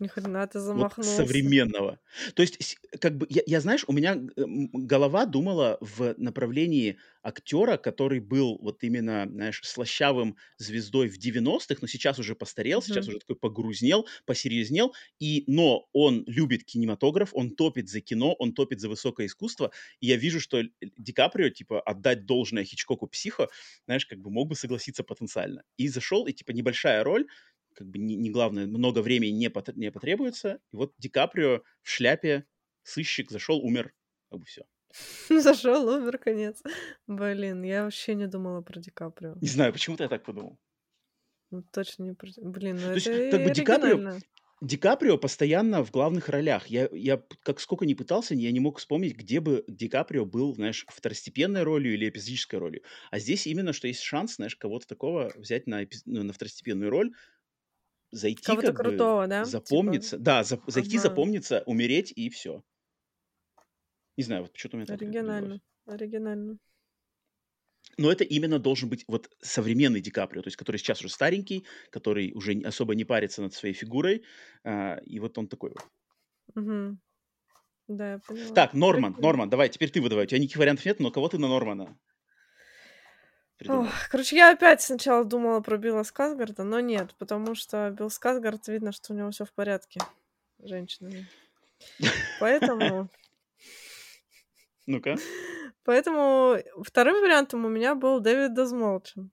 [0.00, 1.00] Ни хрена ты Вот замахнулся.
[1.00, 2.00] современного.
[2.34, 8.20] То есть, как бы, я, я, знаешь, у меня голова думала в направлении актера, который
[8.20, 13.10] был вот именно, знаешь, слащавым звездой в 90-х, но сейчас уже постарел, сейчас Мгм.
[13.10, 18.80] уже такой погрузнел, посерьезнел, и, но он любит кинематограф, он топит за кино, он топит
[18.80, 23.48] за высокое искусство, и я вижу, что Ди Каприо, типа, отдать должное Хичкоку психо,
[23.84, 25.64] знаешь, как бы мог бы согласиться потенциально.
[25.76, 27.26] И зашел, и, типа, небольшая роль,
[27.74, 30.60] как бы не, не главное, много времени не, пот- не потребуется.
[30.72, 32.46] И вот Ди Каприо в шляпе,
[32.82, 33.92] сыщик, зашел, умер,
[34.30, 34.64] как бы все.
[35.28, 36.62] Зашел, умер, конец.
[37.06, 39.36] Блин, я вообще не думала про Ди Каприо.
[39.40, 40.58] Не знаю, почему-то я так подумал.
[41.50, 42.28] Ну, точно не про...
[42.38, 44.18] Блин, ну То есть, это как бы Ди Каприо.
[44.62, 46.68] Ди Каприо постоянно в главных ролях.
[46.68, 50.54] Я, я как сколько не пытался, я не мог вспомнить, где бы Ди Каприо был,
[50.54, 52.82] знаешь, второстепенной ролью или эпизодической ролью.
[53.10, 56.90] А здесь именно, что есть шанс, знаешь, кого-то такого взять на, эпи- ну, на второстепенную
[56.90, 57.12] роль,
[58.12, 59.44] зайти Кого-то как бы, крутого, да?
[59.44, 60.18] Типа, запомниться.
[60.18, 61.08] Да, за- зайти, ага.
[61.08, 62.62] запомниться, умереть и все.
[64.16, 65.60] Не знаю, вот почему-то у меня так Оригинально.
[65.86, 66.58] Оригинально.
[67.98, 71.66] Но это именно должен быть вот современный Ди Каприо, то есть который сейчас уже старенький,
[71.90, 74.24] который уже особо не парится над своей фигурой,
[74.64, 75.84] а, и вот он такой вот.
[76.54, 77.00] Мгм.
[77.88, 78.54] Да, я поняла.
[78.54, 79.28] Так, Норман, Прикольно.
[79.28, 80.24] Норман, давай, теперь ты выдавай.
[80.24, 81.98] У тебя никаких вариантов нет, но кого ты на Нормана
[83.62, 83.84] придумал?
[83.84, 88.66] Ох, короче, я опять сначала думала про Билла Сказгарда, но нет, потому что Билл Сказгард,
[88.68, 90.00] видно, что у него все в порядке
[90.58, 91.28] с женщинами.
[92.40, 93.08] Поэтому,
[94.86, 95.16] Ну-ка.
[95.84, 99.30] поэтому вторым вариантом у меня был Дэвид Дозмолчин.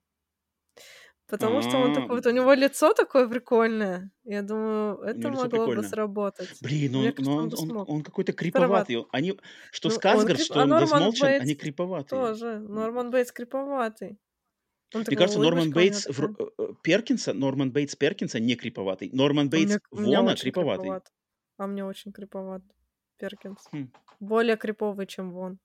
[1.29, 4.11] Потому что он А, такой, вот у него лицо такое прикольное.
[4.23, 6.49] Я думаю, это могло бы сработать.
[6.61, 8.97] Блин, он, кажется, но он он, он, он какой-то криповатый.
[8.97, 9.37] Он- Они,
[9.71, 12.19] что Ну, Сказгард, что а он Дезмолчен, они криповатые.
[12.19, 12.59] тоже.
[12.59, 14.17] Норман Бейтс криповатый.
[14.95, 19.11] Он Мне кажется, Норман Бейтс в э, Перкинса, Норман Бейтс Перкинса не криповатый.
[19.13, 20.81] Норман А Бейтс мне, мне Вона криповатый.
[20.83, 21.07] криповат.
[21.57, 22.63] А мне очень криповат.
[23.19, 23.59] Перкинс.
[23.71, 25.59] Хм, Более криповый, чем Вон.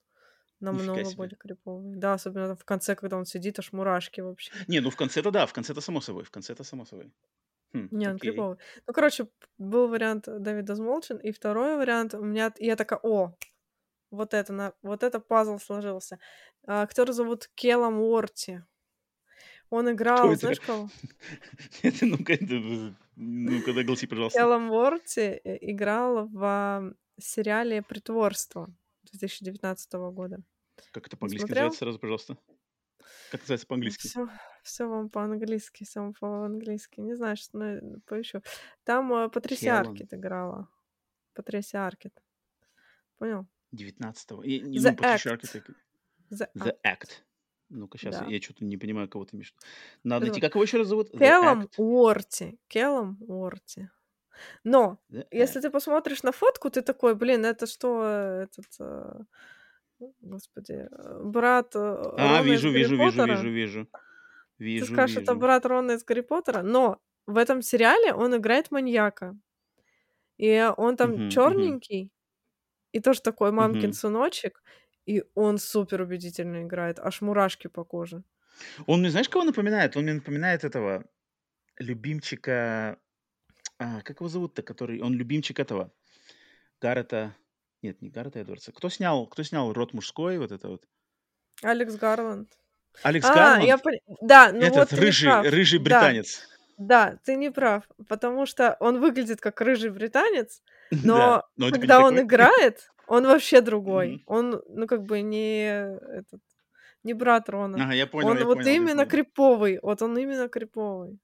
[0.60, 1.97] Намного более криповый.
[1.97, 4.52] Да, особенно там в конце, когда он сидит, аж мурашки вообще.
[4.68, 7.12] Не, ну в конце-то да, в конце-то само собой, в конце-то само собой.
[7.72, 8.59] Хм, Не, он криповый.
[8.86, 9.28] Ну, короче,
[9.59, 12.52] был вариант Дэвида Смолчин, и второй вариант у меня...
[12.56, 13.35] и Я такая, о,
[14.10, 14.72] вот это, на...
[14.82, 16.18] вот это пазл сложился.
[16.66, 18.62] А, Актера зовут Келлам Уорти.
[19.70, 20.40] Он Кто играл, это?
[20.40, 20.89] знаешь кого?
[21.82, 22.35] Это, ну-ка,
[23.16, 24.39] ну-ка, догласи, пожалуйста.
[24.39, 28.72] Келлам Уорти э, играл в сериале «Притворство»
[29.19, 30.39] 2019 года.
[30.93, 31.65] Как это Не по-английски смотрел?
[31.66, 32.39] называется сразу, пожалуйста?
[33.31, 34.07] Как называется по-английски?
[34.09, 34.28] Все,
[34.62, 37.01] все вам по-английски, все вам по-английски.
[37.01, 38.43] Не знаю, что на- поищу.
[38.85, 39.78] Там э, Патрисия.
[39.78, 40.69] Аркет играла.
[41.35, 42.12] Патрисия Аркет.
[43.19, 43.47] Понял?
[43.74, 44.43] 19-го.
[44.43, 45.27] И, и, The ну, Act.
[45.27, 45.74] Arquette,
[46.31, 46.77] The The Act.
[46.85, 47.11] Act.
[47.70, 48.27] Ну-ка, сейчас Да.
[48.27, 49.55] я что-то не понимаю, кого ты имеешь.
[50.05, 50.27] Надо.
[50.27, 50.41] Поняла.
[50.41, 51.12] Как его еще раз зовут?
[51.15, 51.74] Act.
[51.77, 52.59] Уорти.
[52.69, 53.91] Келлам Уорти.
[54.65, 59.20] Но, The если ты посмотришь на фотку, ты такой, блин, это что, э, этот, э,
[60.20, 61.78] господи, э, брат э,
[62.16, 63.23] А, Рона из вижу, Гарри вижу, вижу, Поттера?
[63.23, 63.89] вижу, вижу.
[64.77, 65.35] Ты Вижу, скажешь, это вижу.
[65.35, 69.36] брат Рона из Гарри Поттера, но в этом сериале он играет маньяка.
[70.39, 72.11] И он там Мгм, мгм, черненький,
[72.93, 73.94] и тоже такой мамкин мгм.
[73.94, 74.62] сыночек,
[75.06, 78.24] и он супер убедительно играет, аж мурашки по коже.
[78.86, 79.97] Он мне, знаешь, кого напоминает?
[79.97, 81.05] Он мне напоминает этого
[81.78, 82.98] любимчика...
[83.78, 85.01] А, как его зовут-то, который...
[85.01, 85.92] Он любимчик этого
[86.80, 87.34] Гаррета...
[87.82, 88.72] Нет, не Гаррета Эдвардса.
[88.72, 90.84] Кто снял, кто снял «Род мужской», вот это вот?
[91.62, 92.48] Алекс Гарланд.
[93.02, 93.82] Алекс А, я Гарланд?
[93.82, 94.16] поняла.
[94.22, 96.48] Да, ну Этот вот рыжий, рыжий Да, британец.
[96.78, 101.78] да, ты не прав, потому что он выглядит как рыжий британец, Да, но но типа
[101.80, 102.26] когда он такой.
[102.26, 104.09] играет, он вообще другой.
[104.12, 104.22] Мгм.
[104.26, 105.64] Он, ну, как бы не
[106.18, 106.40] этот,
[107.02, 107.84] не брат Рона.
[107.84, 109.09] Ага, я понял, Он я вот понял, я именно понял.
[109.10, 109.78] криповый.
[109.82, 111.18] Вот он именно криповый.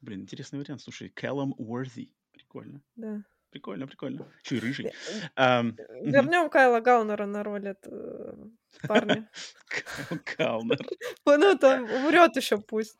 [0.00, 0.82] Блин, интересный вариант.
[0.82, 2.08] Слушай, Callum Worthy.
[2.32, 2.82] Прикольно.
[2.96, 3.24] Да.
[3.50, 4.30] Прикольно, прикольно.
[4.44, 4.92] Еще и рыжий.
[5.36, 5.62] Э.
[6.02, 8.50] Вернем Кайла Гаунера на роль этого
[8.86, 9.30] парня.
[9.68, 10.78] Кайл Калнер.
[11.26, 12.98] Ну, там умрет еще пусть.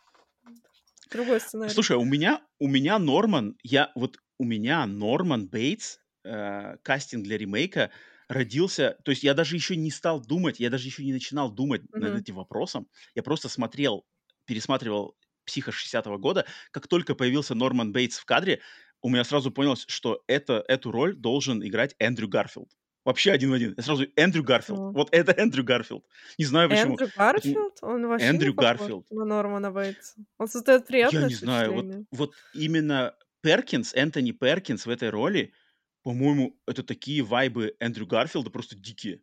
[1.10, 1.72] Другой сценарий.
[1.72, 7.38] Слушай, у меня, у меня Норман, я вот у меня Норман Бейтс, э, кастинг для
[7.38, 7.90] ремейка
[8.28, 11.82] родился, то есть я даже еще не стал думать, я даже еще не начинал думать
[11.92, 14.04] над этим вопросом, я просто смотрел,
[14.44, 15.16] пересматривал
[15.48, 18.60] «Психа» 60-го года, как только появился Норман Бейтс в кадре,
[19.00, 22.70] у меня сразу понялось, что это, эту роль должен играть Эндрю Гарфилд.
[23.04, 23.74] Вообще один в один.
[23.76, 24.78] Я сразу Эндрю Гарфилд.
[24.78, 24.92] О.
[24.92, 26.04] Вот это Эндрю Гарфилд.
[26.36, 26.92] Не знаю почему.
[26.92, 27.78] Эндрю Гарфилд?
[27.80, 29.10] Он вообще Эндрю не Гарфилд.
[29.10, 30.20] на Нормана Бейтса.
[30.36, 35.54] Он создает приятное Я не знаю, вот, вот именно Перкинс, Энтони Перкинс в этой роли,
[36.02, 39.22] по-моему, это такие вайбы Эндрю Гарфилда просто дикие.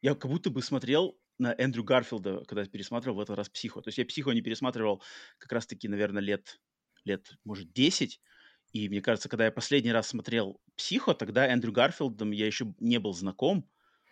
[0.00, 3.80] Я как будто бы смотрел Эндрю Гарфилда, когда пересматривал в этот раз «Психо».
[3.80, 5.02] То есть я «Психо» не пересматривал
[5.38, 6.60] как раз-таки, наверное, лет,
[7.04, 8.20] лет, может, 10.
[8.72, 12.98] И мне кажется, когда я последний раз смотрел «Психо», тогда Эндрю Гарфилдом я еще не
[12.98, 13.68] был знаком.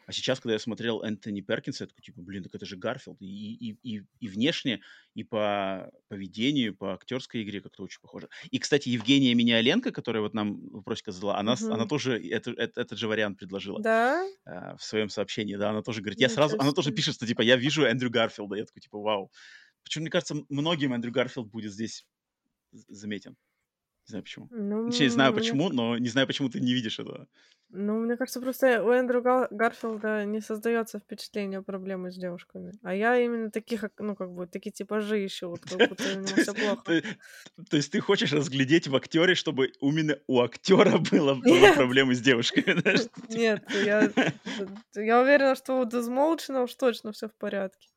[0.06, 3.20] А сейчас, когда я смотрел Энтони Перкинса, я такой, типа, блин, так это же Гарфилд.
[3.20, 4.80] И, и, и, и внешне,
[5.14, 8.28] и по поведению, по актерской игре как-то очень похоже.
[8.50, 12.80] И, кстати, Евгения Миниаленко, которая вот нам вопросик задала, она, с- она тоже это, это-
[12.80, 14.26] этот же вариант предложила Да?
[14.44, 15.56] а, в своем сообщении.
[15.56, 18.56] Да, она тоже говорит, я сразу, она тоже пишет, что, типа, я вижу Эндрю Гарфилда.
[18.56, 19.30] Я такой, типа, вау.
[19.84, 22.06] Причем, мне кажется, многим Эндрю Гарфилд будет здесь
[22.88, 23.36] заметен.
[24.06, 24.48] Не знаю почему.
[24.50, 27.28] Ну, Точнее, знаю почему, но не знаю, почему ты не видишь этого.
[27.74, 32.72] Ну, мне кажется, просто у Эндрю Гар- Гарфилда не создается впечатление проблемы с девушками.
[32.82, 36.36] А я именно таких, ну, как бы, такие типажи ищу, вот как будто у него
[36.36, 37.02] все плохо.
[37.70, 41.34] То есть ты хочешь разглядеть в актере, чтобы именно у актера было
[41.74, 42.62] проблемы с девушками,
[43.28, 43.64] Нет,
[44.94, 47.88] я уверена, что у Дастмалчиана уж точно все в порядке.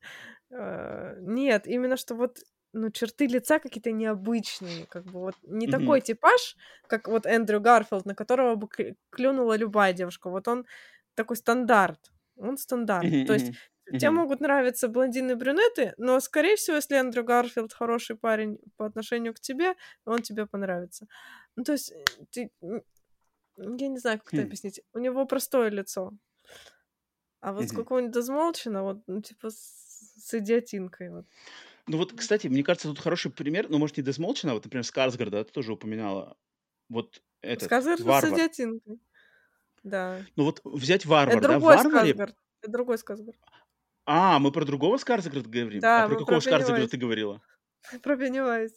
[0.50, 2.38] Э, нет, именно что вот
[2.76, 5.70] ну, черты лица какие-то необычные, как бы вот не mm-hmm.
[5.70, 8.68] такой типаж, как вот Эндрю Гарфилд, на которого бы
[9.10, 10.30] клюнула любая девушка.
[10.30, 10.66] Вот он
[11.14, 13.06] такой стандарт, он стандарт.
[13.06, 13.26] Mm-hmm.
[13.26, 13.98] То есть mm-hmm.
[13.98, 18.84] тебе могут нравиться блондины и брюнеты, но, скорее всего, если Эндрю Гарфилд хороший парень по
[18.84, 19.74] отношению к тебе,
[20.04, 21.06] он тебе понравится.
[21.56, 21.94] Ну, то есть
[22.30, 22.50] ты...
[23.58, 24.46] Я не знаю, как это хм.
[24.46, 24.82] объяснить.
[24.92, 26.12] У него простое лицо.
[27.40, 31.26] А вот с какого-нибудь Дозмолчина, вот, ну, типа, с, с идиотинкой, вот.
[31.88, 35.44] Ну вот, кстати, мне кажется, тут хороший пример, ну, может, не Десмолчина, вот, например, Скарсгарда,
[35.44, 36.36] ты тоже упоминала.
[36.88, 38.34] Вот этот, Скарсгард с варвар.
[38.34, 39.00] идиотинкой.
[39.84, 40.20] Да.
[40.34, 42.12] Ну вот взять варвар, Это да, другой варваре...
[42.12, 42.36] Скарсгард.
[42.62, 43.36] Это другой Скарсгард.
[44.04, 45.80] А, мы про другого Скарсгарда говорим?
[45.80, 47.40] Да, а про какого про Скарсгарда ты говорила?
[48.02, 48.72] Про Пеннивайз.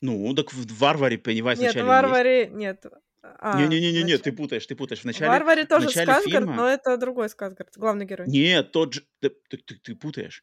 [0.00, 2.02] Ну, так в варваре Пеннивайз Нет, в вначале есть.
[2.02, 2.84] варваре нет.
[3.22, 5.00] А, Не-не-не-не, значит, ты путаешь, ты путаешь.
[5.00, 6.54] В в начале, варваре в тоже начале Скарсгард, фильма...
[6.54, 8.26] но это другой Скарсгард, главный герой.
[8.28, 9.04] Нет, тот же...
[9.20, 10.42] Ты, ты- ты- ты путаешь.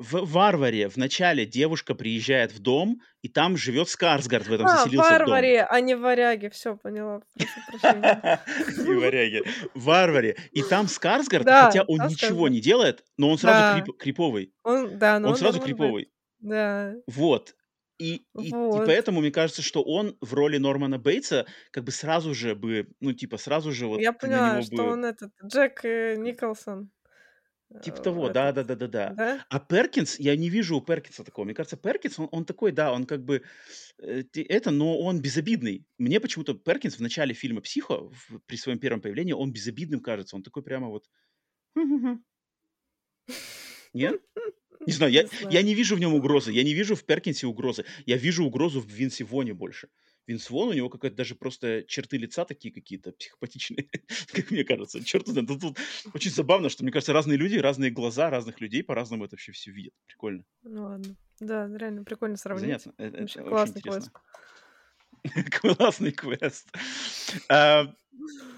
[0.00, 4.78] В «Варваре» в начале девушка приезжает в дом, и там живет Скарсгард в этом, А,
[4.78, 5.28] заселился в дом.
[5.28, 6.48] варваре, а не варяге.
[6.48, 7.20] Все, поняла.
[7.34, 8.40] Прошу прощения.
[8.78, 9.42] И варяги.
[9.74, 10.36] В «Варваре».
[10.52, 14.54] И там Скарсгард, хотя он ничего не делает, но он сразу криповый.
[14.62, 14.98] Он,
[15.36, 16.10] сразу криповый.
[16.38, 17.54] Да, Вот.
[17.98, 18.86] И, и, и вот.
[18.86, 23.12] поэтому мне кажется, что он в роли Нормана Бейтса как бы сразу же бы, ну,
[23.12, 24.92] типа, сразу же вот Я поняла, что бы...
[24.92, 26.90] он этот, Джек э, Николсон.
[27.82, 29.10] Типа э, того, этот, да-да-да-да-да.
[29.10, 29.46] Да?
[29.48, 31.44] А Перкинс, я не вижу у Перкинса такого.
[31.44, 33.42] Мне кажется, Перкинс, он, он такой, да, он как бы
[33.98, 35.86] э, это, но он безобидный.
[35.98, 40.34] Мне почему-то Перкинс в начале фильма «Психо», в- при своем первом появлении, он безобидным кажется.
[40.36, 41.08] Он такой прямо вот...
[43.92, 44.20] Нет?
[44.86, 46.52] Не знаю, я, Не я не вижу в нем угрозы.
[46.52, 47.84] Я не вижу в Перкинсе угрозы.
[48.06, 49.88] Я вижу угрозу в Винсе Воне больше.
[50.26, 53.88] Винс Вон, у него какая-то даже просто черты лица такие какие-то психопатичные,
[54.32, 55.02] как мне кажется.
[55.04, 55.48] Черт знает.
[55.48, 55.78] Тут, тут
[56.14, 59.70] очень забавно, что, мне кажется, разные люди, разные глаза разных людей по-разному это вообще все
[59.72, 59.94] видят.
[60.06, 60.44] Прикольно.
[60.62, 61.16] Ну ладно.
[61.40, 62.82] Да, реально прикольно сравнить.
[62.82, 62.94] Занятно.
[62.98, 64.00] Это, Вообще очень классный интересно.
[64.00, 64.12] квест.
[65.60, 66.68] Классный квест.
[67.48, 67.92] А,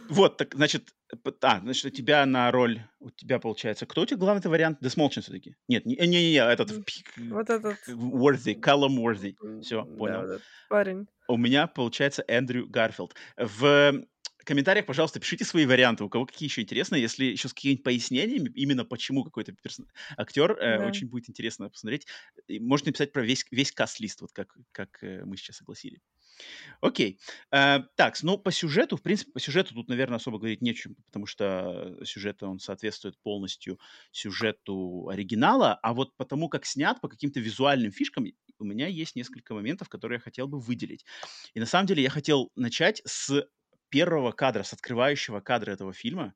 [0.09, 0.95] Вот, так, значит,
[1.41, 4.79] а, значит, у тебя на роль, у тебя получается, кто у тебя главный вариант?
[4.81, 5.57] Десмолчин все-таки.
[5.69, 6.71] Нет, не, не, не, этот
[7.17, 7.79] Вот этот...
[7.89, 9.63] Worthy, Callum Worthy.
[9.63, 10.41] Все, понял.
[10.69, 11.07] парень.
[11.29, 13.15] У меня получается Эндрю Гарфилд.
[13.37, 14.05] В
[14.45, 16.05] комментариях, пожалуйста, пишите свои варианты.
[16.05, 19.87] У кого какие еще интересные, если еще с какими-нибудь пояснениями, именно почему какой-то персон...
[20.17, 20.87] актер, э, Да.
[20.87, 22.07] очень будет интересно посмотреть.
[22.49, 26.01] И можете написать про весь, весь каст-лист, вот как, как э, мы сейчас согласили.
[26.81, 27.19] Окей.
[27.51, 31.27] Э, так, ну, по сюжету, в принципе, по сюжету тут, наверное, особо говорить нечем, потому
[31.27, 33.79] что сюжет, он соответствует полностью
[34.11, 38.27] сюжету оригинала, а вот потому, как снят, по каким-то визуальным фишкам,
[38.59, 41.05] у меня есть несколько моментов, которые я хотел бы выделить.
[41.55, 43.47] И на самом деле я хотел начать с
[43.89, 46.35] первого кадра, с открывающего кадра этого фильма,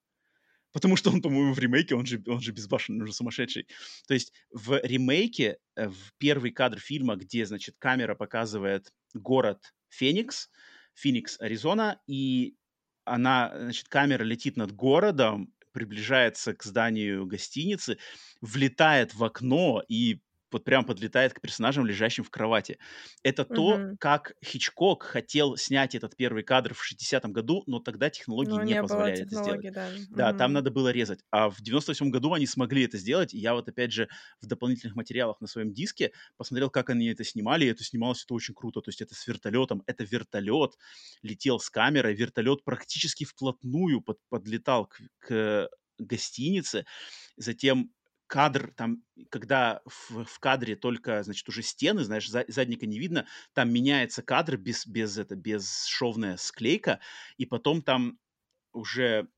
[0.72, 3.66] потому что он, по-моему, в ремейке, он же, он же безбашенный, он же сумасшедший.
[4.06, 10.50] То есть в ремейке, э, в первый кадр фильма, где, значит, камера показывает город Феникс,
[10.94, 12.56] Феникс, Аризона, и
[13.04, 17.98] она, значит, камера летит над городом, приближается к зданию гостиницы,
[18.40, 20.20] влетает в окно и
[20.52, 22.78] вот прям подлетает к персонажам, лежащим в кровати.
[23.22, 23.98] Это то, Мгм.
[23.98, 28.74] как Хичкок хотел снять этот первый кадр в 60-м году, но тогда технологии Но не
[28.74, 29.62] не позволяли это сделать.
[29.62, 29.70] технологий,
[30.10, 30.32] да.
[30.32, 31.20] Там надо было резать.
[31.30, 33.34] А в 98 году они смогли это сделать.
[33.34, 34.08] И я вот опять же
[34.40, 37.64] в дополнительных материалах на своем диске посмотрел, как они это снимали.
[37.64, 38.80] И это снималось это очень круто.
[38.80, 39.82] То есть это с вертолетом.
[39.86, 40.76] Это вертолет
[41.22, 42.14] летел с камерой.
[42.14, 45.68] Вертолет практически вплотную под- подлетал к, к
[45.98, 46.84] гостинице.
[47.36, 47.92] Затем
[48.26, 53.26] кадр там, когда в, в кадре только, значит, уже стены, знаешь, за- задника не видно,
[53.54, 57.00] там меняется кадр без, без, это, бесшовная склейка,
[57.36, 58.18] и потом там
[58.72, 59.28] уже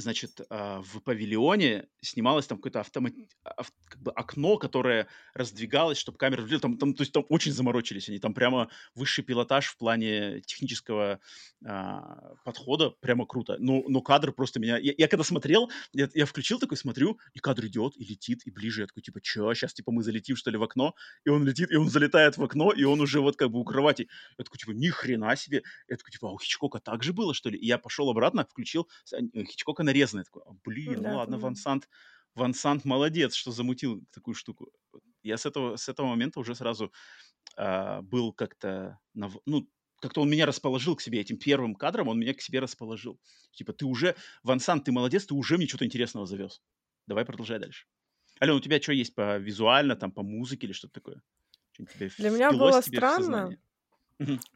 [0.00, 3.12] значит, а, в павильоне снималось там какое-то автомат...
[3.44, 6.42] ав- как бы окно, которое раздвигалось, чтобы камера...
[6.42, 6.60] влезла.
[6.60, 8.18] Там, там, то есть там очень заморочились они.
[8.18, 11.20] Там прямо высший пилотаж в плане технического
[11.64, 12.90] а, подхода.
[12.90, 13.56] Прямо круто.
[13.58, 14.78] Но, но кадр просто меня...
[14.78, 18.50] Я, я когда смотрел, я, я включил такой, смотрю, и кадр идет, и летит, и
[18.50, 18.82] ближе.
[18.82, 20.94] Я такой, типа, чё, сейчас, типа, мы залетим, что ли, в окно?
[21.24, 23.64] И он летит, и он залетает в окно, и он уже вот как бы у
[23.64, 24.08] кровати.
[24.38, 25.62] Я такой, типа, ни хрена себе.
[25.88, 27.58] Я такой, типа, а у Хичкока так же было, что ли?
[27.58, 30.24] И я пошел обратно, включил э, Хичкока нарезанный.
[30.24, 31.42] Такой, «А, блин, Да, ну ладно, понимаю.
[31.42, 31.88] Ван Сант,
[32.34, 34.70] Ван Сант молодец, что замутил такую штуку.
[35.22, 36.92] Я с этого, с этого момента уже сразу
[37.56, 39.68] а, был как-то, нав- ну,
[40.00, 43.20] как-то он меня расположил к себе этим первым кадром, он меня к себе расположил.
[43.52, 46.62] Типа, ты уже, Ван Сан, ты молодец, ты уже мне что-то интересного завез.
[47.06, 47.86] Давай продолжай дальше.
[48.40, 51.22] Алена, у тебя что есть по визуально, там, по музыке или что-то такое?
[52.18, 53.56] Для меня было странно,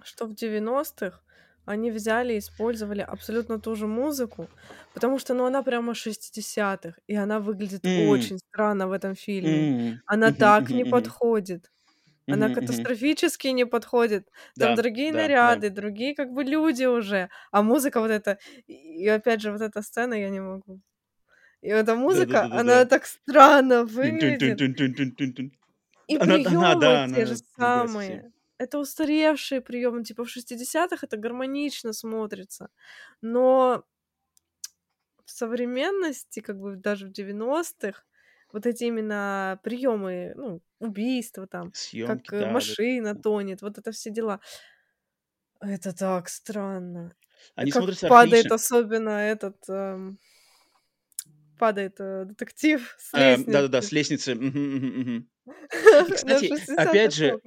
[0.03, 1.23] что в 90-х
[1.65, 4.49] они взяли и использовали абсолютно ту же музыку,
[4.95, 8.09] потому что, ну, она прямо 60-х, и она выглядит mm.
[8.09, 9.93] очень странно в этом фильме.
[9.93, 9.97] Mm.
[10.07, 10.91] Она mm-hmm, так mm-hmm, не mm-hmm.
[10.91, 11.71] подходит.
[12.27, 13.53] Она mm-hmm, катастрофически mm-hmm.
[13.53, 14.29] не подходит.
[14.59, 15.77] Там да, другие да, наряды, да.
[15.77, 17.29] другие как бы люди уже.
[17.51, 18.39] А музыка вот эта...
[18.67, 20.81] И опять же, вот эта сцена я не могу.
[21.63, 22.85] И эта музыка, да, да, да, она да.
[22.87, 24.61] так странно выглядит.
[26.09, 32.69] И приемы те же самые это устаревшие приемы, типа в 60-х это гармонично смотрится,
[33.23, 33.85] но
[35.25, 38.03] в современности, как бы даже в 90-х,
[38.53, 43.21] вот эти именно приемы, ну, убийства там, Съемки, как да, машина да.
[43.23, 44.41] тонет, вот это все дела.
[45.61, 47.15] Это так странно.
[47.55, 48.55] Они как смотрятся падает отлично.
[48.57, 50.19] особенно этот эм,
[51.59, 53.51] падает э, детектив с лестницы.
[53.53, 54.35] Да-да-да, с лестницы.
[56.15, 57.41] Кстати, опять же,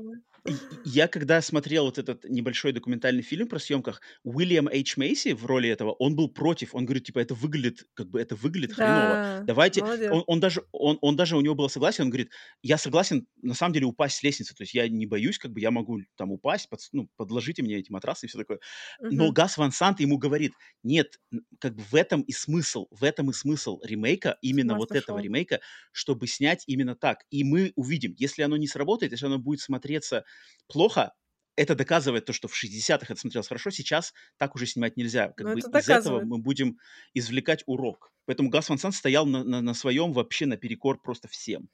[0.83, 5.69] я когда смотрел вот этот небольшой документальный фильм про съемках, Уильям Эйч Мейси в роли
[5.69, 6.75] этого, он был против.
[6.75, 9.45] Он говорит, типа, это выглядит, как бы, это выглядит да, хреново.
[9.45, 9.83] Давайте...
[9.83, 13.53] Он, он, даже, он, он даже, у него было согласие, он говорит, я согласен, на
[13.53, 14.53] самом деле, упасть с лестницы.
[14.53, 17.77] То есть я не боюсь, как бы, я могу там упасть, под, ну, подложите мне
[17.77, 18.59] эти матрасы и все такое.
[18.99, 19.09] Угу.
[19.11, 20.53] Но Гас Ван Сант ему говорит,
[20.83, 21.19] нет,
[21.59, 25.61] как бы в этом и смысл, в этом и смысл ремейка, именно вот этого ремейка,
[25.91, 27.23] чтобы снять именно так.
[27.29, 30.25] И мы увидим, если оно не сработает, если оно будет смотреться
[30.68, 31.14] плохо,
[31.55, 35.30] это доказывает то, что в 60-х это смотрелось хорошо, сейчас так уже снимать нельзя.
[35.30, 36.77] Как Но ну, бы из этого мы будем
[37.14, 38.11] извлекать урок.
[38.26, 41.69] Поэтому Гас Ван Сант стоял на, на, на своем вообще наперекор просто всем.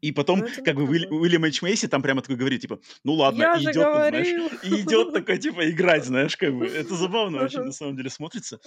[0.00, 3.14] И потом, ну, как бы, Уиль, Уильям Эйч Мейси там прямо такой говорит, типа, ну
[3.14, 6.66] ладно, Я и идет, ну, знаешь, и идет такой, типа, играть, знаешь, как бы.
[6.66, 8.60] Это забавно очень, на самом деле, смотрится.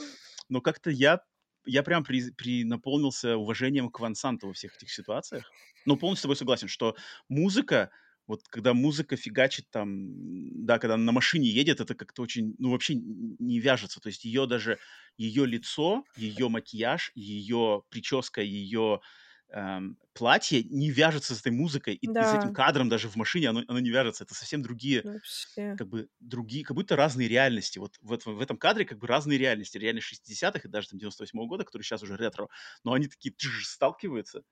[0.50, 1.22] Но как-то я,
[1.66, 5.50] я прям при, при наполнился уважением к Ван Санту во всех этих ситуациях.
[5.86, 6.96] Но полностью с тобой согласен, что
[7.30, 7.90] музыка,
[8.28, 12.72] вот когда музыка фигачит там, да, когда она на машине едет, это как-то очень, ну,
[12.72, 14.00] вообще не вяжется.
[14.00, 14.80] То есть ее даже,
[15.18, 19.02] ее лицо, ее макияж, ее прическа, ее
[19.50, 22.14] эм, платье не вяжется с этой музыкой, и, да.
[22.18, 24.24] и с этим кадром даже в машине оно, оно не вяжется.
[24.24, 25.76] Это совсем другие, вообще.
[25.76, 27.80] как бы, другие, как будто разные реальности.
[27.80, 29.78] Вот в, в, в этом кадре как бы разные реальности.
[29.78, 32.48] Реальность 60-х и даже там 98-го года, который сейчас уже ретро,
[32.84, 34.44] но они такие тж, сталкиваются.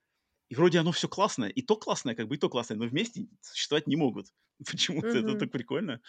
[0.52, 3.26] И вроде оно все классное, и то классное, как бы и то классное, но вместе
[3.40, 4.28] существовать не могут.
[4.70, 5.30] Почему-то mm-hmm.
[5.30, 6.02] это так прикольно.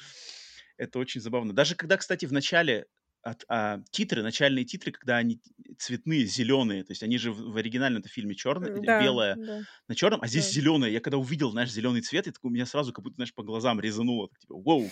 [0.76, 1.52] Это очень забавно.
[1.52, 2.86] Даже когда, кстати, в начале
[3.22, 5.40] от, а, титры, начальные титры, когда они
[5.78, 9.60] цветные, зеленые, то есть они же в, в оригинальном это фильме черное, да, белое да.
[9.86, 10.50] на черном, а здесь да.
[10.50, 10.92] зеленое.
[10.92, 13.44] Я когда увидел, знаешь, зеленый цвет, и такой, у меня сразу как будто, знаешь, по
[13.44, 14.90] глазам резануло, так, типа, вау,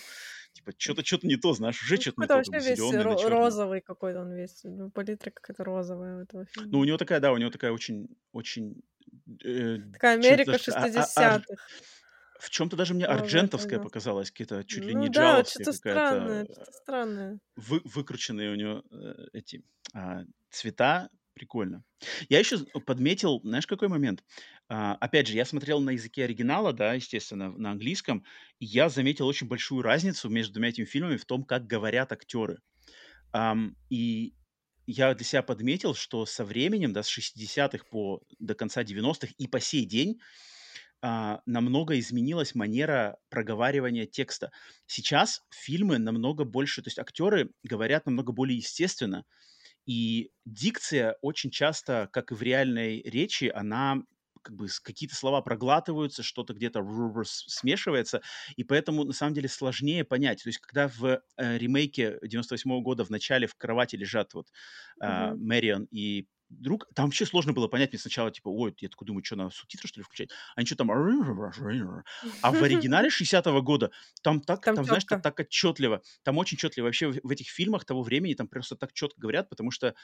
[0.52, 2.35] типа, что-то что-то не то, знаешь, уже ну, что-то не то.
[2.36, 6.70] вообще весь ро- розовый какой-то он весь, ну, палитра какая-то розовая у этого фильма.
[6.70, 8.81] Ну, у него такая, да, у него такая очень, очень
[9.44, 11.43] Э, Такая Америка 60-х.
[12.39, 13.85] В чем-то даже мне арджентовская да.
[13.85, 17.39] показалась, какие-то чуть ли ну, не да, что-то странное, что-то странное.
[17.56, 19.62] Вы, выкрученные у нее э, эти
[19.93, 21.85] а, цвета, прикольно.
[22.31, 24.24] Я еще подметил, знаешь, какой момент?
[24.68, 28.24] А, опять же, я смотрел на языке оригинала, да, естественно, на английском,
[28.59, 32.59] и я заметил очень большую разницу между двумя этими фильмами в том, как говорят актеры.
[33.32, 34.35] Um, и
[34.90, 39.46] я для себя подметил, что со временем, да, с 60-х по, до конца 90-х и
[39.46, 40.18] по сей день
[41.00, 44.50] а, намного изменилась манера проговаривания текста.
[44.86, 49.24] Сейчас фильмы намного больше, то есть актеры говорят намного более естественно,
[49.86, 54.02] и дикция очень часто, как и в реальной речи, она
[54.42, 56.84] как бы какие-то слова проглатываются, что-то где-то
[57.24, 58.22] смешивается,
[58.56, 60.42] и поэтому на самом деле сложнее понять.
[60.42, 64.48] То есть когда в э, ремейке 98 -го года в начале в кровати лежат вот
[65.02, 69.06] э, Мэрион и друг, там вообще сложно было понять мне сначала, типа, ой, я такой
[69.06, 70.30] думаю, что, на субтитры, что ли, включать?
[70.56, 70.90] Они что там...
[72.42, 73.90] А в оригинале 60-го года
[74.22, 76.86] там так, там, там знаешь, так, так отчетливо, там очень отчетливо.
[76.86, 79.94] Вообще в, в этих фильмах того времени там просто так четко говорят, потому что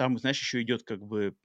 [0.00, 1.36] там, знаешь, еще идет как бы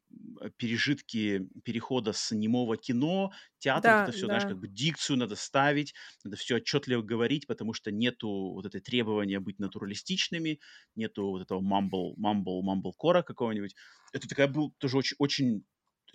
[0.56, 4.28] пережитки перехода с немого кино, театр, да, это все, да.
[4.28, 8.80] знаешь, как бы дикцию надо ставить, надо все отчетливо говорить, потому что нету вот этой
[8.80, 10.62] требования быть натуралистичными,
[10.96, 13.76] нету вот этого мамбл, мамбл, мамбл кора какого-нибудь.
[14.14, 15.66] Это такая был тоже очень, очень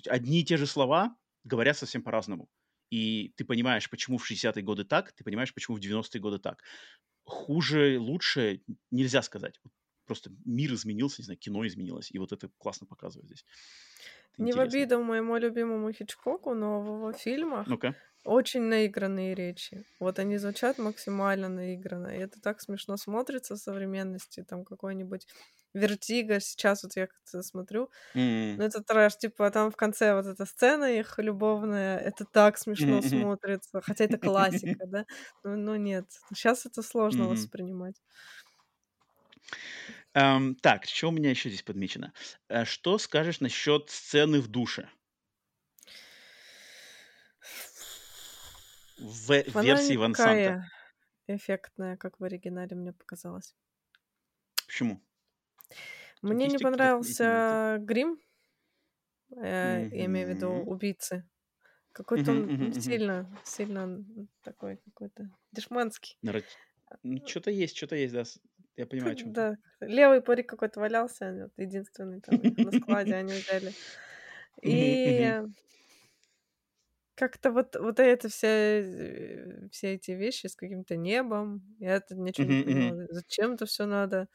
[0.08, 2.48] одни и те же слова говорят совсем по-разному.
[2.88, 6.62] И ты понимаешь, почему в 60-е годы так, ты понимаешь, почему в 90-е годы так.
[7.24, 9.60] Хуже, лучше нельзя сказать
[10.10, 13.44] просто мир изменился, не знаю, кино изменилось, и вот это классно показывает здесь.
[14.34, 14.54] Это не интересно.
[14.54, 17.78] в обиду моему любимому Хичкоку, но в его фильмах ну
[18.24, 19.84] Очень наигранные речи.
[20.00, 22.08] Вот они звучат максимально наигранно.
[22.16, 24.44] И это так смешно смотрится в современности.
[24.44, 25.26] Там какой-нибудь
[25.74, 26.40] Вертиго.
[26.40, 27.90] Сейчас вот я как-то смотрю.
[28.14, 28.58] М.
[28.58, 29.16] Ну, это трэш.
[29.18, 31.98] Типа там в конце вот эта сцена их любовная.
[31.98, 33.30] Это так смешно мгм.
[33.42, 33.80] смотрится.
[33.82, 35.06] Хотя это классика, да?
[35.44, 36.06] Ну, ну нет.
[36.34, 37.28] Сейчас это сложно Мгм.
[37.28, 37.96] воспринимать.
[40.22, 42.12] Ам, так, что у меня еще здесь подмечено?
[42.48, 44.88] Э, Что скажешь насчет сцены в душе?
[48.98, 50.56] В Она версии не Ван Санта.
[50.56, 50.68] такая
[51.28, 53.54] эффектная, как в оригинале, мне показалось.
[54.66, 55.00] Почему?
[56.24, 58.18] Тут Мне есть не какие-то понравился грим.
[59.36, 60.66] Э, я имею в виду Мгм.
[60.66, 61.28] убийцы.
[61.92, 63.00] Какой-то Мгм, он мгм, м, мгм.
[63.00, 64.04] сильно, сильно
[64.42, 66.18] такой какой-то дешманский.
[66.22, 66.56] Нарати-
[67.02, 68.24] Ну, что-то есть, что-то есть, да.
[68.24, 68.40] с-
[68.80, 69.34] Я понимаю, о чем ты.
[69.34, 73.74] Да, левый парик какой-то валялся, вот единственный там на складе они взяли.
[74.62, 75.42] И
[77.14, 82.48] как-то вот, вот это все, э, все эти вещи с каким-то небом, я это ничего
[82.48, 82.94] не поняла.
[83.10, 84.28] Зачем это все надо?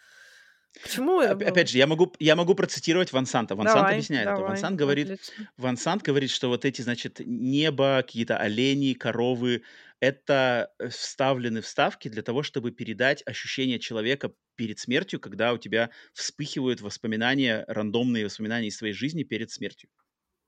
[0.84, 3.56] Почему это Оп- Опять же, я могу, я могу процитировать Ван Санта.
[3.56, 4.38] Ван Сант Давай, объясняет это.
[4.38, 5.50] Давай, Сант говорит, отлично.
[5.58, 9.64] Ван Сант говорит, что вот эти, значит, небо, какие-то олени, коровы,
[10.00, 15.90] это э, вставлены вставки для того, чтобы передать ощущение человека перед смертью, когда у тебя
[16.14, 19.90] вспыхивают воспоминания, рандомные воспоминания из твоей жизни перед смертью.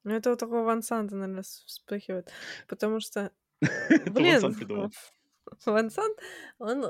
[0.03, 2.31] Ну, это вот такого Ван Санта, наверное, вспыхивает.
[2.67, 3.31] Потому что,
[3.61, 4.91] Это блин, Сант придумал.
[5.65, 6.17] Ван Сант,
[6.59, 6.85] он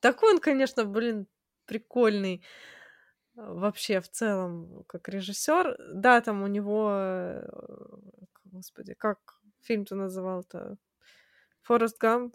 [0.00, 1.26] такой он, конечно, блин,
[1.68, 2.42] прикольный
[3.36, 5.76] а, вообще в целом как режиссер.
[5.94, 7.48] Да, там у него, э,
[8.44, 9.18] господи, как
[9.62, 10.76] фильм-то называл-то?
[11.62, 12.34] Форест Гамп.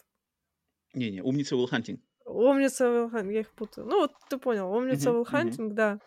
[0.94, 2.02] Не-не, умница Уилл Хантинг.
[2.26, 3.88] Умница Уилл Хантинг, я их путаю.
[3.88, 5.26] Ну, вот ты понял, Умница Уилл.
[5.26, 6.00] Хантинг, да.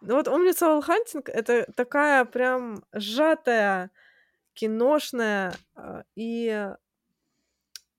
[0.00, 3.90] Ну вот Умница Уилл Хантинг— это такая прям сжатая,
[4.54, 6.70] киношная а, и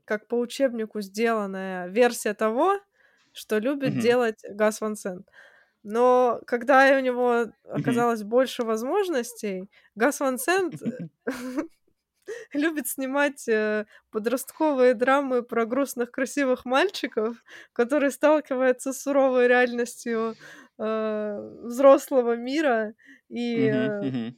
[0.05, 2.79] как по учебнику сделанная версия того,
[3.33, 3.99] что любит Мгм.
[4.01, 5.27] делать Гас Ван Сент.
[5.83, 10.75] Но когда у него оказалось больше возможностей, Гас Ван Сент
[12.53, 17.43] любит снимать э, подростковые драмы про грустных красивых мальчиков,
[17.73, 20.35] которые сталкиваются с суровой реальностью
[20.79, 22.93] э, взрослого мира
[23.29, 24.31] и э.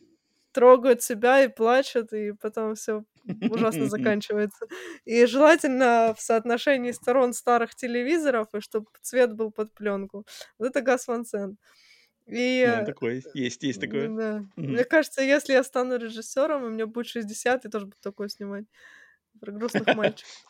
[0.56, 3.04] Трогают себя и плачут, и потом все
[3.50, 4.66] ужасно заканчивается.
[5.04, 10.26] И желательно в соотношении сторон старых телевизоров, и чтобы цвет был под пленку.
[10.58, 11.60] Вот это Гас Ван Сент.
[12.26, 14.08] И Ну, э, такой, есть, есть такое.
[14.08, 14.46] да.
[14.56, 14.72] Мгм.
[14.72, 18.66] Мне кажется, если я стану режиссером, и мне будет 60, я тоже буду такое снимать.
[19.42, 20.46] Про грустных мальчиков.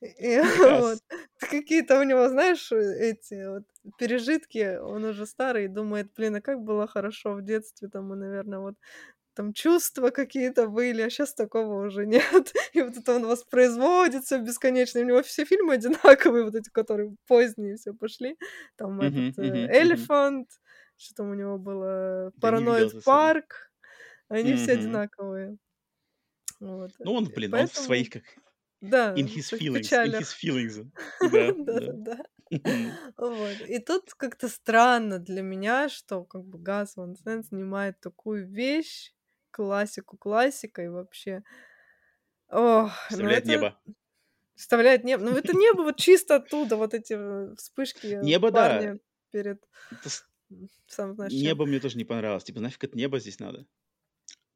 [0.00, 0.40] И
[0.80, 0.98] вот.
[1.38, 3.64] Какие-то у него, знаешь, эти вот
[3.98, 4.78] пережитки.
[4.78, 8.76] Он уже старый думает, блин, а как было хорошо в детстве, там, и, наверное, вот
[9.34, 12.52] там чувства какие-то были, а сейчас такого уже нет.
[12.74, 15.00] И вот это он воспроизводит всё бесконечно.
[15.00, 18.36] У него все фильмы одинаковые, вот эти, которые поздние все пошли.
[18.76, 20.10] Там этот Мгм, э, мгм, мгм.
[20.10, 20.46] Elephant,
[20.96, 22.94] что там у него было, особенно.
[23.06, 23.46] Park.
[24.28, 24.74] Они все Мгм.
[24.74, 25.58] одинаковые.
[26.60, 26.92] Вот.
[27.02, 28.24] Ну, он, блин, он в поэтому своих, как
[28.82, 30.80] да, in his feelings, in his feelings.
[31.22, 31.54] Да,
[31.92, 32.18] да.
[32.50, 33.00] Мгм.
[33.16, 33.62] Вот.
[33.62, 39.12] И тут как-то странно для меня, что как бы Гас Ван Сент снимает такую вещь,
[39.50, 41.42] классику классикой вообще.
[42.48, 43.80] Ох, ну Вставляет это небо.
[44.56, 45.24] вставляет небо.
[45.24, 48.96] Ну это небо вот чисто оттуда, вот эти э, вспышки Небо, да.
[49.30, 49.62] перед
[50.88, 51.32] сам знаешь.
[51.32, 52.44] Небо мне тоже не понравилось.
[52.44, 53.66] Типа, нафиг это небо здесь надо?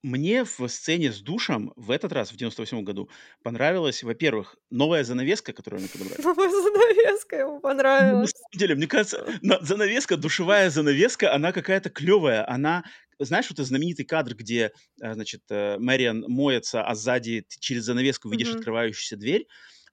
[0.02, 3.08] Мне в сцене с душем в этот раз, в 98 году,
[3.42, 6.20] понравилась, во-первых, новая занавеска, которую они подобрали.
[6.20, 8.30] Новая занавеска ему Ну, на понравилась.
[8.32, 12.46] самом деле, мне кажется, на- занавеска, душевая занавеска, она какая-то клевая.
[12.50, 12.84] Она,
[13.18, 14.72] знаешь, вот этот знаменитый кадр, где,
[15.02, 18.54] э, значит, э, Мэриан моется, а сзади через занавеску видишь Мгм.
[18.54, 19.46] открывающуюся дверь.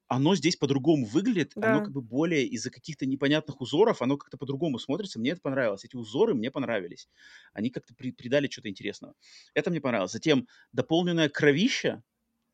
[0.08, 1.82] Оно здесь по-другому выглядит, оно Да.
[1.82, 5.20] как бы более из-за каких-то непонятных узоров, оно как-то по-другому смотрится.
[5.20, 5.86] Мне это понравилось.
[5.86, 7.10] Эти узоры мне понравились.
[7.54, 9.16] Они как-то при- придали что-то интересного.
[9.56, 10.12] Это мне понравилось.
[10.12, 12.04] Затем дополненная кровища,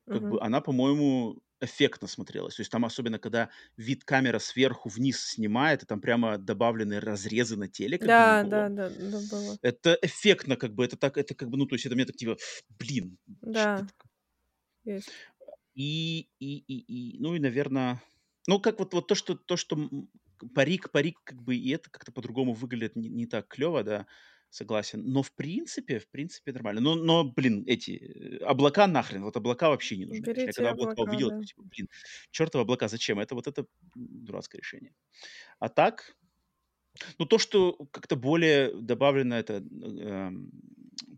[0.10, 0.28] как Мгм.
[0.28, 2.56] бы она, по-моему, эффектно смотрелась.
[2.56, 7.58] То есть там особенно, когда вид камера сверху вниз снимает, и там прямо добавлены разрезы
[7.58, 9.60] на теле, как Да, бы да, да, да, было.
[9.62, 12.16] Это эффектно, как бы, это так, это как бы, ну, то есть это мне так,
[12.16, 12.38] типа,
[12.70, 13.88] блин, Да,
[14.84, 15.18] есть.
[15.76, 18.02] И, и, и, и, ну и, наверное,
[18.48, 19.78] ну как вот, вот то, что, то, что
[20.56, 24.08] парик, парик, как бы, и это как-то по-другому выглядит не, не так клево, да,
[24.58, 25.04] согласен.
[25.06, 26.82] Но в принципе, в принципе нормально.
[26.82, 30.28] Но, но, блин, эти э, облака нахрен, вот облака вообще не нужны.
[30.28, 30.50] конечно.
[30.50, 31.44] Я Берите когда облака облака, увидел, да.
[31.44, 31.90] типа, блин,
[32.32, 33.20] чертовы облака, зачем?
[33.20, 33.66] Это вот это
[33.96, 34.94] дурацкое решение.
[35.60, 36.18] А так,
[37.20, 40.52] ну то, что как-то более добавлено, это эм,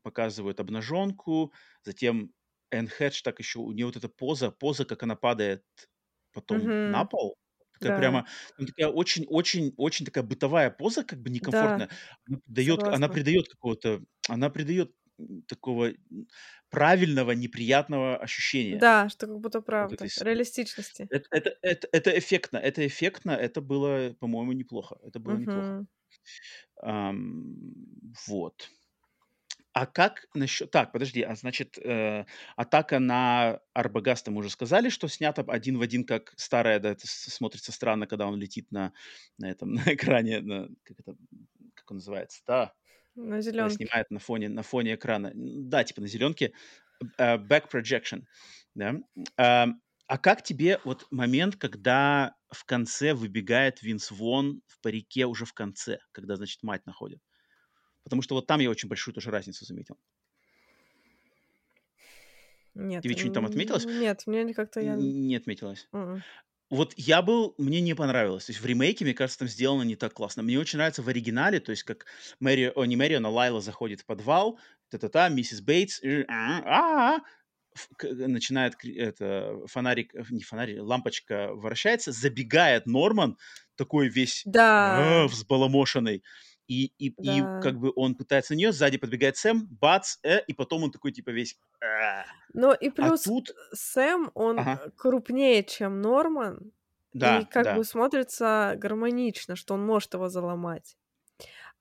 [0.04, 1.54] показывают обнаженку,
[1.84, 2.34] затем
[2.72, 5.64] Энн Хедж так еще, у нее вот эта поза, поза, как она падает
[6.34, 7.06] потом на Мгм.
[7.06, 7.38] пол,
[7.80, 7.94] такая Да.
[7.94, 8.28] прямо,
[8.58, 11.90] ну, такая очень-очень-очень такая бытовая поза, как бы Да, некомфортная.
[12.28, 14.92] Она придает, она придает какого-то, она придает
[15.48, 15.92] такого
[16.70, 21.10] правильного, неприятного ощущения Да, что как будто вот этой правда, реалистичности.
[21.10, 24.98] это это это это эффектно, это эффектно, это было, по-моему, неплохо.
[25.04, 25.74] Это было неплохо.
[25.74, 25.88] Мгм.
[26.82, 27.56] Ам,
[28.28, 28.70] вот.
[29.80, 32.26] А как насчет Так, подожди, а значит, э,
[32.58, 37.08] "Атака на Арбагаста" мы уже сказали, что снято один в один, как старая, да, это
[37.08, 38.92] смотрится странно, когда он летит на
[39.38, 41.16] на этом, на экране, на как это,
[41.76, 42.74] как он называется, да,
[43.16, 43.88] На когда зеленке.
[43.88, 45.32] снимает на фоне на фоне экрана.
[45.36, 46.54] Да, типа на зеленке,
[47.18, 48.24] э, back projection,
[48.76, 48.96] да.
[49.38, 55.46] Ам, а как тебе вот момент, когда в конце выбегает Винс Вон в парике уже
[55.46, 57.22] в конце, когда, значит, мать находит?
[58.04, 59.98] Потому что вот там я очень большую тоже разницу заметил.
[62.76, 63.86] Нет, Тебе чё-нибудь там отметилось?
[63.86, 65.88] нет, мне не как-то я не отметилось.
[65.94, 66.24] м.
[66.70, 68.46] Вот я был мне не понравилось.
[68.46, 70.44] То есть в ремейке, мне кажется, там сделано не так классно.
[70.44, 72.06] Мне очень нравится в оригинале, то есть как
[72.40, 74.60] Мэри о, не Мэриан, а Лайла заходит в подвал,
[74.90, 77.22] та-та-та, миссис Бейтс, э, а, а,
[77.76, 83.38] ф к начинает это, фонарик, э, не фонарик, лампочка вращается, забегает Норман,
[83.76, 86.24] такой весь, Да, а, взбаламошенный,
[86.70, 87.60] и и и да.
[87.60, 91.12] как бы он пытается на неё, сзади подбегает Сэм, бац, э, и потом он такой
[91.14, 92.26] типа весь, а.
[92.54, 94.80] Но и А плюс, э, тут Сэм, он, Ага.
[94.86, 96.72] э, крупнее, чем Норман,
[97.20, 97.84] и Да, как бы да.
[97.84, 100.96] смотрится гармонично, что он может его заломать.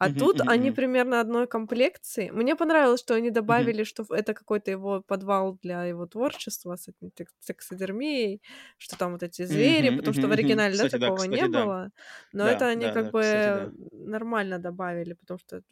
[0.01, 2.31] А тут они примерно одной комплекции.
[2.31, 7.11] Мне понравилось, что они добавили, что это какой-то его подвал для его творчества с этим
[7.11, 8.41] тек таксидермией,
[8.77, 11.49] что там вот эти звери, потому что в оригинале, да, Кстати, да, такого кстати, не
[11.49, 11.67] да.
[11.67, 11.91] было.
[12.33, 13.69] Но это Да, они да, как да, кстати, да.
[13.71, 15.63] бы нормально добавили, потому что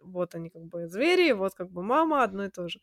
[0.00, 2.80] вот они как бы звери, вот как бы мама, одно и то же.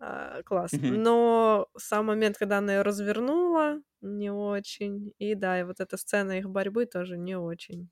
[0.00, 0.78] А, класс.
[0.88, 5.14] Но сам момент, когда она её развернула, не очень.
[5.18, 7.90] И да, и вот эта сцена их борьбы тоже не очень.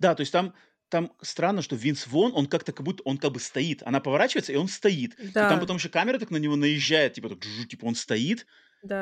[0.00, 0.54] Да, то есть там
[0.88, 3.82] там странно, что Винс Вон, он как-то как будто он как бы стоит.
[3.84, 5.16] Она поворачивается, и он стоит.
[5.40, 7.94] И там Да, потом еще камера так на него наезжает, типа так жу, типа он
[7.96, 8.46] стоит.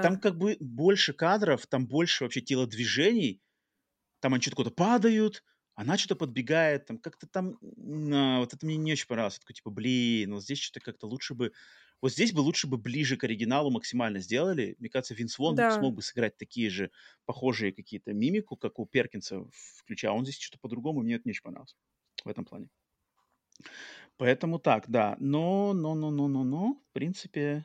[0.00, 0.20] Там да.
[0.20, 3.42] как бы больше кадров, там больше вообще телодвижений.
[4.20, 5.44] Там они чё-то куда-то падают,
[5.74, 7.58] она что-то подбегает, там как-то там,
[8.12, 9.34] а, вот это мне не очень понравилось.
[9.36, 11.52] Я такой типа: "Блин, вот здесь что-то как-то лучше бы
[12.04, 14.76] вот здесь бы лучше бы ближе к оригиналу максимально сделали".
[14.78, 15.70] Мне кажется, Винс Вон Да.
[15.70, 16.92] смог бы сыграть такие же
[17.26, 19.44] похожие какие-то мимику, как у Перкинса,
[19.78, 20.12] включая.
[20.12, 21.76] А он здесь что-то по-другому, мне это не очень понравилось
[22.24, 22.70] в этом плане.
[24.16, 25.16] Поэтому так, да.
[25.20, 27.64] Но но но но но но, в принципе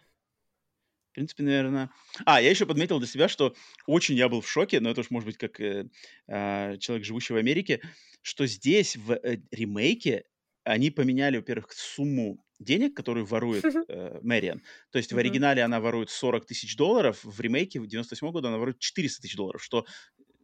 [1.12, 1.92] в принципе, наверно
[2.26, 3.56] А, я еще подметил для себя, что
[3.86, 5.86] очень я был в шоке, но это уж может быть как, э,
[6.28, 7.82] а, человек, живущий в Америке,
[8.22, 10.26] что здесь в, э, ремейке
[10.64, 14.62] они поменяли, во-первых, сумму денег, которую ворует, э, Мэриан.
[14.92, 18.58] То есть в оригинале она ворует 40 тысяч долларов, в ремейке в 98 года она
[18.58, 19.86] ворует 400 тысяч долларов, что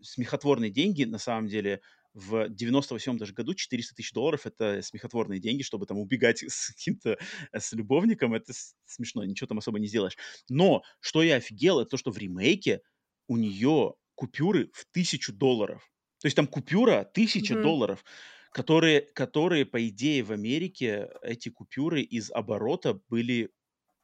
[0.02, 1.04] смехотворные деньги.
[1.04, 1.82] На самом деле
[2.14, 7.18] в 98 даже году 400 тысяч долларов- это смехотворные деньги, чтобы там убегать с каким-то,
[7.54, 8.34] с любовником.
[8.34, 8.54] Это
[8.86, 10.18] смешно, ничего там особо не сделаешь.
[10.50, 12.82] Но что я офигел, это то, что в ремейке
[13.28, 15.92] у нее купюры в 1000 долларов.
[16.22, 17.62] То есть там купюра 1000 Мгм.
[17.62, 18.06] долларов,
[18.56, 23.52] которые которые, по идее, в Америке эти купюры из оборота были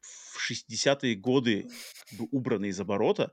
[0.02, 1.70] в 60 годы
[2.32, 3.32] убраны из оборота,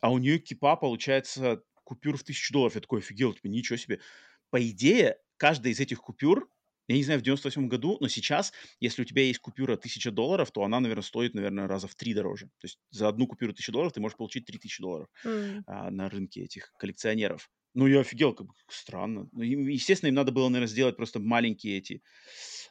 [0.00, 2.74] а у нее кипа, получается, купюр в 1000 долларов.
[2.74, 4.00] Я такой офигел, типа, ничего себе.
[4.48, 6.48] По идее, каждая из этих купюр,
[6.88, 10.50] я не знаю, в 98 году, но сейчас, если у тебя есть купюра 1000 долларов,
[10.52, 12.46] то она, наверное, стоит, наверное, раза в 3 дороже.
[12.60, 15.66] То есть за одну купюру 1000 долларов ты можешь получить 3000 долларов, М.
[15.66, 17.50] а, на рынке этих коллекционеров.
[17.74, 19.28] Ну, я офигел, как бы странно.
[19.32, 22.02] Ну, им, естественно, им надо было, наверное, сделать просто маленькие эти,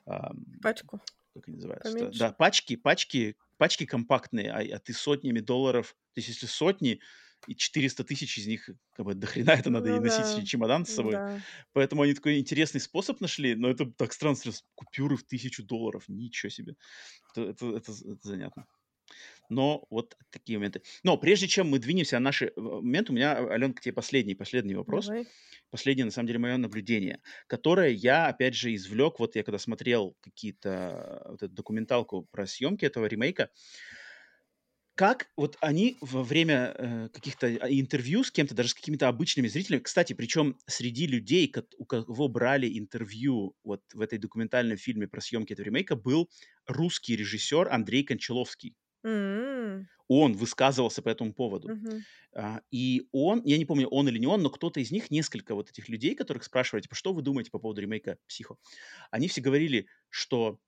[0.05, 0.99] ам, Пачку
[1.33, 2.11] как они называются-то?
[2.13, 2.33] Да, поменьше.
[2.33, 7.01] пачки пачки пачки компактные, а, а ты сотнями долларов то есть если сотни
[7.47, 10.85] и 400 тысяч из них, как бы дохрена это надо и Ну носить да, чемодан
[10.85, 11.19] с собой.
[11.19, 11.43] да.
[11.73, 16.05] Поэтому они такой интересный способ нашли, но это так странно, сразу купюры в 1000 долларов.
[16.07, 16.75] Ничего себе.
[17.35, 18.67] Это это это это занятно.
[19.49, 20.81] Но вот такие моменты.
[21.03, 24.35] Но прежде чем мы двинемся на наши, э, моменты, у меня, Алён, к тебе последний
[24.35, 25.13] последний вопрос.
[25.13, 25.25] Давай.
[25.69, 29.19] Последнее, на самом деле, мое наблюдение, которое я, опять же, извлек.
[29.19, 33.49] Вот я когда смотрел какие-то, вот эту документалку про съемки этого ремейка.
[34.97, 39.47] Как вот они во время, э, каких-то, а, интервью с кем-то, даже с какими-то обычными
[39.49, 45.19] зрителями Кстати, причем среди людей, у кого брали интервью вот в этой документальном фильме про
[45.19, 46.29] съемки этого ремейка, был
[46.65, 48.75] русский режиссер Андрей Кончаловский.
[49.03, 49.87] М.
[50.09, 51.73] Он высказывался по этому поводу.
[51.73, 52.05] Мгм.
[52.35, 55.55] А, и он, я не помню, он или не он, но кто-то из них, несколько
[55.55, 58.57] вот этих людей, которых спрашивали, типа: "Что вы думаете по поводу ремейка "Психо"?"
[59.11, 60.59] Они все говорили, что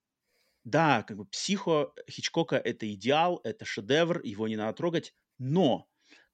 [0.68, 5.88] да, как бы «Психо» Хичкока— это идеал, это шедевр, его не надо трогать, но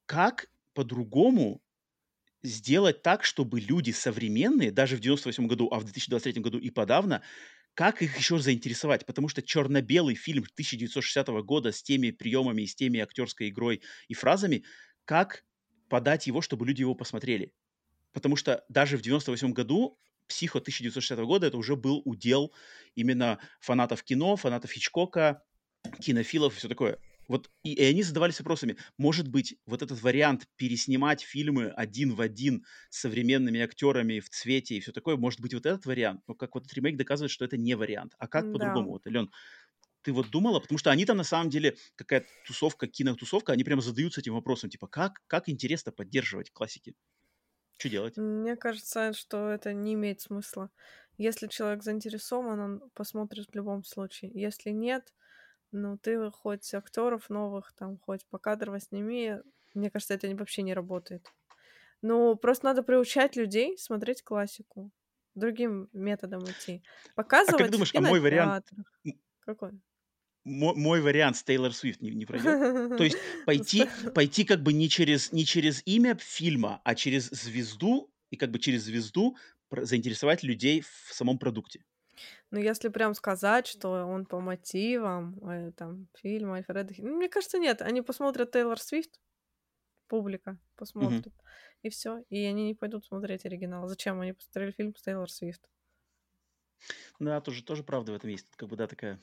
[0.07, 1.61] как по-другому
[2.41, 7.21] сделать так, чтобы люди современные, даже в 98 году, а в 2023 году и подавно,
[7.75, 9.05] как их еще заинтересовать?
[9.05, 14.63] Потому что черно-белый фильм 1960 года с теми приемами, с теми актерской игрой и фразами,
[15.05, 15.45] как
[15.89, 17.53] подать его, чтобы люди его посмотрели?
[18.13, 22.53] Потому что даже в 98 году «Психо» 1960 года это уже был удел
[22.95, 25.43] именно фанатов кино, фанатов Хичкока,
[25.99, 26.99] кинофилов и все такое.
[27.27, 32.21] Вот и, и они задавались вопросами, может быть, вот этот вариант переснимать фильмы один в
[32.21, 36.35] один с современными актерами в цвете и все такое, может быть, вот этот вариант, но
[36.35, 38.13] как вот этот ремейк доказывает, что это не вариант.
[38.19, 38.51] А как Да.
[38.51, 38.91] по-другому?
[38.91, 39.31] Вот, Ален,
[40.01, 40.59] ты вот думала?
[40.59, 44.69] Потому что они там на самом деле какая-то тусовка, кинотусовка, они прямо задаются этим вопросом,
[44.69, 46.95] типа, как, как интересно поддерживать классики?
[47.83, 48.15] Что делать?
[48.15, 50.69] Мне кажется, что это не имеет смысла.
[51.17, 54.31] Если человек заинтересован, он посмотрит в любом случае.
[54.33, 55.13] Если нет,
[55.73, 59.39] ну ты хоть актеров новых, там, хоть покадрово сними,
[59.73, 61.27] мне кажется, это вообще не работает.
[62.01, 64.89] Ну, просто надо приучать людей смотреть классику.
[65.35, 66.83] Другим методом идти.
[67.03, 68.69] А Показывать как в думаешь, а мой вариант,
[69.41, 69.71] Какой?
[70.43, 72.97] Мо- мой вариант с Тейлор Свифт не, не пройдет?
[72.97, 78.11] То есть пойти, пойти как бы не через, не через имя фильма, а через звезду,
[78.29, 79.37] и как бы через звезду
[79.71, 81.83] заинтересовать людей в самом продукте.
[82.51, 87.57] Ну, если прям сказать, что он по мотивам э, там фильма Альфреда ну, мне кажется,
[87.57, 87.81] нет.
[87.81, 89.19] Они посмотрят Тейлор Свифт,
[90.07, 91.33] публика посмотрит,
[91.81, 92.23] и все.
[92.29, 93.87] И они не пойдут смотреть оригинал.
[93.87, 95.67] Зачем они посмотрели фильм с Тейлор Свифт?
[97.19, 98.47] Да, тоже, тоже правда в этом есть.
[98.55, 99.19] Как бы, да, такая...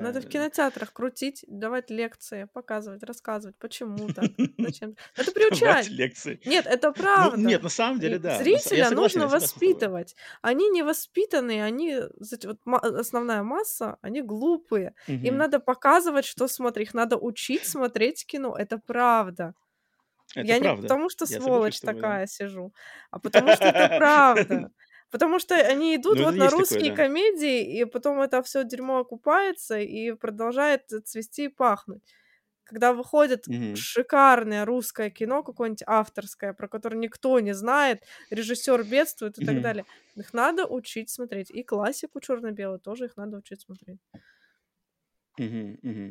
[0.00, 4.24] Надо в э, кинотеатрах крутить, давать лекции, показывать, рассказывать, почему так,
[4.58, 4.96] зачем.
[5.16, 5.88] Давать приучать.
[5.88, 6.40] лекции.
[6.44, 7.36] Нет, это Ну, правда.
[7.38, 8.38] нет, на самом деле, И да.
[8.38, 10.16] Зрителя согласен, нужно воспитывать.
[10.42, 12.00] Они не воспитанные, они
[12.44, 14.94] вот ма- основная масса, они глупые.
[15.06, 16.88] Им надо показывать, что смотреть.
[16.88, 18.56] Их надо учить смотреть кино.
[18.56, 19.54] Это правда.
[20.34, 20.82] Это Я не правда.
[20.82, 22.00] потому, что Я сволочь с тобой, да.
[22.08, 22.72] такая сижу,
[23.10, 24.70] а потому что это правда.
[25.14, 27.04] Потому что они идут Ну, вот на есть такое, русские да.
[27.04, 32.02] комедии, и потом это все дерьмо окупается и продолжает цвести и пахнуть.
[32.64, 33.74] Когда выходит Мгм.
[33.74, 39.62] шикарное русское кино, какое-нибудь авторское, про которое никто не знает, режиссер бедствует и так Мгм.
[39.62, 39.86] далее,
[40.16, 41.50] их надо учить смотреть.
[41.50, 44.00] И классику черно-белую тоже их надо учить смотреть.
[45.38, 46.08] Мгм, мгм.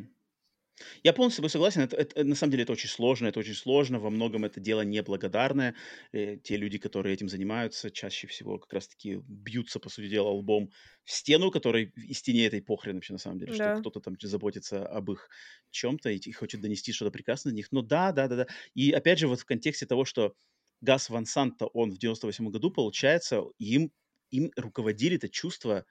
[1.04, 1.82] Я полностью с тобой согласен.
[1.82, 4.00] Это, это- на самом деле это очень сложно, это очень сложно.
[4.00, 5.76] Во многом это дело неблагодарное.
[6.12, 10.72] Э, те люди, которые этим занимаются, чаще всего как раз-таки бьются, по сути дела, лбом
[11.04, 13.72] в стену, которой и стене этой похрен вообще на самом деле, что Да.
[13.72, 15.30] кто-то там заботится об их
[15.72, 17.72] чем-то и, и хочет донести что-то прекрасное до них.
[17.72, 18.48] Но да, да, да, да.
[18.74, 20.34] И опять же, вот в контексте того, что
[20.82, 23.92] Гас Ван Санта, он в 98 году, получается, им,
[24.32, 25.86] им руководили это чувство,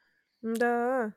[0.60, 1.14] Да,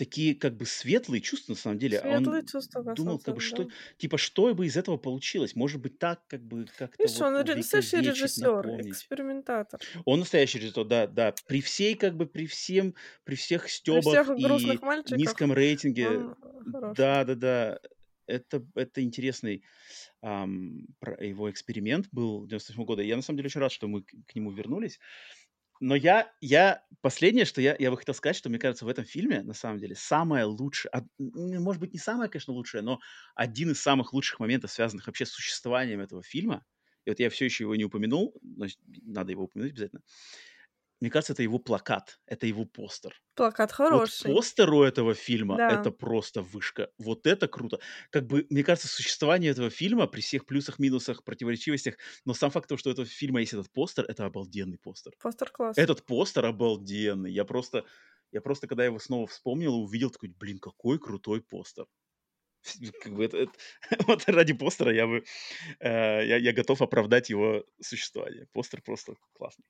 [0.00, 1.98] такие как бы светлые чувства, на самом деле.
[1.98, 3.70] А он светлые чувства думал, как бы, Гасанцева, что, да.
[3.98, 5.54] типа, что бы из этого получилось?
[5.54, 8.86] Может быть, так, как бы, как-то Видишь, вот он настоящий режиссер, напомнить.
[8.88, 9.78] экспериментатор.
[10.06, 11.34] Он настоящий режиссер, да, да.
[11.46, 12.94] При всей, как бы, при всем,
[13.24, 16.34] при всех При стебах всех грустных и мальчиках низком рейтинге, он
[16.72, 16.96] хороший.
[16.96, 17.80] да, да, да.
[18.26, 19.64] Это, это интересный
[20.20, 23.02] про- его эксперимент был 98 года.
[23.02, 24.98] Я, на самом деле, очень рад, что мы к, к нему вернулись.
[25.80, 29.04] Но я, я последнее, что я, я бы хотел сказать, что мне кажется, в этом
[29.04, 33.00] фильме, на самом деле, самое лучшее, может быть, не самое, конечно, лучшее, но
[33.34, 36.66] один из самых лучших моментов, связанных вообще с существованием этого фильма,
[37.06, 38.66] и вот я все еще его не упомянул, но
[39.02, 40.02] надо его упомянуть обязательно,
[41.00, 43.14] мне кажется, это его плакат, это его постер.
[43.34, 44.32] Плакат Вот хороший.
[44.34, 45.80] постер у этого фильма Да.
[45.80, 46.90] это просто вышка.
[46.98, 47.80] Вот это круто.
[48.10, 51.96] Как бы, мне кажется, существование этого фильма при всех плюсах, минусах, противоречивостях,
[52.26, 55.12] но сам факт того, что у этого фильма есть этот постер, это обалденный постер.
[55.18, 55.82] Постер классный.
[55.82, 57.32] Этот постер обалденный.
[57.32, 57.84] Я просто,
[58.32, 61.86] я просто, когда его снова вспомнил, увидел такой, блин, какой крутой постер.
[63.02, 63.52] Как бы это- это-
[64.06, 65.24] вот ради постера я бы,
[65.80, 68.46] э, я, я готов оправдать его существование.
[68.52, 69.64] Постер просто классный.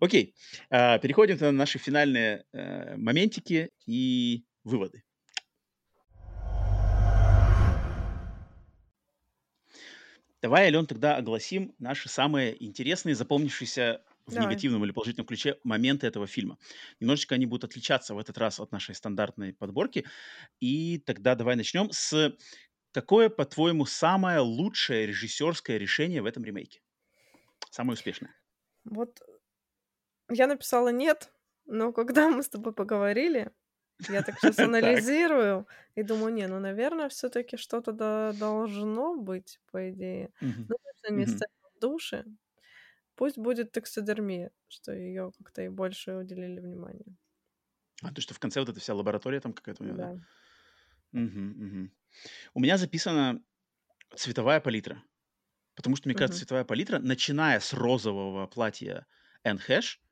[0.00, 0.34] Окей,
[0.70, 5.02] а, переходим на наши финальные э, моментики и выводы.
[10.44, 14.46] Давай, Ален, тогда огласим наши самые интересные, запомнившиеся в Давай.
[14.46, 16.58] негативном или положительном ключе моменты этого фильма.
[17.00, 20.04] Немножечко они будут отличаться в этот раз от нашей стандартной подборки.
[20.60, 22.36] И тогда давай начнем с
[22.92, 26.82] какое, по-твоему, самое лучшее режиссерское решение в этом ремейке?
[27.70, 28.34] Самое успешное.
[28.84, 29.20] Вот
[30.30, 31.32] я написала нет,
[31.66, 33.52] но когда мы с тобой поговорили,
[34.08, 39.90] я так сейчас анализирую и думаю, не, ну, наверное, все-таки что-то до- должно быть, по
[39.90, 40.32] идее.
[40.68, 41.26] Ну, точно не
[41.80, 42.24] душе.
[43.16, 47.16] Пусть будет таксидермия, что ее как-то и больше уделили внимания.
[48.02, 50.12] А, то, что в конце вот эта вся лаборатория там какая-то у него, да?
[51.12, 51.92] Мгм, мгм.
[52.54, 53.42] У меня записана
[54.16, 55.02] цветовая палитра.
[55.76, 59.06] Потому что, мне кажется, цветовая палитра, начиная с розового платья
[59.44, 60.02] Энн Хэш,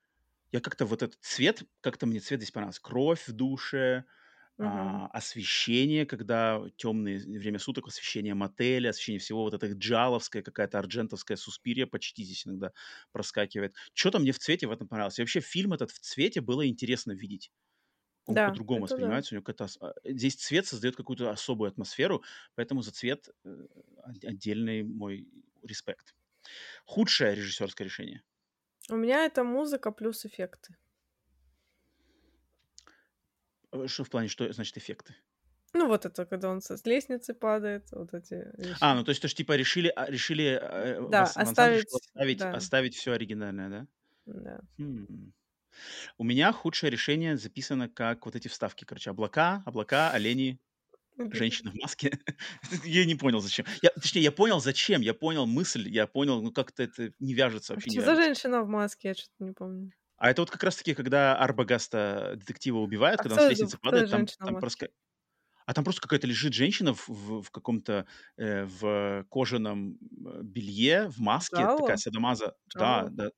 [0.52, 2.82] я как-то вот этот цвет, как-то мне цвет здесь понравился.
[2.82, 4.04] Кровь в душе,
[4.58, 4.82] Мгм.
[4.88, 11.36] а, освещение, когда темное время суток, освещение мотеля, освещение всего, вот это джаловская какая-то арджентовская
[11.36, 12.72] суспирия почти здесь иногда
[13.12, 13.76] проскакивает.
[13.94, 15.18] Что-то мне в цвете в этом понравилось.
[15.18, 17.52] И вообще фильм этот в цвете было интересно видеть.
[18.26, 19.12] Он Да, по-другому это да.
[19.12, 19.68] воспринимается, у него какая-то...
[19.86, 22.22] а, Здесь цвет создает какую-то особую атмосферу,
[22.54, 23.66] поэтому за цвет э,
[24.04, 25.28] от- отдельный мой
[25.62, 26.14] респект.
[26.86, 28.22] Худшее режиссерское решение.
[28.90, 30.76] У меня это музыка плюс эффекты.
[33.72, 35.14] Э, Что в плане, что значит эффекты?
[35.74, 38.76] Ну, вот это, когда он со с лестницы падает, вот эти вещи.
[38.80, 41.80] А, ну то есть, то, что типа решили, а, решили э, Да, вас- в ансамбле
[41.80, 43.86] решил оставить, оставить, да, оставить все оригинальное, да?
[44.26, 44.60] да.
[44.78, 45.32] Хм.
[46.18, 50.60] У меня худшее решение записано как вот эти вставки, короче, облака, облака, олени,
[51.18, 52.18] женщина в маске.
[52.84, 53.66] Я не понял, зачем.
[53.82, 55.00] Я, точнее, я понял, зачем.
[55.02, 58.12] Я понял мысль, я понял, ну как-то это не вяжется, А вообще не что за
[58.12, 58.26] вяжется.
[58.34, 59.08] женщина в маске?
[59.08, 59.92] Я что-то не помню.
[60.16, 64.10] А это вот как раз-таки, когда Арбагаста детектива убивают, А когда он с лестницы падает,
[64.10, 64.88] там, там просто...
[65.66, 68.06] А там просто какая-то лежит женщина в, в- в каком-то
[68.36, 71.96] э, в кожаном э, белье, в маске, такая Джалло?
[71.96, 72.54] садомаза.
[72.74, 73.10] Да, Джалло?
[73.10, 73.30] да.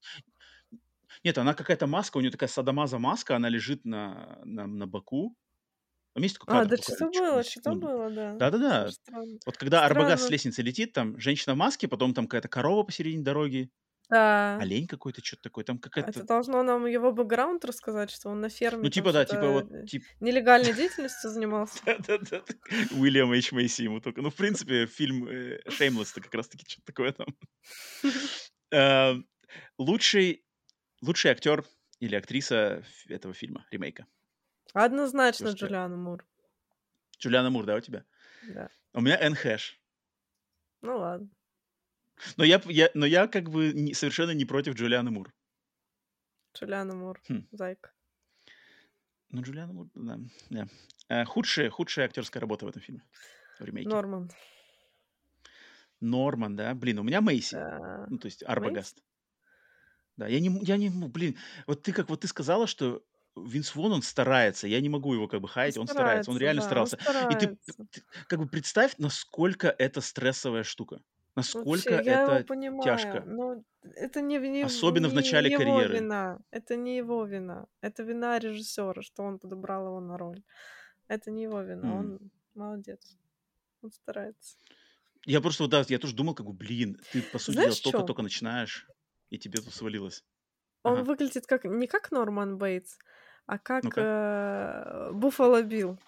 [1.22, 5.36] Нет, она какая-то маска, у нее такая садомаза маска, она лежит на, на, на боку.
[6.14, 8.34] Там есть такой А, кадр да буквально что было, что было, да.
[8.34, 8.90] Да-да-да.
[8.90, 9.38] Странно.
[9.46, 10.32] Вот когда Арбагас с Странно.
[10.32, 13.68] лестницы летит, там женщина в маске, потом там какая-то корова посередине дороги,
[14.10, 14.58] Да.
[14.60, 16.22] олень какой-то, что-то такое, там А Это какая-то...
[16.22, 19.86] должно нам его бэкграунд рассказать, что он на ферме Ну, типа, да, типа вот, э,
[19.86, 20.04] типа...
[20.20, 21.80] нелегальной деятельностью занимался.
[21.86, 22.42] Да-да-да.
[22.92, 24.22] Уильям Эйч Мейси ему только.
[24.22, 27.26] Ну, в принципе, фильм э, Shameless это как раз-таки что-то такое там.
[28.72, 29.14] Э,
[29.78, 30.44] Лучший,
[31.02, 31.64] лучший актер
[32.00, 34.06] или актриса этого фильма, ремейка.
[34.74, 36.26] Однозначно Слушайте, Джулиана Мур.
[37.18, 38.05] Джулиана Мур, да, у тебя?
[38.48, 38.68] Да.
[38.92, 39.80] У меня Энн Хэш.
[40.82, 41.28] Ну ладно.
[42.36, 45.32] Но я, я, но я как бы не- совершенно не против Джулианы Мур.
[46.55, 47.20] Джулиана Мур.
[47.28, 47.46] Хм.
[47.52, 47.92] Зайка.
[49.30, 50.18] Ну, Джулиана Мур, да.
[50.51, 50.68] да.
[51.09, 53.02] Э, Худшая, худшая актерская работа в этом фильме,
[53.60, 53.88] в ремейке.
[53.88, 54.30] Норман.
[56.01, 56.74] Норман, да?
[56.74, 57.55] Блин, у меня Мейси.
[57.55, 58.06] Да.
[58.09, 58.42] Ну, то есть?
[58.42, 59.02] Арбагаст.
[60.16, 61.36] Да, я не, я не, блин,
[61.66, 63.05] вот ты как вот ты сказала, что
[63.36, 66.39] Винс Вон, он старается, я не могу его как бы хаять, он старается, он старается,
[66.39, 66.98] реально да, он старался.
[67.28, 67.89] И ты, старается.
[67.90, 71.01] ты как бы представь, насколько это стрессовая штука,
[71.35, 72.47] насколько Вообще, это понимаю,
[72.78, 75.85] тяжко, но это не, в- не, в- особенно в не начале его карьеры.
[75.85, 76.40] вина.
[76.51, 77.66] Это не его вина.
[77.81, 80.43] Это вина режиссера, что он подобрал его на роль.
[81.09, 81.93] Это не его вина.
[81.93, 81.98] М.
[81.98, 83.19] Он молодец.
[83.82, 84.59] Он старается.
[85.27, 88.15] Я просто, да, я тоже думал, как бы, блин, ты, по сути дела, Знаешь, что?
[88.15, 88.90] только-только начинаешь,
[89.31, 90.24] и тебе тут свалилось.
[90.82, 92.98] Он Ага, выглядит как не как Норман Бейтс,
[93.46, 95.98] а как э, Буффало Билл.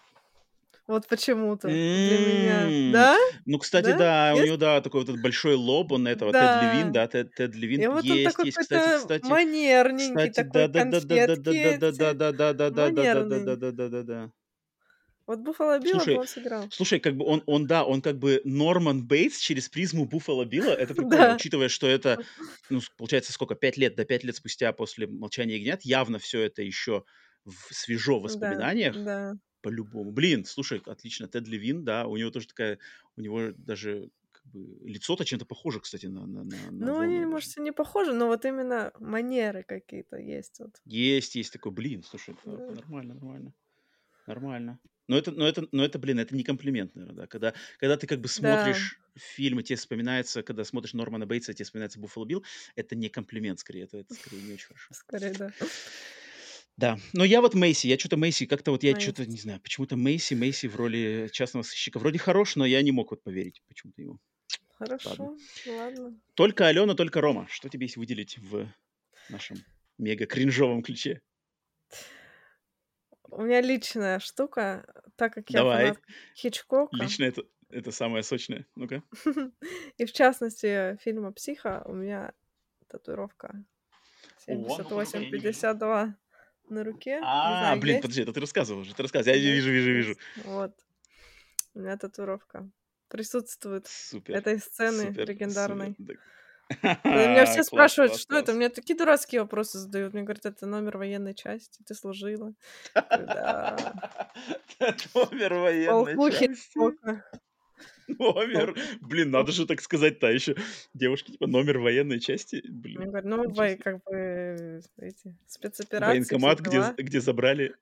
[0.87, 2.93] Вот почему-то для меня.
[2.93, 3.17] Да?
[3.45, 3.97] Ну, кстати, Да?
[3.99, 7.09] да, у него, да, такой вот большой лоб, он этого, Тед Левин, Да.
[7.09, 11.27] да, Тед, Левин есть, есть, кстати, кстати, манерненький, такой да, да, да, да, да, да,
[11.27, 13.45] конфетки да, да, эти, да, да, да, да, да, да, да, да, манерный.
[13.57, 14.31] да, да, да, да.
[15.27, 16.69] Вот Буффало Билла Слушай, он сыграл.
[16.71, 20.71] слушай, как бы он, он, да, он как бы Норман Бейтс через призму Буффало Билла,
[20.71, 21.35] это прикольно, Да.
[21.35, 22.21] учитывая, что это,
[22.71, 26.63] ну, получается, сколько, пять лет, до пять лет спустя после «Молчания ягнят», явно все это
[26.63, 27.03] еще
[27.47, 29.37] в- свежо в Да, воспоминаниях, да.
[29.63, 30.13] по-любому.
[30.13, 32.79] Блин, слушай, отлично, Тед Левин, да, у него тоже такая,
[33.17, 37.27] у него даже как бы, лицо-то чем-то похоже, кстати, на, на, на, Ну, они, Вона
[37.27, 37.61] может, даже.
[37.61, 40.61] и не похожи, но вот именно манеры какие-то есть.
[40.61, 40.81] Вот.
[40.85, 42.75] Есть, есть такой, блин, слушай, Да.
[42.75, 43.55] нормально, нормально,
[44.27, 44.81] нормально.
[45.09, 47.27] Но это, но это, но это, блин, это не комплимент, наверное, да.
[47.29, 48.33] Когда, когда ты как бы Да.
[48.33, 52.45] смотришь фильм, и тебе вспоминается, когда смотришь Нормана Бейтса, тебе вспоминается Буффало Билл,
[52.75, 54.93] это не комплимент, скорее, это, это скорее не очень хорошо.
[54.93, 55.53] Скорее, да.
[56.77, 59.97] Да, но я вот Мейси, я что-то Мейси, как-то вот я что-то, не знаю, почему-то
[59.97, 64.03] Мейси, Мейси в роли частного сыщика вроде хорош, но я не мог вот поверить почему-то
[64.03, 64.19] ему.
[64.79, 64.99] Ладно.
[64.99, 65.37] Хорошо,
[65.67, 66.21] ладно.
[66.35, 67.47] Только Алена, только Рома.
[67.49, 68.69] Что тебе есть выделить в
[69.31, 69.57] нашем
[69.97, 71.23] мега-кринжовом ключе?
[73.31, 74.87] У меня личная штука,
[75.17, 75.83] так как я Давай.
[75.83, 78.67] фанатка Хичкока, Лично это, это самое сочное.
[78.77, 79.03] Ну-ка.
[79.97, 82.35] и в частности фильма «Психа», у меня
[82.89, 83.65] татуировка
[84.47, 85.49] О, ну-ка, ну-ка, я не вижу.
[85.49, 86.15] 78-52
[86.71, 87.21] на руке.
[87.23, 88.03] А, знаю, блин, есть?
[88.03, 89.37] подожди, это ты рассказывал уже, ты рассказывал.
[89.37, 90.17] Я вижу, вижу, вижу.
[90.45, 90.73] Вот.
[91.75, 92.69] У меня татуировка
[93.09, 95.95] присутствует Супер, этой сцены супер, легендарной.
[95.97, 96.19] супер.
[97.05, 100.15] Меня все спрашивают, что это, мне такие дурацкие вопросы задают.
[100.15, 102.53] Мне говорят, это номер военной части, ты служила.
[105.15, 106.79] Номер военной части.
[108.09, 108.77] Номер.
[109.01, 110.57] Блин, надо же так сказать-то еще.
[110.95, 112.63] Девушки, типа, номер военной части.
[112.69, 116.19] Блин, ну, вы как бы эти спецоперации.
[116.19, 117.75] Военкомат, где, где забрали.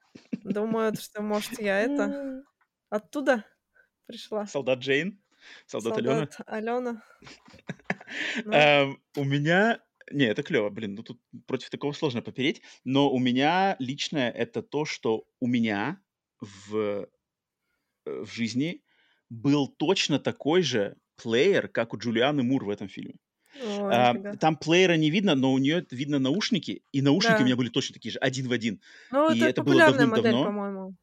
[0.43, 2.45] Думают, что, может, я это
[2.89, 3.45] оттуда
[4.07, 4.47] пришла.
[4.47, 5.21] Солдат Джейн?
[5.67, 7.03] Солдат, Солдат Алена?
[8.45, 8.53] Ну.
[8.53, 9.81] Эм, у меня...
[10.13, 14.63] Не, это клево, блин, ну тут против такого сложно попереть, но у меня личное это
[14.63, 16.01] то, что у меня
[16.39, 17.07] в, э,
[18.05, 18.84] в жизни
[19.43, 23.15] был точно такой же плеер, как у Джулианы Мур в этом фильме.
[23.61, 27.43] О, а, там плеера не видно, но у нее видно наушники, и наушники Да.
[27.43, 28.81] у меня были точно такие же, один в один.
[29.11, 30.45] Ну, И это это было популярная модель, давным-давно.
[30.45, 30.97] по-моему.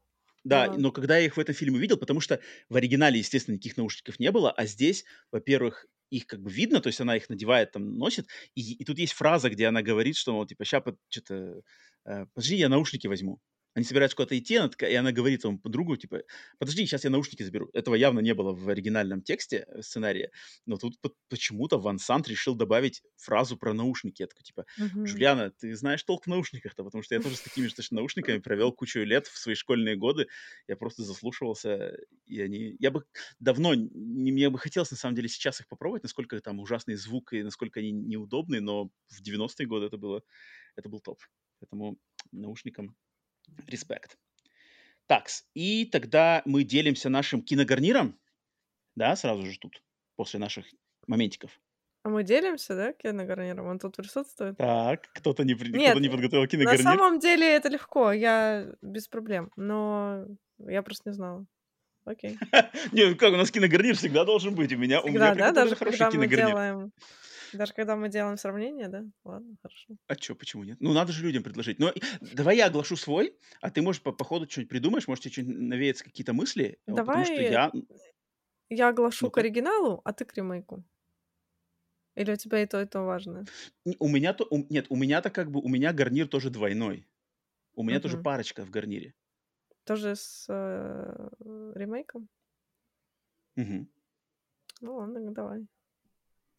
[0.44, 0.74] Да, Да.
[0.78, 2.40] но когда я их в этом фильме увидел, потому что
[2.70, 6.88] в оригинале, естественно, никаких наушников не было, а здесь, во-первых, их как бы видно, то
[6.88, 10.34] есть она их надевает, там, носит, и, и тут есть фраза, где она говорит, что,
[10.34, 11.62] мол, типа, сейчас, что-то,
[12.06, 13.40] э, подожди, я наушники возьму.
[13.74, 16.24] Они собираются куда-то идти, она такая, и она говорит своему подругу, типа,
[16.60, 17.70] подожди, сейчас я наушники заберу.
[17.74, 20.32] Этого явно не было в оригинальном тексте э, сценария,
[20.66, 24.24] но тут по- почему-то Ван Сант решил добавить фразу про наушники.
[24.24, 25.06] Я такой, типа, Мгм.
[25.06, 28.40] Джулиана, ты знаешь толк в наушниках-то, потому что я тоже с такими же точно наушниками
[28.40, 30.28] провел кучу лет в свои школьные годы.
[30.68, 32.76] Я просто заслушивался, и они...
[32.80, 33.06] Я бы
[33.40, 33.74] давно...
[33.74, 37.44] Не, мне бы хотелось, на самом деле, сейчас их попробовать, насколько там ужасный звук и
[37.44, 40.24] насколько они неудобные, но в 90-е годы это было...
[40.76, 41.20] Это был топ.
[41.60, 41.98] Поэтому
[42.32, 42.96] наушникам
[43.68, 44.18] респект.
[45.08, 45.46] Такс.
[45.54, 48.18] И тогда мы делимся нашим киногарниром,
[48.96, 49.84] да, сразу же тут,
[50.16, 50.66] после наших
[51.08, 51.60] моментиков.
[52.04, 53.68] А мы делимся, да, киногарниром?
[53.68, 54.58] Он тут присутствует?
[54.58, 56.84] Так, кто-то не, при- Нет, кто-то не подготовил На киногарнир.
[56.84, 60.26] самом деле это легко, я без проблем, но
[60.58, 61.46] я просто не знала.
[62.04, 62.40] Окей.
[62.92, 64.74] Не, как, у нас киногарнир всегда должен быть.
[64.74, 66.90] У меня, у меня Даже хороший киногарнир.
[67.52, 69.06] Даже когда мы делаем сравнение, да?
[69.24, 69.96] Ладно, хорошо.
[70.08, 70.78] А чё, почему нет?
[70.82, 71.80] Ну, надо же людям предложить.
[71.80, 75.32] Но давай я оглашу свой, а ты, можешь по, по ходу что-нибудь придумаешь, может, тебе
[75.32, 77.72] что-нибудь навеется какие-то мысли, потому что Давай я...
[78.70, 79.42] я оглашу к Ну-ка.
[79.42, 80.84] оригиналу, а ты к ремейку.
[82.16, 83.50] Или у тебя и то, и то важно?
[84.00, 84.48] У меня то...
[84.50, 85.60] у- нет, у меня-то как бы...
[85.62, 87.08] У меня гарнир тоже двойной.
[87.76, 88.24] У меня тоже Мгм.
[88.24, 89.16] парочка в гарнире.
[89.84, 91.30] Тоже с э,
[91.76, 92.30] ремейком?
[93.56, 93.88] Мгм.
[94.82, 95.66] Ну ладно, давай.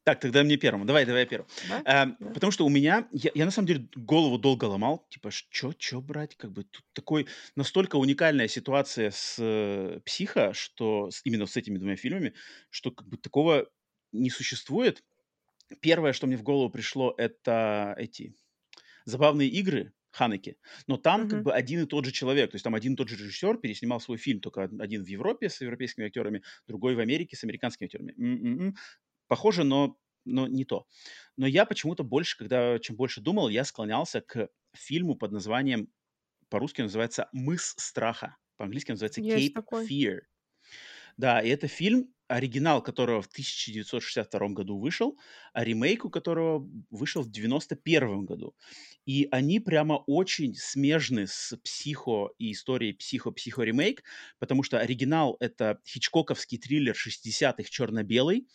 [0.04, 0.84] Так, тогда мне первому.
[0.84, 1.46] Давай, давай я первым.
[1.62, 1.84] Да?
[1.84, 2.32] Эм, Да.
[2.34, 6.00] Потому что у меня, я, я на самом деле голову долго ломал, типа, что, что
[6.00, 11.56] брать, как бы тут такой, настолько уникальная ситуация с э, психо, что с- именно с
[11.56, 12.34] этими двумя фильмами,
[12.70, 13.70] что как бы такого
[14.10, 15.04] не существует.
[15.80, 18.34] Первое, что мне в голову пришло, это эти
[19.06, 21.42] забавные игры Ханеки, но там как Мгм.
[21.42, 24.00] бы один и тот же человек, то есть там один и тот же режиссер переснимал
[24.00, 27.86] свой фильм, только од- один в Европе с европейскими актерами, другой в Америке с американскими
[27.86, 28.14] актерами.
[28.18, 28.76] М-м-м.
[29.32, 29.96] Похоже, но,
[30.26, 30.86] но не то.
[31.38, 35.88] Но я почему-то больше, когда чем больше думал, я склонялся к фильму под названием,
[36.50, 39.86] по-русски называется «Мыс страха», по-английски называется Есть «Cape такой.
[39.86, 40.18] Fear».
[41.16, 45.18] Да, и это фильм, оригинал которого в 1962 году вышел,
[45.54, 48.54] а ремейк у которого вышел в 91 году.
[49.06, 54.02] И они прямо очень смежны с «Психо» и историей «Психо-психо-ремейк»,
[54.38, 58.46] потому что оригинал— это хичкоковский триллер 60-х черно-белый,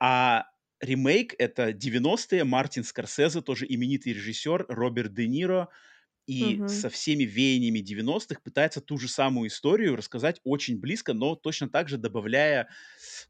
[0.00, 0.46] а
[0.80, 5.68] ремейк— это 90-е, Мартин Скорсезе, тоже именитый режиссер, Роберт Де Ниро,
[6.26, 6.66] и Мгм.
[6.66, 11.88] со всеми веяниями 90-х пытается ту же самую историю рассказать очень близко, но точно так
[11.88, 12.68] же добавляя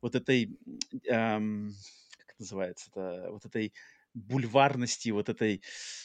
[0.02, 0.59] вот этой,
[1.06, 1.74] эм,
[2.18, 2.90] как это называется,
[3.30, 3.74] вот этой
[4.14, 5.62] бульварности, вот этой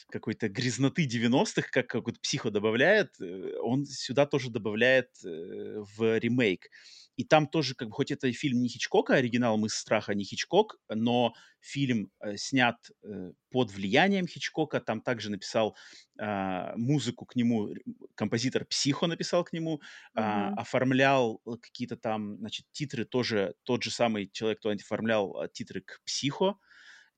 [0.09, 6.17] какой-то грязноты 90-х, как, как вот психо добавляет, э, он сюда тоже добавляет э, в
[6.19, 6.69] ремейк.
[7.17, 10.77] И там тоже, как бы, хоть это фильм не Хичкока, оригинал «Мы страха» не Хичкок,
[10.89, 14.79] но фильм э, снят э, под влиянием Хичкока.
[14.81, 15.75] Там также написал
[16.19, 17.69] а, музыку к нему,
[18.15, 19.81] композитор Психо написал к нему,
[20.13, 20.57] Мгм.
[20.57, 26.01] оформлял э, какие-то там, значит, титры тоже, тот же самый человек, кто оформлял титры к
[26.05, 26.57] Психо.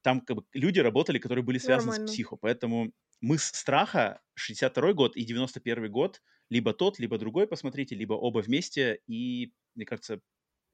[0.01, 1.99] Там как бы люди работали, которые были связаны с Нормально.
[1.99, 2.35] Психо.
[2.37, 8.39] Поэтому «Мы страха» 62 год и 91 год, либо тот, либо другой посмотрите, либо оба
[8.39, 10.21] вместе, и, мне кажется,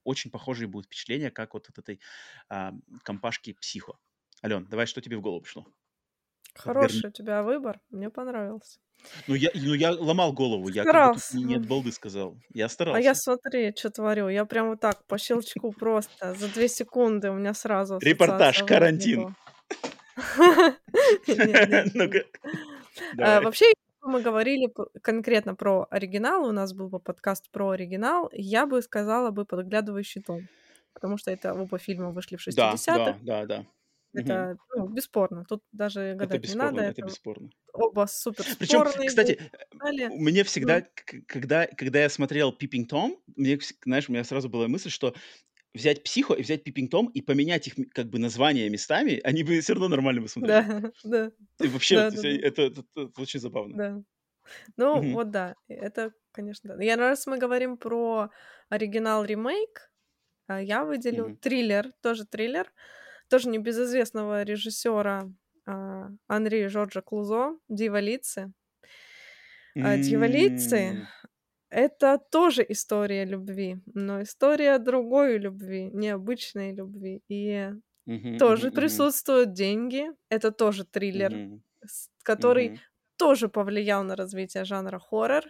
[0.04, 2.02] очень похожие будут впечатления, как вот от этой
[2.50, 2.74] а,
[3.04, 4.00] компашки «Психо».
[4.44, 5.68] Ален, давай, что тебе в голову пришло?
[6.56, 8.80] Хороший у тебя выбор, мне понравился.
[9.28, 11.36] Ну я, ну, я ломал голову, я Старался.
[11.38, 12.38] не, не от балды сказал.
[12.54, 13.14] Я А я старался.
[13.16, 14.30] смотри, что творю.
[14.30, 19.36] Я прям вот так по щелчку просто за две секунды у меня сразу Репортаж, карантин.
[21.28, 22.28] Нет, нет, нет.
[23.20, 23.42] А.
[23.42, 23.66] Вообще,
[24.04, 24.72] мы говорили
[25.02, 30.22] конкретно про оригинал, у нас был бы подкаст про оригинал, я бы сказала бы «Подглядывающий
[30.22, 30.48] том»,
[30.94, 32.96] потому что это оба фильма вышли в Да, 60-х.
[32.96, 33.66] да, да, да.
[34.16, 35.46] Это ну, бесспорно.
[35.46, 36.82] Тут даже Это гадать не бесспорно, надо.
[36.82, 37.50] это Это бесспорно.
[37.74, 39.40] оба супер Причем, кстати,
[40.10, 40.82] мне всегда,
[41.28, 45.16] когда, когда я смотрел Пиппинг Том, мне, знаешь, у меня сразу была мысль, что
[45.74, 49.60] взять Психо и взять Пиппинг Том и поменять их как бы названия местами, они бы
[49.62, 50.62] все равно нормально бы смотрели.
[50.62, 51.32] Да, да.
[51.62, 53.78] И вообще, Да, это, да, это- это- это очень забавно.
[53.78, 54.02] Да.
[54.78, 55.12] Ну, Мгм.
[55.12, 56.84] вот да, это, конечно, да.
[56.84, 58.32] Я раз мы говорим про
[58.70, 59.92] оригинал ремейк,
[60.48, 61.38] а, я выделю Мгм.
[61.42, 62.72] триллер, тоже триллер,
[63.34, 65.28] тоже небезызвестного режиссера
[65.66, 68.54] а, Анри Жоржа Клузо «Дьяволицы».
[69.76, 71.08] А, «Дьяволицы»
[71.72, 77.24] это тоже история любви, но история другой любви, необычной любви.
[77.28, 77.72] И
[78.38, 80.12] тоже присутствуют деньги.
[80.30, 81.34] Это тоже триллер,
[82.22, 82.80] который
[83.18, 85.46] тоже повлиял на развитие жанра хоррор.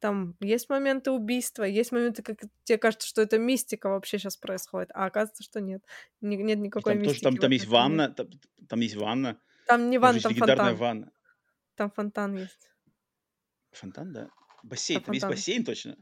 [0.00, 4.90] Там есть моменты убийства, есть моменты, как тебе кажется, что это мистика вообще сейчас происходит,
[4.94, 5.82] а оказывается, что нет.
[6.20, 8.28] Ни- нет никакой там тоже, мистики там, там есть ванна, там,
[8.68, 10.76] там есть ванна, Там не там ванна, там легендарная фонтан.
[10.76, 11.12] ванна.
[11.76, 12.70] Там фонтан есть.
[13.72, 14.28] Фонтан, да?
[14.62, 15.96] Бассейн, Там там есть бассейн точно?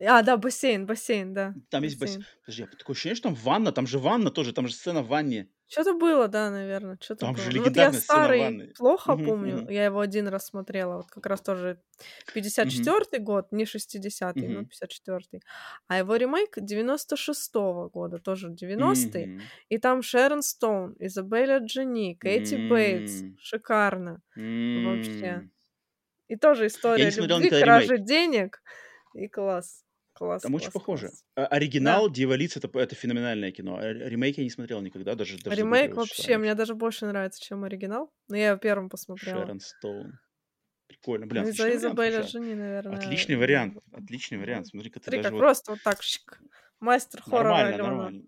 [0.00, 1.56] А, да, бассейн, бассейн, да.
[1.70, 2.26] Там есть бассейн.
[2.44, 5.08] Подожди, а такое ощущение, что там ванна, там же ванна тоже, там же сцена в
[5.08, 5.50] ванне.
[5.68, 7.36] Что-то было, да, наверное, что-то Там было.
[7.36, 8.74] же Ну, вот я легендарная сцена старый ванны.
[8.76, 9.70] плохо Мгм, помню, мгм.
[9.70, 11.80] я его один раз смотрела, вот как раз тоже
[12.32, 14.70] 54 год, не 60-й, но Мгм.
[14.70, 15.42] 54-й.
[15.86, 19.30] А его ремейк 96-го года, тоже 90-й.
[19.30, 19.50] Мгм.
[19.68, 23.22] И там Шерон Стоун, Изабелла Джани, Кэти Бейтс.
[23.22, 23.36] М.
[23.36, 24.22] Шикарно.
[24.74, 25.44] Вообще.
[25.44, 25.52] М.
[26.28, 27.98] И тоже Я история не смотрел любви, никогда кражи ремейк.
[27.98, 28.62] денег.
[29.14, 29.84] И класс.
[30.20, 31.10] Класс, Там очень класс, похоже.
[31.34, 31.46] А- Да.
[31.46, 33.78] Оригинал Дьяволиц это, это феноменальное кино.
[33.78, 37.64] А ремейк я не смотрел никогда, даже, даже Ремейк вообще мне даже больше нравится, чем
[37.64, 38.12] оригинал.
[38.28, 39.40] Но я первым посмотрела.
[39.40, 40.18] Шерон Стоун.
[40.88, 41.26] Прикольно.
[41.26, 42.20] Блин, Ну, вариант, Изабелля.
[42.20, 42.98] Джани, наверное.
[42.98, 43.78] Отличный вариант.
[43.92, 44.66] Отличный вариант.
[44.66, 45.38] Смотри-ка, ты Смотри, даже как вот...
[45.38, 46.42] просто вот так, щик,
[46.80, 48.22] мастер хоррора Нормально, Алена нормально.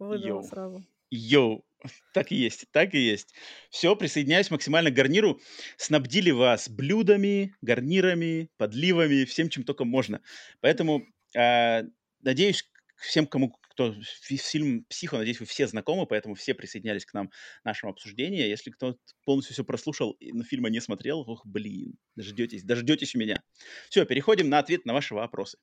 [0.00, 0.42] выдала Йоу.
[0.42, 0.84] сразу.
[1.10, 1.64] Йоу,
[2.12, 3.34] так и есть, так и есть.
[3.70, 5.38] Все, присоединяюсь максимально к гарниру.
[5.76, 10.20] Снабдили вас блюдами, гарнирами, подливами, всем, чем только можно.
[10.60, 16.54] Поэтому, надеюсь, к всем, кому кто фи- фильм «Психо», надеюсь, вы все знакомы, поэтому все
[16.54, 17.30] присоединялись к нам
[17.62, 18.46] в нашем обсуждении.
[18.46, 23.42] Если кто полностью все прослушал, но фильма не смотрел, ох, блин, дождетесь, дождетесь меня.
[23.88, 25.56] Все, переходим на ответ на ваши вопросы.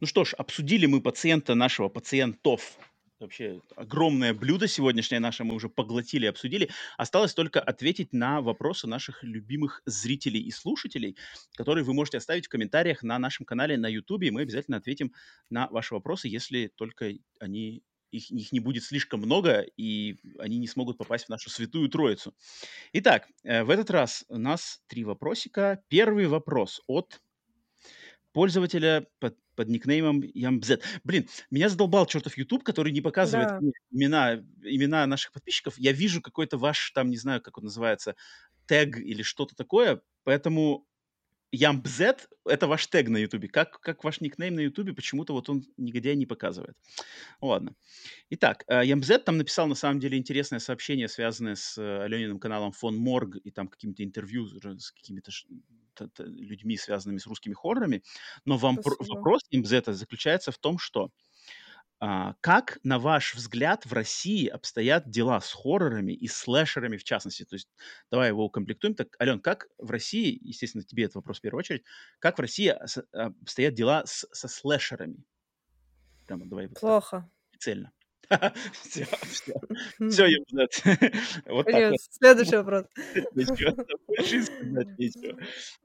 [0.00, 2.78] Ну что ж, обсудили мы пациента нашего, пациентов.
[3.24, 6.68] Вообще огромное блюдо сегодняшнее наше мы уже поглотили, обсудили.
[6.98, 11.16] Осталось только ответить на вопросы наших любимых зрителей и слушателей,
[11.56, 14.24] которые вы можете оставить в комментариях на нашем канале на YouTube.
[14.24, 15.14] И мы обязательно ответим
[15.48, 20.66] на ваши вопросы, если только они их, их не будет слишком много, и они не
[20.66, 22.34] смогут попасть в нашу святую троицу.
[22.92, 25.82] Итак, э, в этот раз у нас три вопросика.
[25.88, 27.22] Первый вопрос от
[28.34, 30.82] пользователя под, под никнеймом Ямбзет.
[31.04, 33.60] Блин, меня задолбал чертов YouTube, который не показывает Да.
[33.90, 35.78] имена, имена наших подписчиков.
[35.78, 38.16] Я вижу какой-то ваш, там, не знаю, как он называется,
[38.66, 40.86] тег или что-то такое, поэтому
[41.52, 43.48] Ямбзет— это ваш тег на YouTube.
[43.52, 46.76] Как, как ваш никнейм на YouTube, почему-то вот он, негодяй, не показывает.
[47.40, 47.76] Ладно.
[48.30, 52.72] Итак, э, Ямбзет там написал, на самом деле, интересное сообщение, связанное с э, Алениным каналом
[52.72, 55.30] Фон Морг и там какими-то интервью с какими-то
[56.18, 58.02] людьми, связанными с русскими хоррорами.
[58.44, 61.10] Но вам вопрос Ямбзета заключается в том, что
[62.00, 67.44] а, как, на ваш взгляд, в России обстоят дела с хоррорами и слэшерами в частности?
[67.44, 67.68] То есть
[68.10, 68.94] давай его укомплектуем.
[68.94, 71.84] Так, Ален, как в России, естественно, тебе этот вопрос в первую очередь,
[72.18, 75.24] как в России ос- обстоят дела с- со слэшерами?
[76.26, 77.30] Прямо давай вот так, Плохо.
[77.58, 77.92] цельно.
[78.72, 79.54] Все, все,
[80.08, 80.82] все, Ямбзет.
[81.46, 82.00] Вот так вот.
[82.10, 82.84] следующий вопрос.
[83.34, 85.38] Ничего, больше сказать нечего.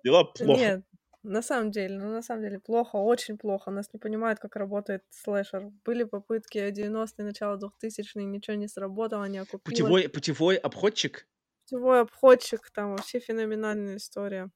[0.04, 0.60] Дела плохо.
[0.60, 0.84] Нет,
[1.24, 3.72] на самом деле, ну на самом деле плохо, очень плохо.
[3.72, 5.70] Нас не понимают, как работает слэшер.
[5.86, 9.64] Были попытки 90-е, начало 2000-е, ничего не сработало, не окупилось.
[9.64, 11.28] Путевой, путевой обходчик,
[11.66, 14.50] Путевой обходчик, там вообще феноменальная история.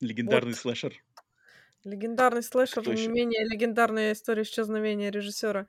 [0.00, 0.58] легендарный Вот.
[0.60, 0.94] слэшер.
[1.84, 3.10] Легендарный слэшер, Кто не еще?
[3.10, 5.66] менее легендарная история исчезновения режиссера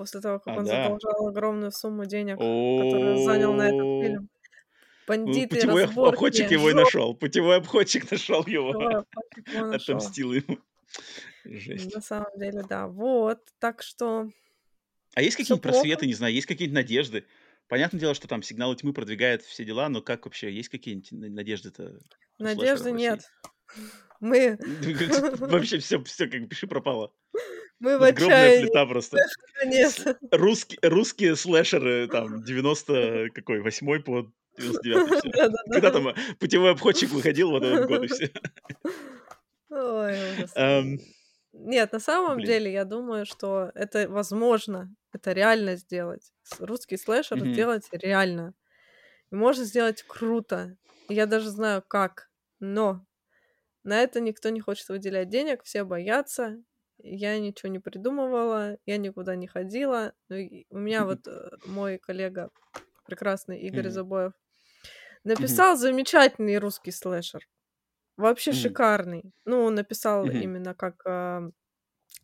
[0.00, 0.84] после того, как А, он да?
[0.84, 4.22] задолжал огромную сумму денег, которую занял на этот фильм.
[4.22, 4.28] ну,
[5.06, 7.14] Бандиты, Путевой об- обходчик его и жопа, нашел.
[7.14, 9.04] Путевой обходчик нашел его.
[9.74, 10.58] Отомстил ему.
[11.44, 11.94] Жесть.
[11.94, 12.86] На самом деле, да.
[12.88, 14.30] Вот, так что
[15.14, 17.26] А есть какие-нибудь просветы, не знаю, есть какие-нибудь надежды?
[17.68, 21.28] Понятное дело, что там сигналы тьмы продвигают все дела, но как вообще, есть какие-нибудь на-
[21.28, 21.98] надежды-то
[22.38, 23.30] Надежды нет.
[24.20, 24.58] Мы,
[25.38, 27.12] Вообще все, все как пиши пропало.
[27.78, 28.66] мы в отчаянии.
[28.66, 29.18] плита просто.
[29.64, 30.18] Нет.
[30.30, 35.30] Русские, русские слэшеры, там, 90 какой, 8 по 99 все.
[35.72, 38.30] Когда там э, путевой обходчик выходил вот этот год и все.
[39.70, 40.46] Ой.
[40.56, 40.98] Эм,
[41.52, 42.46] Нет, на самом Блин.
[42.46, 46.32] деле, я думаю, что это возможно, это реально сделать.
[46.58, 47.52] Русский слэшер Мгм.
[47.52, 48.54] сделать реально.
[49.30, 50.76] Можно сделать круто.
[51.08, 52.28] Я даже знаю как.
[52.58, 53.04] Но
[53.82, 56.62] На это никто не хочет выделять денег, все боятся.
[56.98, 60.12] Я ничего не придумывала, я никуда не ходила.
[60.28, 60.36] Ну,
[60.70, 62.50] у меня вот э, мой коллега,
[63.06, 64.32] прекрасный Игорь Забоев,
[65.24, 67.48] написал замечательный русский слэшер.
[68.16, 69.32] Вообще шикарный.
[69.46, 71.50] Ну, он написал именно как э,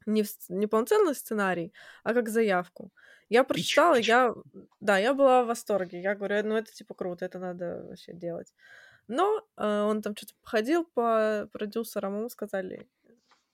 [0.07, 1.73] не, не полноценный сценарий,
[2.05, 2.93] а как заявку.
[3.28, 4.35] Я прочитала, я,
[4.81, 6.01] да, я была в восторге.
[6.01, 8.55] Я говорю, ну это типа круто, это надо вообще делать.
[9.09, 12.89] Но э, он там что-то походил по продюсерам, ему сказали,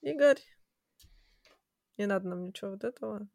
[0.01, 0.39] Игорь,
[1.97, 3.27] не надо нам ничего вот этого.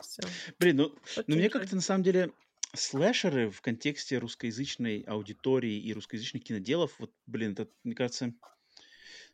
[0.00, 0.22] Всё.
[0.58, 2.32] Блин, ну, ну мне как-то на самом деле
[2.74, 8.32] слэшеры в контексте русскоязычной аудитории и русскоязычных киноделов, вот, блин, это, мне кажется,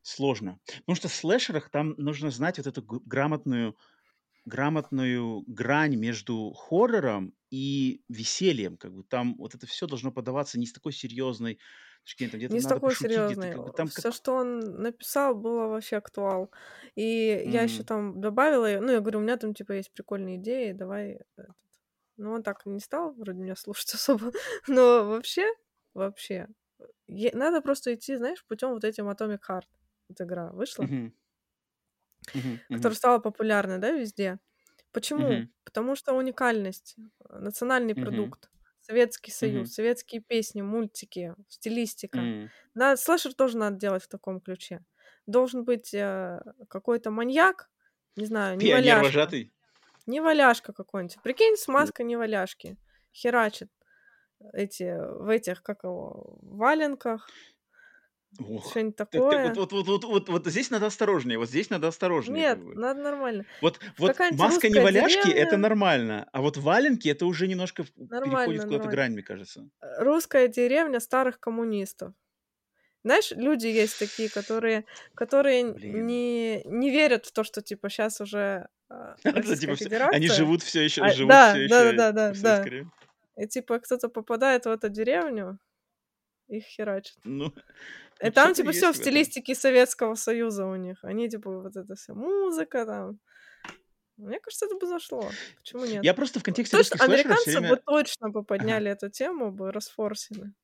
[0.02, 0.60] сложно.
[0.66, 3.76] Потому что в слэшерах там нужно знать вот эту грамотную
[4.44, 8.76] грамотную грань между хоррором и весельем.
[8.76, 11.58] Как бы там вот это все должно подаваться не с такой серьезной
[12.18, 13.52] там где-то Не с такой серьезной.
[13.52, 14.14] Как бы, там Все, как...
[14.14, 16.52] что он написал, было вообще актуал.
[16.94, 17.50] И mm-hmm.
[17.50, 21.18] я еще там добавила, ну, я говорю, у меня там типа есть прикольные идеи, давай.
[22.16, 24.30] Ну, он так не стал вроде меня слушать особо.
[24.68, 25.46] Но вообще,
[25.94, 26.46] вообще,
[27.08, 29.66] надо просто идти, знаешь, путем вот этим Atomic Heart.
[30.08, 30.84] Эта игра вышла.
[30.84, 31.12] Mm-hmm
[32.34, 34.38] uh-huh, которая стала популярной, да, везде.
[34.96, 35.30] Почему?
[35.30, 35.46] Uh-huh.
[35.62, 36.96] Потому что уникальность,
[37.28, 38.02] э, национальный uh-huh.
[38.02, 38.48] продукт,
[38.80, 39.72] Советский Союз, uh-huh.
[39.72, 42.18] советские песни, мультики, стилистика.
[42.18, 42.48] Uh-huh.
[42.74, 44.82] Да, слэшер тоже надо делать в таком ключе.
[45.26, 46.40] Должен быть э,
[46.70, 47.68] какой-то маньяк,
[48.16, 49.36] не знаю, не Пионер валяшка.
[50.06, 51.20] Не валяшка какой-нибудь.
[51.22, 52.78] Прикинь, с маской не валяшки.
[53.12, 53.70] Херачит
[54.54, 57.28] эти, в этих, как его, валенках,
[58.70, 59.54] что-нибудь такое.
[59.54, 62.36] Вот, вот, вот, вот, вот, здесь надо осторожнее, вот здесь надо осторожнее.
[62.36, 63.44] Нет, надо нормально.
[63.60, 68.88] Вот, вот маска не валяшки это нормально, а вот валенки это уже немножко переходит куда-то
[68.88, 69.68] грань, мне кажется.
[69.80, 72.12] Э, русская деревня старых коммунистов.
[73.04, 74.84] Знаешь, люди есть такие, которые,
[75.14, 80.16] которые не, не верят в то, что типа сейчас уже э, типа, Федерация.
[80.16, 81.96] Они живут все еще, а, живут да, все да, еще.
[81.96, 82.64] Да, да, да, да.
[83.36, 85.58] И типа кто-то попадает в эту деревню,
[86.48, 87.16] их херачат.
[87.24, 87.52] Ну,
[88.20, 90.98] и там, типа, все в стилистике Советского Союза у них.
[91.02, 93.18] Они, типа, вот это все музыка там.
[94.16, 95.30] Мне кажется, это бы зашло.
[95.56, 96.02] Почему нет?
[96.02, 97.68] Я просто в контексте точно, американцы время...
[97.68, 98.96] бы точно бы подняли ага.
[98.96, 100.54] эту тему, бы расфорсили.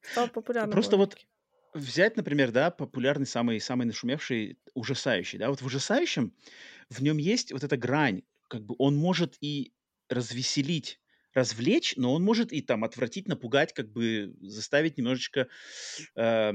[0.00, 0.72] Стал популярным.
[0.72, 1.16] Просто вот
[1.74, 6.34] взять, например, да, популярный самый самый нашумевший ужасающий, да, вот в ужасающем
[6.90, 9.72] в нем есть вот эта грань, как бы он может и
[10.08, 11.00] развеселить
[11.34, 15.48] развлечь, но он может и там отвратить, напугать, как бы заставить немножечко,
[16.14, 16.52] э,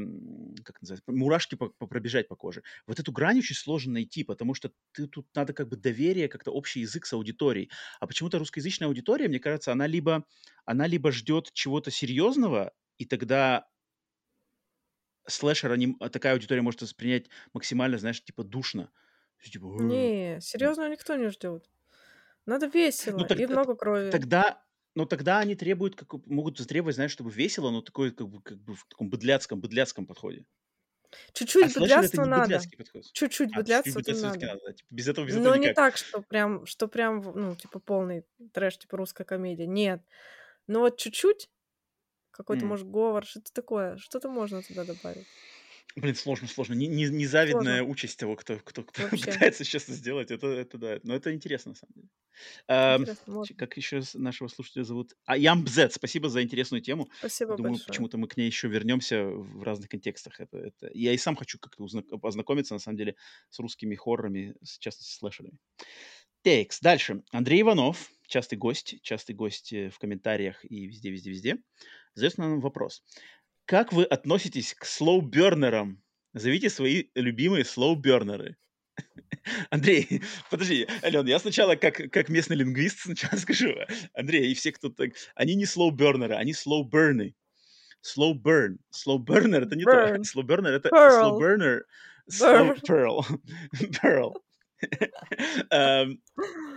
[0.64, 2.64] как называется, мурашки по, по пробежать по коже.
[2.88, 6.52] Вот эту грань очень сложно найти, потому что ты тут надо как бы доверие, как-то
[6.52, 7.70] общий язык с аудиторией.
[8.00, 10.26] А почему-то русскоязычная аудитория, мне кажется, она либо,
[10.66, 13.68] она либо ждет чего-то серьезного, и тогда
[15.28, 18.92] слэшер, они, такая аудитория может воспринять максимально, знаешь, типа душно.
[19.44, 21.70] Типа, не, серьезно никто не ждет.
[22.46, 24.10] Надо весело ну, так, и много крови.
[24.10, 24.62] Тогда,
[25.00, 28.58] но тогда они требуют, как, могут затребовать, знаешь, чтобы весело, но такое как бы, как
[28.58, 30.46] бы в таком быдляцком, быдляцком подходе.
[31.32, 32.60] Чуть-чуть а быдляцтва надо.
[33.14, 34.46] Чуть-чуть а, быдляцтва надо.
[34.46, 34.74] надо да?
[34.74, 35.70] типа, без этого, без этого Но никак.
[35.70, 39.68] не так, что прям, что прям, ну, типа, полный трэш, типа, русская комедия.
[39.68, 40.04] Нет.
[40.68, 41.50] Но вот чуть-чуть,
[42.32, 42.68] какой-то, mm.
[42.68, 45.28] может, говор, что-то такое, что-то можно туда добавить.
[45.96, 46.74] Блин, сложно, сложно.
[46.74, 47.92] Не, не, незавидная сложно.
[47.92, 50.32] участь того, кто, кто, кто пытается сейчас сделать.
[50.32, 51.00] Это, это да.
[51.04, 52.08] Но это интересно, на самом деле.
[52.68, 53.00] А,
[53.58, 55.16] как еще нашего слушателя зовут?
[55.26, 57.10] А Ямбзет, спасибо за интересную тему.
[57.20, 57.88] Спасибо Думаю, большое.
[57.88, 60.40] почему-то мы к ней еще вернемся в разных контекстах.
[60.40, 60.90] Это, это...
[60.94, 62.02] Я и сам хочу как-то узна...
[62.02, 63.16] познакомиться, на самом деле,
[63.50, 65.58] с русскими хоррорами, с частности, слэшерами.
[66.44, 66.80] Текс.
[66.80, 67.24] Дальше.
[67.32, 71.58] Андрей Иванов, частый гость, частый гость э, в комментариях и везде-везде-везде,
[72.14, 73.04] задает нам вопрос.
[73.70, 76.02] Как вы относитесь к слоубернерам?
[76.34, 78.58] Назовите свои любимые слоубернеры.
[79.70, 83.76] Андрей, подожди, Ален, я сначала как, как местный лингвист сначала скажу.
[84.16, 85.12] Андрей, и все, кто так...
[85.36, 87.36] Они не слоубернеры, они слоуберны.
[88.04, 88.78] Slow burn.
[88.92, 90.16] Slow burner это не Burn.
[90.16, 90.40] то.
[90.40, 91.22] Slow burner это Pearl.
[91.22, 91.82] slow burner.
[92.28, 93.24] Slow pearl.
[94.02, 94.34] pearl.
[95.72, 96.22] Эм,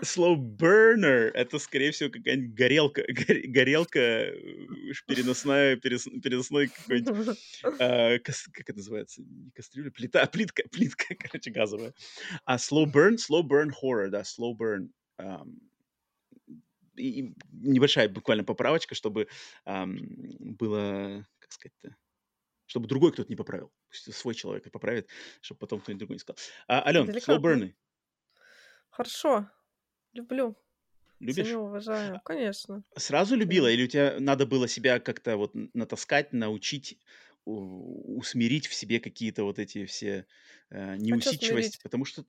[0.03, 3.05] slow burner— это, скорее всего, какая-нибудь горелка,
[3.49, 4.67] горелка э,
[5.07, 7.13] переносная, переносной какой-нибудь,
[7.79, 11.95] э, как это называется, не кастрюля, плита, плитка, плитка, короче, газовая.
[12.45, 14.89] А slow burn, slow burn horror, да, slow burn
[15.19, 15.61] эм,
[16.97, 19.29] и небольшая буквально поправочка, чтобы
[19.65, 21.97] было, как сказать-то,
[22.67, 23.73] чтобы другой кто-то не поправил.
[23.89, 25.09] Пусть свой человек поправит,
[25.41, 26.39] чтобы потом кто-нибудь другой не сказал.
[26.69, 27.75] А, Ален, slow burn.
[28.93, 29.49] Хорошо.
[30.13, 30.55] Люблю.
[31.19, 31.47] Любишь?
[31.47, 32.21] Ценю, уважаю.
[32.25, 32.85] Конечно.
[32.97, 33.67] Сразу любила?
[33.69, 36.99] Или у тебя надо было себя как-то вот натаскать, научить
[37.45, 40.27] усмирить в себе какие-то вот эти все
[40.71, 41.83] э, неусидчивости, смирить?
[41.83, 42.25] потому что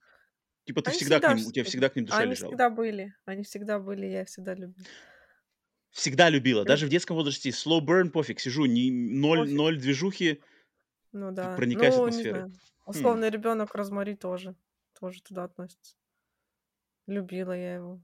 [0.65, 2.49] типа ты Они всегда к всегда ним, у тебя всегда к ним душа Они лежала.
[2.51, 3.13] всегда были.
[3.25, 4.87] Они всегда были, я всегда любила.
[5.91, 6.59] Всегда любила.
[6.61, 9.53] Люб- Даже в детском возрасте slow burn пофиг, сижу, не, ноль, Пофиг.
[9.55, 10.41] ноль движухи,
[11.11, 11.55] Ну да.
[11.55, 12.39] проникаюсь Ну, не атмосферой.
[12.39, 12.53] знаю.
[12.85, 14.55] Условный ребенок Розмари тоже.
[14.99, 15.95] Тоже туда относится.
[17.07, 18.01] Любила я его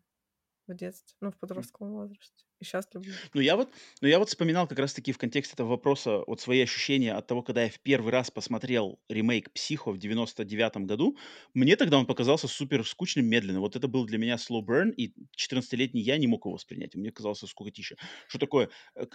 [0.68, 1.16] в детстве.
[1.22, 2.46] Ну, в подростковом возрасте.
[2.60, 3.22] И сейчас люблю.
[3.34, 6.62] Ну, я вот, ну, я вот вспоминал как раз-таки в контексте этого вопроса вот свои
[6.62, 11.18] ощущения от того, когда я в первый раз посмотрел ремейк «Психо» в 99-м году.
[11.54, 13.62] Мне тогда он показался супер скучным, медленным.
[13.62, 16.96] Вот это был для меня slow burn, и 14-летний я не мог его воспринять.
[16.96, 17.96] Мне казалось скукотища.
[18.28, 18.70] Что такое?
[18.96, 19.06] Э,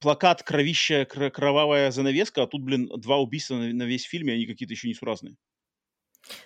[0.00, 4.32] Плакат, кровища, кр- кровавая занавеска, а тут, блин, два убийства на, на весь фильм, и
[4.32, 5.36] они какие-то еще несуразные.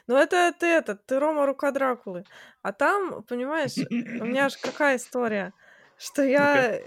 [0.07, 2.27] Ну, это ты этот, ты Рома Рука Дракулы.
[2.63, 3.85] А там, понимаешь,
[4.19, 5.55] у меня же какая история,
[5.97, 6.81] что я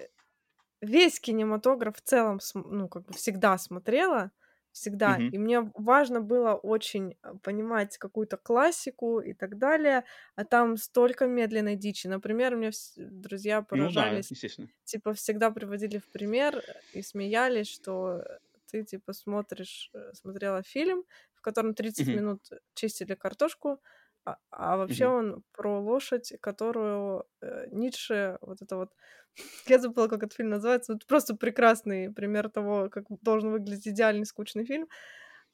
[0.81, 4.31] весь кинематограф в целом, ну, как бы всегда смотрела,
[4.71, 5.31] всегда, Мгм.
[5.31, 10.05] и мне важно было очень э, понимать какую-то классику и так далее,
[10.35, 12.07] а там столько медленной дичи.
[12.07, 14.67] Например, вс- друзья Ну да, поражались, естественно.
[14.83, 18.23] типа, всегда приводили в пример э, и смеялись, что
[18.67, 21.05] ты, типа, смотришь, э, смотрела фильм,
[21.51, 22.21] котором 30 Мгм.
[22.21, 22.41] минут
[22.75, 23.81] чистили картошку,
[24.25, 25.13] а, а вообще Мгм.
[25.17, 28.93] он про лошадь, которую э, Ницше, вот это вот,
[29.67, 34.25] я забыла, как этот фильм называется, вот просто прекрасный пример того, как должен выглядеть идеальный
[34.25, 34.87] скучный фильм.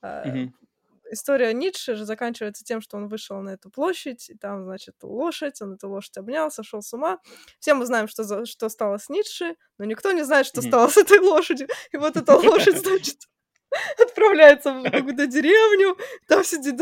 [0.02, 0.54] А, Мгм.
[1.12, 5.62] История Ницше же заканчивается тем, что он вышел на эту площадь, и там, значит, лошадь,
[5.62, 7.20] он эту лошадь обнял, сошел с ума.
[7.60, 10.64] Все мы знаем, что, за- что стало с Ницше, но никто не знает, что Мгм.
[10.64, 11.68] стало с этой лошадью.
[11.92, 13.28] И вот эта лошадь, значит,
[13.98, 15.98] отправляется в какую-то деревню,
[16.28, 16.80] там сидит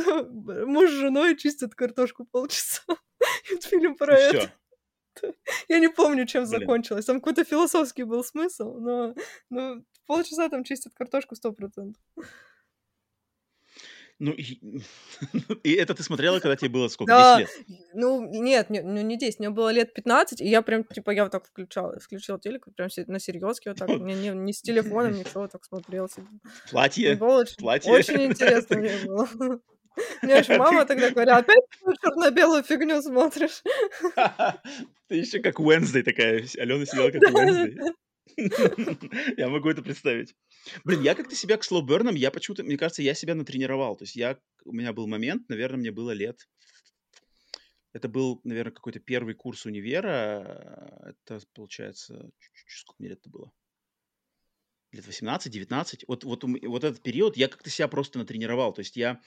[0.68, 2.81] муж с женой, чистят картошку полчаса.
[3.61, 4.53] Фильм про И это.
[5.68, 6.59] Я не помню, чем Блин.
[6.59, 7.05] закончилось.
[7.05, 9.13] Там какой-то философский был смысл, но,
[9.49, 12.01] но полчаса там чистят картошку сто процентов.
[14.23, 14.60] Ну, и,
[15.64, 17.11] и это ты смотрела, когда тебе было сколько?
[17.11, 17.77] Да, 10 лет?
[17.95, 21.23] ну, нет, не, ну, не 10, мне было лет 15, и я прям, типа, я
[21.23, 25.14] вот так включала, включила телек, прям на серьезке вот так, не, не, не с телефоном,
[25.18, 26.27] ничего, вот так смотрела себе.
[26.69, 27.10] Платье?
[27.10, 27.91] Мне было очень, Платье?
[27.91, 29.27] очень интересно мне было.
[30.22, 31.64] Мне еще мама тогда говорила, опять
[32.02, 33.64] черно-белую фигню смотришь.
[35.07, 36.45] Ты еще как Уэнсдей такая.
[36.57, 37.77] Алена сидела как Уэнсдей.
[39.38, 40.35] Я могу это представить.
[40.84, 43.95] Блин, я как-то себя к слоубернам, я почему-то, мне кажется, я себя натренировал.
[43.95, 46.48] То есть я, у меня был момент, наверное, мне было лет...
[47.93, 51.03] Это был, наверное, какой-то первый курс универа.
[51.03, 52.31] Это, получается,
[52.65, 53.52] сколько мне лет-то было?
[54.93, 56.06] Лет 18-19.
[56.07, 58.72] Вот, вот, вот этот период я как-то себя просто натренировал.
[58.72, 59.19] То есть я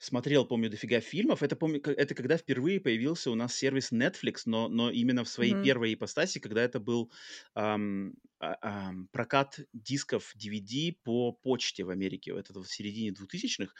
[0.00, 1.42] смотрел, помню, дофига фильмов.
[1.44, 5.54] Это, помню, это когда впервые появился у нас сервис Netflix, но, но именно в своей
[5.54, 5.54] Мгм.
[5.54, 7.12] первой ипостаси, когда это был
[7.54, 12.32] ам, а- ам, прокат дисков DVD по почте в Америке.
[12.36, 13.72] Это в середине 2000-х.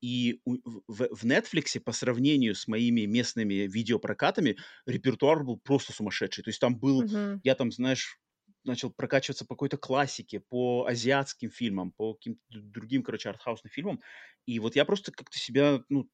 [0.00, 4.56] И у- в, в Netflix по сравнению с моими местными видеопрокатами
[4.86, 6.44] репертуар был просто сумасшедший.
[6.44, 7.40] То есть там был Мгм.
[7.42, 8.18] я там, знаешь,
[8.68, 14.00] начал прокачиваться по какой-то классике, по азиатским фильмам, по каким-то другим, короче, артхаусным фильмам.
[14.46, 16.08] И вот я просто как-то себя, ну,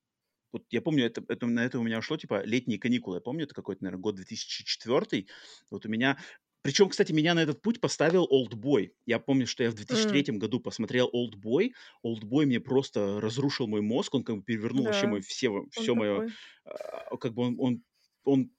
[0.53, 3.17] вот я помню, это, это, на это у меня ушло, типа, летние каникулы.
[3.17, 5.27] Я помню, это какой-то, наверное, год 2004.
[5.71, 6.19] Вот у меня...
[6.63, 8.95] Причем, кстати, меня на этот путь поставил Олдбой.
[9.05, 11.75] Я помню, что я в 2003 году посмотрел Олдбой.
[12.03, 15.71] Олдбой мне просто разрушил мой мозг, он как бы перевернул вообще Да, мой, все, он
[15.71, 16.37] все мое такой.
[16.65, 17.83] а, как бы он, он,
[18.25, 18.51] он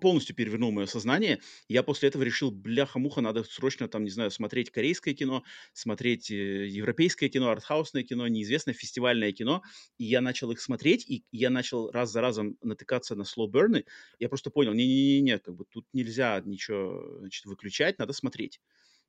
[0.00, 1.40] полностью перевернул мое сознание.
[1.68, 6.66] Я после этого решил, бляха-муха, надо срочно там, не знаю, смотреть корейское кино, смотреть э,
[6.66, 9.62] европейское кино, артхаусное кино, неизвестное фестивальное кино.
[9.98, 13.84] И я начал их смотреть, и я начал раз за разом натыкаться на слоуберны.
[14.18, 18.60] Я просто понял, не-не-не, как бы тут нельзя ничего значит, выключать, надо смотреть.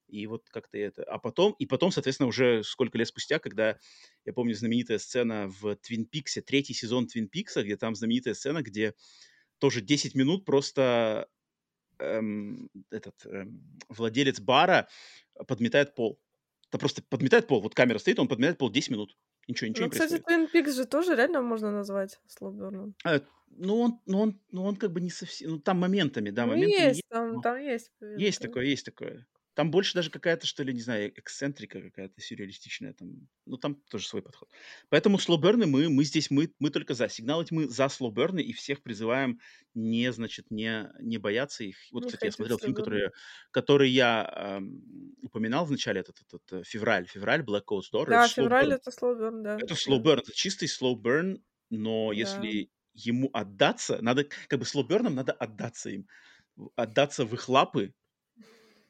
[0.08, 1.04] И вот как-то это.
[1.04, 3.78] А потом, и потом, соответственно, уже сколько лет спустя, когда,
[4.26, 8.62] я помню, знаменитая сцена в Твин Пиксе, третий сезон Твин Пикса, где там знаменитая сцена,
[8.62, 8.94] где
[9.60, 11.28] тоже 10 минут просто
[12.00, 14.88] эм, этот эм, владелец бара
[15.48, 16.20] подметает пол.
[16.70, 17.62] Это просто подметает пол.
[17.62, 19.18] Вот камера стоит, он подметает пол 10 минут.
[19.48, 20.54] Ничего, ничего Ну, не кстати, происходит.
[20.54, 22.96] Twin Peaks же тоже реально можно назвать слоуберном.
[23.06, 25.52] А, ну, он, ну, он, ну, он как бы не совсем...
[25.52, 27.92] Ну, там моментами, да, Ну, моментами есть, есть, там, но там есть.
[28.18, 29.26] есть такое, есть такое.
[29.58, 32.94] Там больше даже какая-то, что ли, не знаю, эксцентрика какая-то сюрреалистичная.
[32.94, 34.52] Там, ну, там тоже свой подход.
[34.90, 37.10] Поэтому slow burn ы мы, мы здесь, мы, мы только за.
[37.10, 39.40] Сигналы мы за slow burn ы и всех призываем
[39.74, 41.78] не, значит, не, не бояться их.
[41.92, 43.10] Вот, Не кстати, я смотрел фильм, который,
[43.50, 48.12] который я эм, упоминал в начале, этот, этот, э, февраль, февраль, Black Coat's Daughter.
[48.12, 48.78] Да, Это февраль slow burn.
[48.78, 49.56] это slow burn, да.
[49.58, 52.34] Это slow burn, это чистый slow burn, но Да.
[52.36, 56.08] если ему отдаться, надо, как бы slow burn ам надо отдаться им.
[56.76, 57.94] Отдаться в их лапы,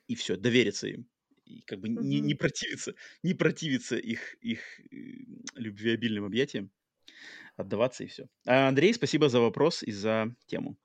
[0.08, 1.08] и все, довериться им.
[1.46, 2.94] и как бы не, не противиться,
[3.24, 4.96] не противиться их, их э,
[5.56, 6.72] любвеобильным объятиям,
[7.58, 8.28] отдаваться и все.
[8.46, 10.78] А, Андрей, спасибо за вопрос и за тему.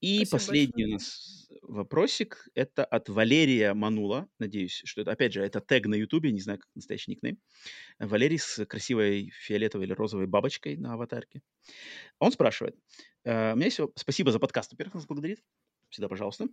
[0.00, 0.92] И Спасибо последний у большое.
[0.92, 2.48] нас вопросик.
[2.54, 4.28] Это от Валерия Манула.
[4.38, 7.38] Надеюсь, что это, опять же, это тег на Ютубе, не знаю, как настоящий никнейм.
[7.98, 11.42] Валерий с красивой фиолетовой или розовой бабочкой на аватарке.
[12.20, 12.76] Он спрашивает.
[13.24, 13.80] э, У меня есть...
[13.96, 14.72] Спасибо за подкаст.
[14.72, 15.42] Во-первых, нас благодарит.
[15.90, 16.48] Всегда пожалуйста.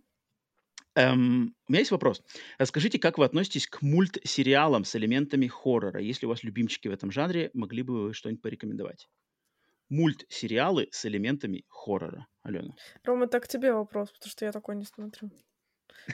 [0.96, 2.22] Эм, у меня есть вопрос.
[2.56, 6.00] Расскажите, как вы относитесь к мультсериалам с элементами хоррора?
[6.00, 9.06] Если у вас любимчики в этом жанре, могли бы вы что-нибудь порекомендовать?
[9.90, 12.26] Мультсериалы с элементами хоррора.
[12.42, 12.74] Алена.
[13.04, 15.30] Рома, так к тебе вопрос, потому что я такой не смотрю.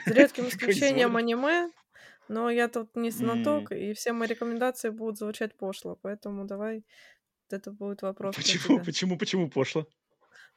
[0.05, 1.71] За редким исключением аниме,
[2.27, 6.83] но я тут не знаток, и все мои рекомендации будут звучать пошло, поэтому давай
[7.49, 9.87] это будет вопрос Почему, почему, почему пошло?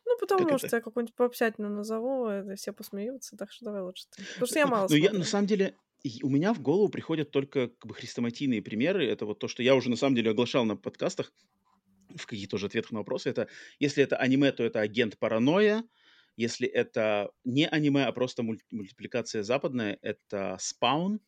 [0.07, 0.67] Ну, Как потому это?
[0.67, 4.23] что я какую-нибудь попсятину назову, это все посмеются, так что давай лучше ты.
[4.25, 7.31] Потому что я мало Ну, я на самом деле, и у меня в голову приходят
[7.31, 9.07] только как бы хрестоматийные примеры.
[9.07, 11.33] Это вот то, что я уже на самом деле оглашал на подкастах
[12.15, 13.29] в каких-то уже ответах на вопросы.
[13.31, 13.49] Это
[13.81, 15.85] если это аниме, то это агент паранойя.
[16.37, 21.19] Если это не аниме, а просто мульт- мультипликация западная, это Spawn.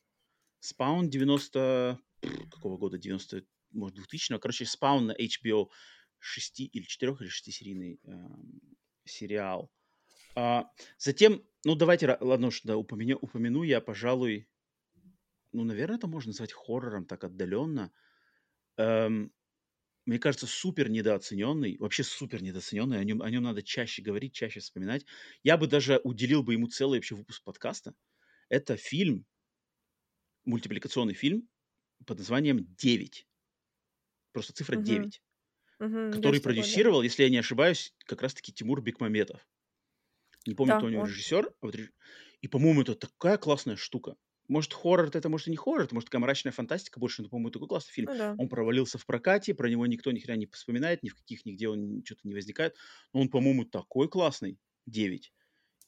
[0.62, 1.98] Spawn 90...
[2.20, 2.98] пф, Какого года?
[2.98, 3.42] 90...
[3.72, 5.68] Может, 2000 Короче, Spawn на HBO
[6.20, 8.60] 6 или 4 или 6 серийный эм,
[9.04, 9.70] сериал.
[10.36, 10.66] А,
[10.98, 14.48] затем, ну, давайте, ладно уж, да, упомяну, упомяну я, пожалуй,
[15.52, 17.92] ну, наверное, это можно назвать хоррором так отдаленно.
[18.78, 19.32] Эм,
[20.06, 24.60] мне кажется, супер недооцененный, вообще супер недооцененный, о нем, о нем надо чаще говорить, чаще
[24.60, 25.06] вспоминать.
[25.44, 27.94] Я бы даже уделил бы ему целый вообще выпуск подкаста.
[28.48, 29.26] Это фильм,
[30.44, 31.48] мультипликационный фильм
[32.06, 33.28] под названием «Девять».
[34.32, 34.76] Просто цифра.
[34.76, 35.22] 9,
[35.78, 39.46] Есть который продюсировал, если я не ошибаюсь, как раз-таки Тимур Бекмаметов.
[40.46, 41.08] Не помню, Да, кто у него он.
[41.08, 41.46] режиссер.
[41.60, 41.76] а вот
[42.40, 44.16] И, по-моему, это такая классная штука.
[44.48, 47.50] Может, хоррор это, может, и не хоррор, это, может, такая мрачная фантастика больше, но, по-моему,
[47.50, 48.08] такой классный фильм.
[48.08, 48.34] Ну да.
[48.36, 51.68] Он провалился в прокате, про него никто ни хрена не вспоминает, ни в каких нигде
[51.68, 52.74] он что-то не возникает.
[53.12, 55.32] Но он, по-моему, такой классный, 9.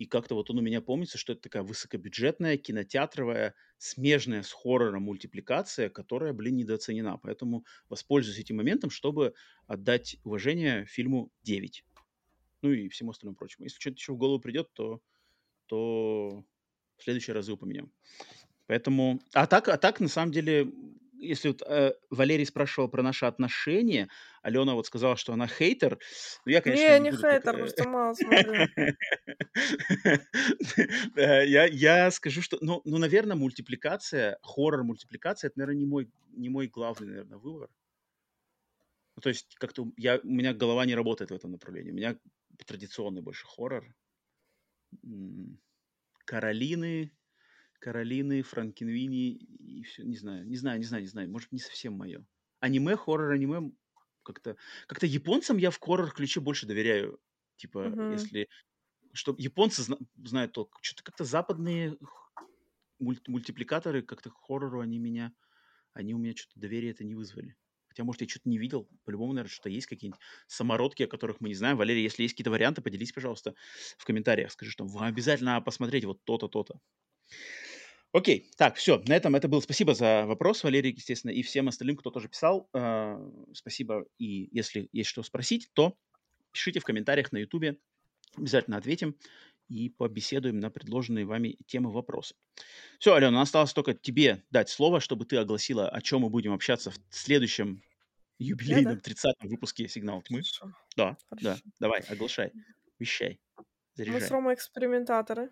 [0.01, 5.02] И как-то вот он у меня помнится, что это такая высокобюджетная, кинотеатровая, смежная с хоррором
[5.02, 7.18] мультипликация, которая, блин, недооценена.
[7.18, 9.35] Поэтому воспользуюсь этим моментом, чтобы
[9.66, 11.85] отдать уважение фильму 9.
[12.62, 13.64] Ну и всему остальному прочему.
[13.64, 15.02] Если что-то еще в голову придет, то,
[15.66, 16.47] то
[16.97, 17.93] в следующие разы упомянем.
[18.68, 19.20] Поэтому...
[19.35, 20.72] А так, а так на самом деле,
[21.21, 24.09] если вот, э, Валерий спрашивал про наши отношения,
[24.43, 25.99] Алена вот сказала, что она хейтер.
[26.45, 28.67] Ну, я, конечно, Не, не не как, хейтер, э, просто мало смотрю.
[31.17, 36.69] Я, я скажу, что, ну, ну, наверное, мультипликация, хоррор-мультипликация, это, наверное, не мой, не мой
[36.69, 37.71] главный, наверное, выбор.
[39.17, 41.91] Ну, то есть как-то я, у меня голова не работает в этом направлении.
[41.91, 42.19] У меня
[42.67, 43.95] традиционный больше хоррор.
[46.25, 47.13] Каролины,
[47.81, 51.94] Каролины, Франкенвини и все, не знаю, не знаю, не знаю, не знаю, может, не совсем
[51.94, 52.27] мое.
[52.61, 53.73] Аниме, хоррор, аниме,
[54.23, 57.20] как-то, как-то японцам я в хоррор-ключе больше доверяю.
[57.57, 58.07] Типа, Мгм.
[58.07, 58.48] если,
[59.12, 60.78] что японцы зна- знают толк.
[60.82, 61.98] Что-то как-то западные
[62.98, 65.32] мульт- мультипликаторы как-то к хоррору они меня,
[65.94, 67.57] они у меня что-то доверие это не вызвали.
[67.89, 68.89] Хотя, может, я что-то не видел.
[69.05, 71.77] По-любому, наверное, что-то есть какие-нибудь самородки, о которых мы не знаем.
[71.77, 73.55] Валерий, если есть какие-то варианты, поделись, пожалуйста,
[73.98, 74.52] в комментариях.
[74.52, 76.81] Скажи, что вам обязательно посмотреть вот то-то, то-то.
[78.12, 79.61] Окей, так, все, на этом это было.
[79.61, 82.69] Спасибо за вопрос, Валерий, естественно, и всем остальным, кто тоже писал.
[82.74, 83.19] Э,
[83.55, 84.07] Спасибо.
[84.19, 85.97] И если есть что спросить, то
[86.53, 87.78] пишите в комментариях на Ютубе.
[88.37, 89.16] Обязательно ответим
[89.69, 92.35] и побеседуем на предложенные вами темы вопросы.
[92.99, 96.91] Все, Алена, осталось только тебе дать слово, чтобы ты огласила, о чем мы будем общаться
[96.91, 97.82] в следующем
[98.39, 100.43] юбилейном 30-м выпуске «Сигнал тьмы».
[100.43, 100.74] Хорошо.
[100.97, 101.62] Да, да, Хорошо.
[101.78, 102.53] давай, оглашай,
[102.99, 103.41] вещай,
[104.05, 104.28] Мы с заряжай.
[104.31, 105.51] Ромой экспериментаторы,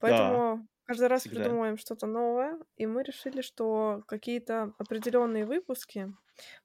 [0.00, 1.42] поэтому каждый раз всегда.
[1.42, 6.12] придумываем что-то новое, и мы решили, что какие-то определенные выпуски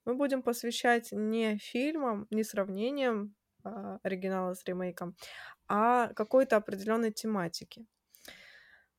[0.03, 5.15] мы будем посвящать не фильмам, не сравнениям а, оригинала с ремейком,
[5.67, 7.85] а какой-то определенной тематике.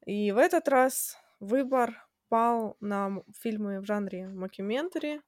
[0.05, 5.23] И в этот раз выбор пал на фильмы в жанре мокюментари,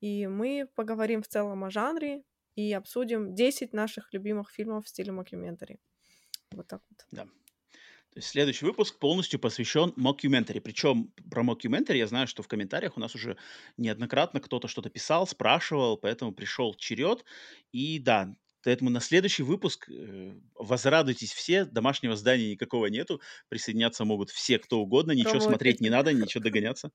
[0.00, 2.24] и мы поговорим в целом о жанре
[2.56, 5.78] и обсудим 10 наших любимых фильмов в стиле мокюментари.
[6.50, 7.06] Вот так вот.
[7.12, 7.28] Да.
[8.20, 10.60] Следующий выпуск полностью посвящен мокюментари.
[10.60, 13.36] Причем про мокюментари я знаю, что в комментариях у нас уже
[13.76, 17.24] неоднократно кто-то что-то писал, спрашивал, поэтому пришел черед.
[17.72, 24.30] И да, поэтому на следующий выпуск э, возрадуйтесь все, домашнего задания никакого нету, присоединяться могут
[24.30, 26.90] все, кто угодно, ничего Рома смотреть не надо, ничего догоняться.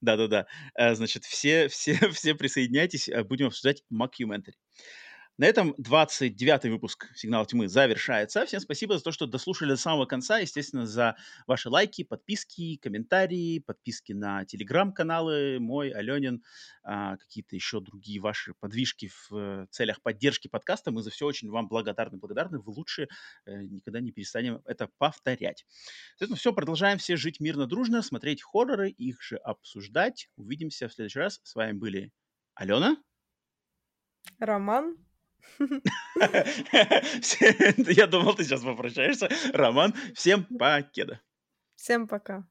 [0.00, 0.46] Да-да-да.
[0.74, 4.56] Э, Значит, все, все, все присоединяйтесь, э, будем обсуждать мокюментари.
[5.38, 8.46] На этом 29-й выпуск «Сигнал тьмы» завершается.
[8.46, 10.38] Всем спасибо за то, что дослушали до самого конца.
[10.38, 11.14] Естественно, за
[11.46, 16.42] ваши лайки, подписки, комментарии, подписки на телеграм-каналы мой, Аленин,
[16.82, 20.90] а, какие-то еще другие ваши подвижки в э, целях поддержки подкаста.
[20.90, 22.58] Мы за все очень вам благодарны, благодарны.
[22.58, 23.06] Вы лучшие
[23.44, 25.66] э, никогда не перестанем это повторять.
[26.12, 30.30] Соответственно, все, продолжаем все жить мирно, дружно, смотреть хорроры, их же обсуждать.
[30.36, 31.40] Увидимся в следующий раз.
[31.42, 32.10] С вами были
[32.54, 32.96] Алена.
[34.38, 34.96] Роман.
[37.90, 39.28] Я думал, ты сейчас попрощаешься.
[39.52, 41.20] Роман, всем покеда.
[41.74, 42.46] Всем пока.